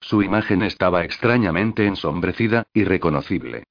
[0.00, 3.64] Su imagen estaba extrañamente ensombrecida, irreconocible.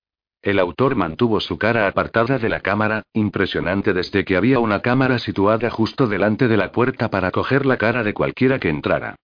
[0.43, 5.17] El autor mantuvo su cara apartada de la cámara, impresionante desde que había una cámara
[5.17, 9.15] situada justo delante de la puerta para coger la cara de cualquiera que entrara.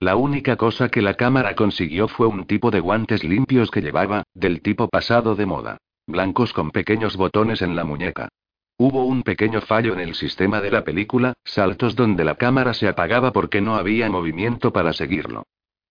[0.00, 4.24] La única cosa que la cámara consiguió fue un tipo de guantes limpios que llevaba,
[4.34, 5.78] del tipo pasado de moda.
[6.06, 8.28] Blancos con pequeños botones en la muñeca.
[8.76, 12.86] Hubo un pequeño fallo en el sistema de la película, saltos donde la cámara se
[12.86, 15.44] apagaba porque no había movimiento para seguirlo.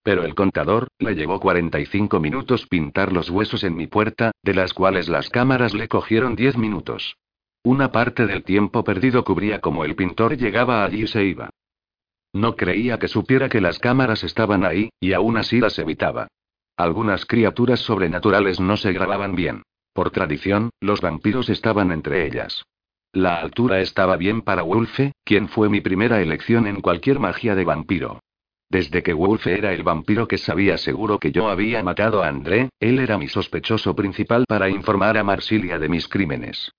[0.04, 4.74] Pero el contador, le llevó 45 minutos pintar los huesos en mi puerta, de las
[4.74, 7.16] cuales las cámaras le cogieron 10 minutos.
[7.64, 11.50] Una parte del tiempo perdido cubría como el pintor llegaba allí y se iba.
[12.34, 16.28] No creía que supiera que las cámaras estaban ahí, y aún así las evitaba.
[16.76, 19.64] Algunas criaturas sobrenaturales no se grababan bien.
[19.94, 22.66] Por tradición, los vampiros estaban entre ellas.
[23.14, 27.64] La altura estaba bien para Wolfe, quien fue mi primera elección en cualquier magia de
[27.64, 28.20] vampiro.
[28.74, 32.70] Desde que Wolfe era el vampiro que sabía seguro que yo había matado a André,
[32.80, 36.72] él era mi sospechoso principal para informar a Marsilia de mis crímenes.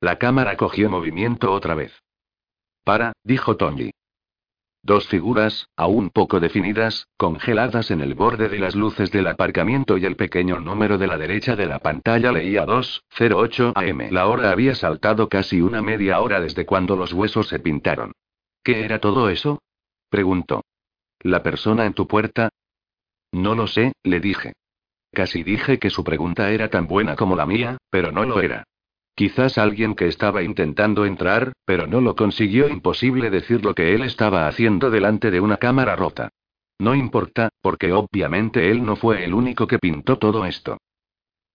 [0.00, 1.92] La cámara cogió movimiento otra vez.
[2.84, 3.90] Para, dijo Tony.
[4.82, 10.06] Dos figuras, aún poco definidas, congeladas en el borde de las luces del aparcamiento y
[10.06, 14.10] el pequeño número de la derecha de la pantalla leía 2.08 am.
[14.10, 18.12] La hora había saltado casi una media hora desde cuando los huesos se pintaron.
[18.64, 19.58] ¿Qué era todo eso?
[20.08, 20.62] preguntó.
[21.22, 22.48] ¿La persona en tu puerta?
[23.32, 24.54] No lo sé, le dije.
[25.12, 28.64] Casi dije que su pregunta era tan buena como la mía, pero no lo era.
[29.14, 32.68] Quizás alguien que estaba intentando entrar, pero no lo consiguió.
[32.68, 36.30] Imposible decir lo que él estaba haciendo delante de una cámara rota.
[36.78, 40.78] No importa, porque obviamente él no fue el único que pintó todo esto.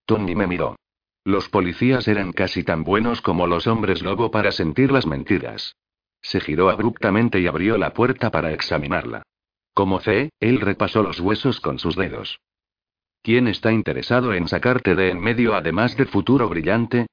[0.06, 0.76] Tony me miró.
[1.24, 5.76] Los policías eran casi tan buenos como los hombres lobo para sentir las mentiras.
[6.22, 9.24] Se giró abruptamente y abrió la puerta para examinarla.
[9.76, 12.40] Como C, él repasó los huesos con sus dedos.
[13.22, 17.08] ¿Quién está interesado en sacarte de en medio además de futuro brillante?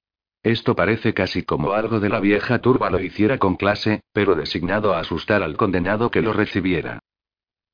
[0.45, 4.95] Esto parece casi como algo de la vieja turba lo hiciera con clase, pero designado
[4.95, 7.01] a asustar al condenado que lo recibiera.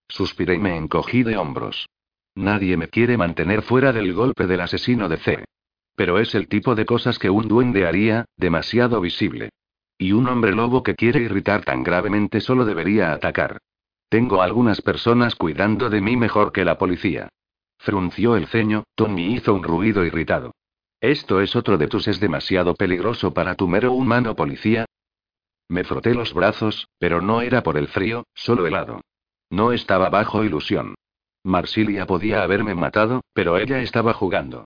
[0.08, 1.86] Suspiré y me encogí de hombros.
[2.34, 5.44] Nadie me quiere mantener fuera del golpe del asesino de C.
[5.96, 9.50] Pero es el tipo de cosas que un duende haría, demasiado visible.
[9.98, 13.58] Y un hombre lobo que quiere irritar tan gravemente solo debería atacar.
[14.08, 17.28] Tengo algunas personas cuidando de mí mejor que la policía.
[17.78, 20.52] Frunció el ceño, Tony hizo un ruido irritado.
[21.00, 24.86] ¿Esto es otro de tus es demasiado peligroso para tu mero humano policía?
[25.68, 29.02] Me froté los brazos, pero no era por el frío, solo helado.
[29.50, 30.94] No estaba bajo ilusión.
[31.44, 34.64] Marsilia podía haberme matado, pero ella estaba jugando.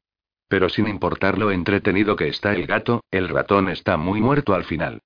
[0.49, 4.65] Pero sin importar lo entretenido que está el gato, el ratón está muy muerto al
[4.65, 5.01] final.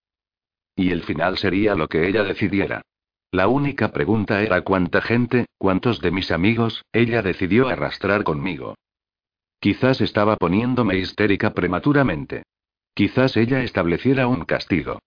[0.76, 2.82] Y el final sería lo que ella decidiera.
[3.36, 8.76] La única pregunta era cuánta gente, cuántos de mis amigos, ella decidió arrastrar conmigo.
[9.60, 12.44] Quizás estaba poniéndome histérica prematuramente.
[12.94, 15.00] Quizás ella estableciera un castigo.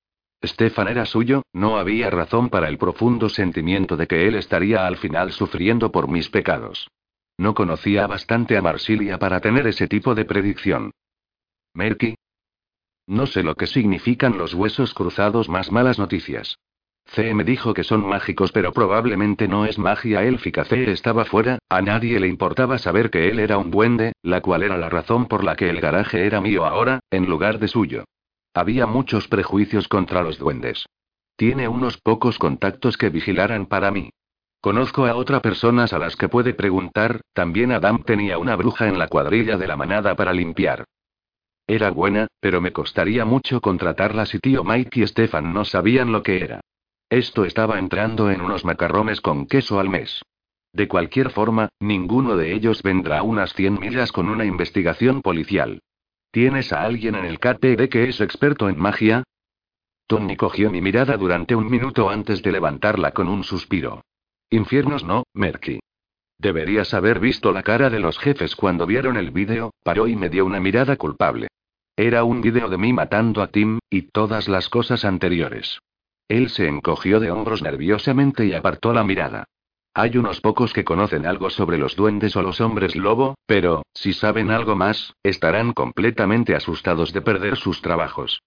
[0.45, 4.97] Stefan era suyo, no había razón para el profundo sentimiento de que él estaría al
[4.97, 6.87] final sufriendo por mis pecados.
[7.35, 10.91] No conocía bastante a Marsilia para tener ese tipo de predicción.
[11.73, 12.13] Merky.
[13.07, 16.59] No sé lo que significan los huesos cruzados más malas noticias.
[17.11, 20.63] C me dijo que son mágicos, pero probablemente no es magia élfica.
[20.65, 24.61] C estaba fuera, a nadie le importaba saber que él era un duende, la cual
[24.63, 28.05] era la razón por la que el garaje era mío ahora, en lugar de suyo.
[28.53, 30.85] Había muchos prejuicios contra los duendes.
[31.35, 34.11] Tiene unos pocos contactos que vigilaran para mí.
[34.61, 38.99] Conozco a otras personas a las que puede preguntar, también Adam tenía una bruja en
[38.99, 40.83] la cuadrilla de la manada para limpiar.
[41.65, 46.23] Era buena, pero me costaría mucho contratarla si tío Mike y Stefan no sabían lo
[46.23, 46.61] que era.
[47.09, 50.21] Esto estaba entrando en unos macarrones con queso al mes.
[50.73, 55.81] De cualquier forma, ninguno de ellos vendrá unas 100 millas con una investigación policial.
[56.31, 59.23] ¿Tienes a alguien en el KTD que es experto en magia?
[60.05, 64.03] Tony cogió mi mirada durante un minuto antes de levantarla con un suspiro.
[64.51, 65.79] Infiernos no, Merky.
[66.37, 70.29] Deberías haber visto la cara de los jefes cuando vieron el vídeo, paró y me
[70.29, 71.47] dio una mirada culpable.
[71.95, 75.79] Era un vídeo de mí matando a Tim, y todas las cosas anteriores.
[76.29, 79.45] Él se encogió de hombros nerviosamente y apartó la mirada.
[79.95, 84.13] Hay unos pocos que conocen algo sobre los duendes o los hombres lobo, pero, si
[84.13, 88.43] saben algo más, estarán completamente asustados de perder sus trabajos.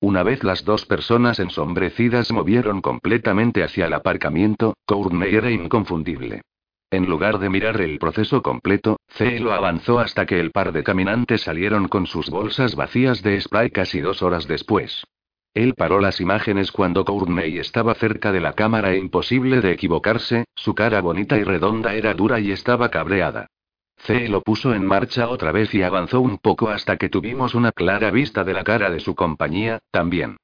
[0.00, 6.42] Una vez las dos personas ensombrecidas movieron completamente hacia el aparcamiento, Courtney era inconfundible.
[6.90, 10.84] En lugar de mirar el proceso completo, C lo avanzó hasta que el par de
[10.84, 15.04] caminantes salieron con sus bolsas vacías de spray casi dos horas después.
[15.54, 20.74] Él paró las imágenes cuando Courtney estaba cerca de la cámara imposible de equivocarse, su
[20.74, 23.48] cara bonita y redonda era dura y estaba cabreada.
[23.96, 27.72] C lo puso en marcha otra vez y avanzó un poco hasta que tuvimos una
[27.72, 30.36] clara vista de la cara de su compañía, también.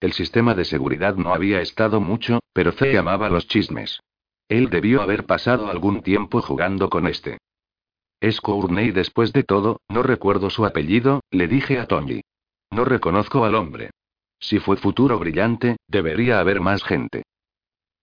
[0.00, 4.00] El sistema de seguridad no había estado mucho, pero C amaba los chismes.
[4.48, 7.38] Él debió haber pasado algún tiempo jugando con este.
[8.20, 12.22] Es Courtney después de todo, no recuerdo su apellido, le dije a Tony.
[12.70, 13.90] No reconozco al hombre.
[14.40, 17.22] Si fue futuro brillante, debería haber más gente.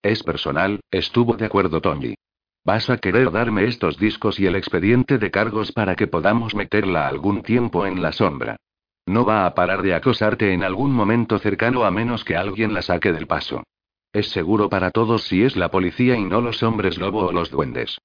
[0.03, 2.15] Es personal, estuvo de acuerdo Tony.
[2.64, 7.07] Vas a querer darme estos discos y el expediente de cargos para que podamos meterla
[7.07, 8.57] algún tiempo en la sombra.
[9.05, 12.81] No va a parar de acosarte en algún momento cercano a menos que alguien la
[12.81, 13.64] saque del paso.
[14.11, 17.49] Es seguro para todos si es la policía y no los hombres lobo o los
[17.49, 17.97] duendes.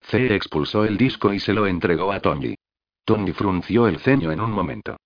[0.00, 2.56] C expulsó el disco y se lo entregó a Tony.
[3.04, 4.96] Tony frunció el ceño en un momento.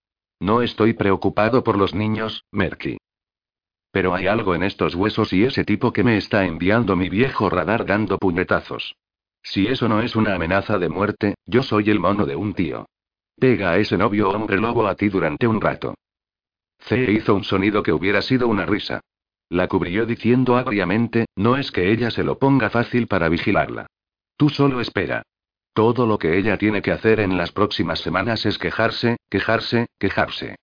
[0.41, 2.97] No estoy preocupado por los niños, Merky.
[3.93, 7.51] Pero hay algo en estos huesos y ese tipo que me está enviando mi viejo
[7.51, 8.97] radar dando puñetazos.
[9.43, 12.87] Si eso no es una amenaza de muerte, yo soy el mono de un tío.
[13.39, 15.95] Pega a ese novio hombre lobo a ti durante un rato.
[16.79, 19.01] C hizo un sonido que hubiera sido una risa.
[19.49, 23.87] La cubrió diciendo agriamente, no es que ella se lo ponga fácil para vigilarla.
[24.37, 25.23] Tú solo espera.
[25.73, 30.57] Todo lo que ella tiene que hacer en las próximas semanas es quejarse, quejarse, quejarse.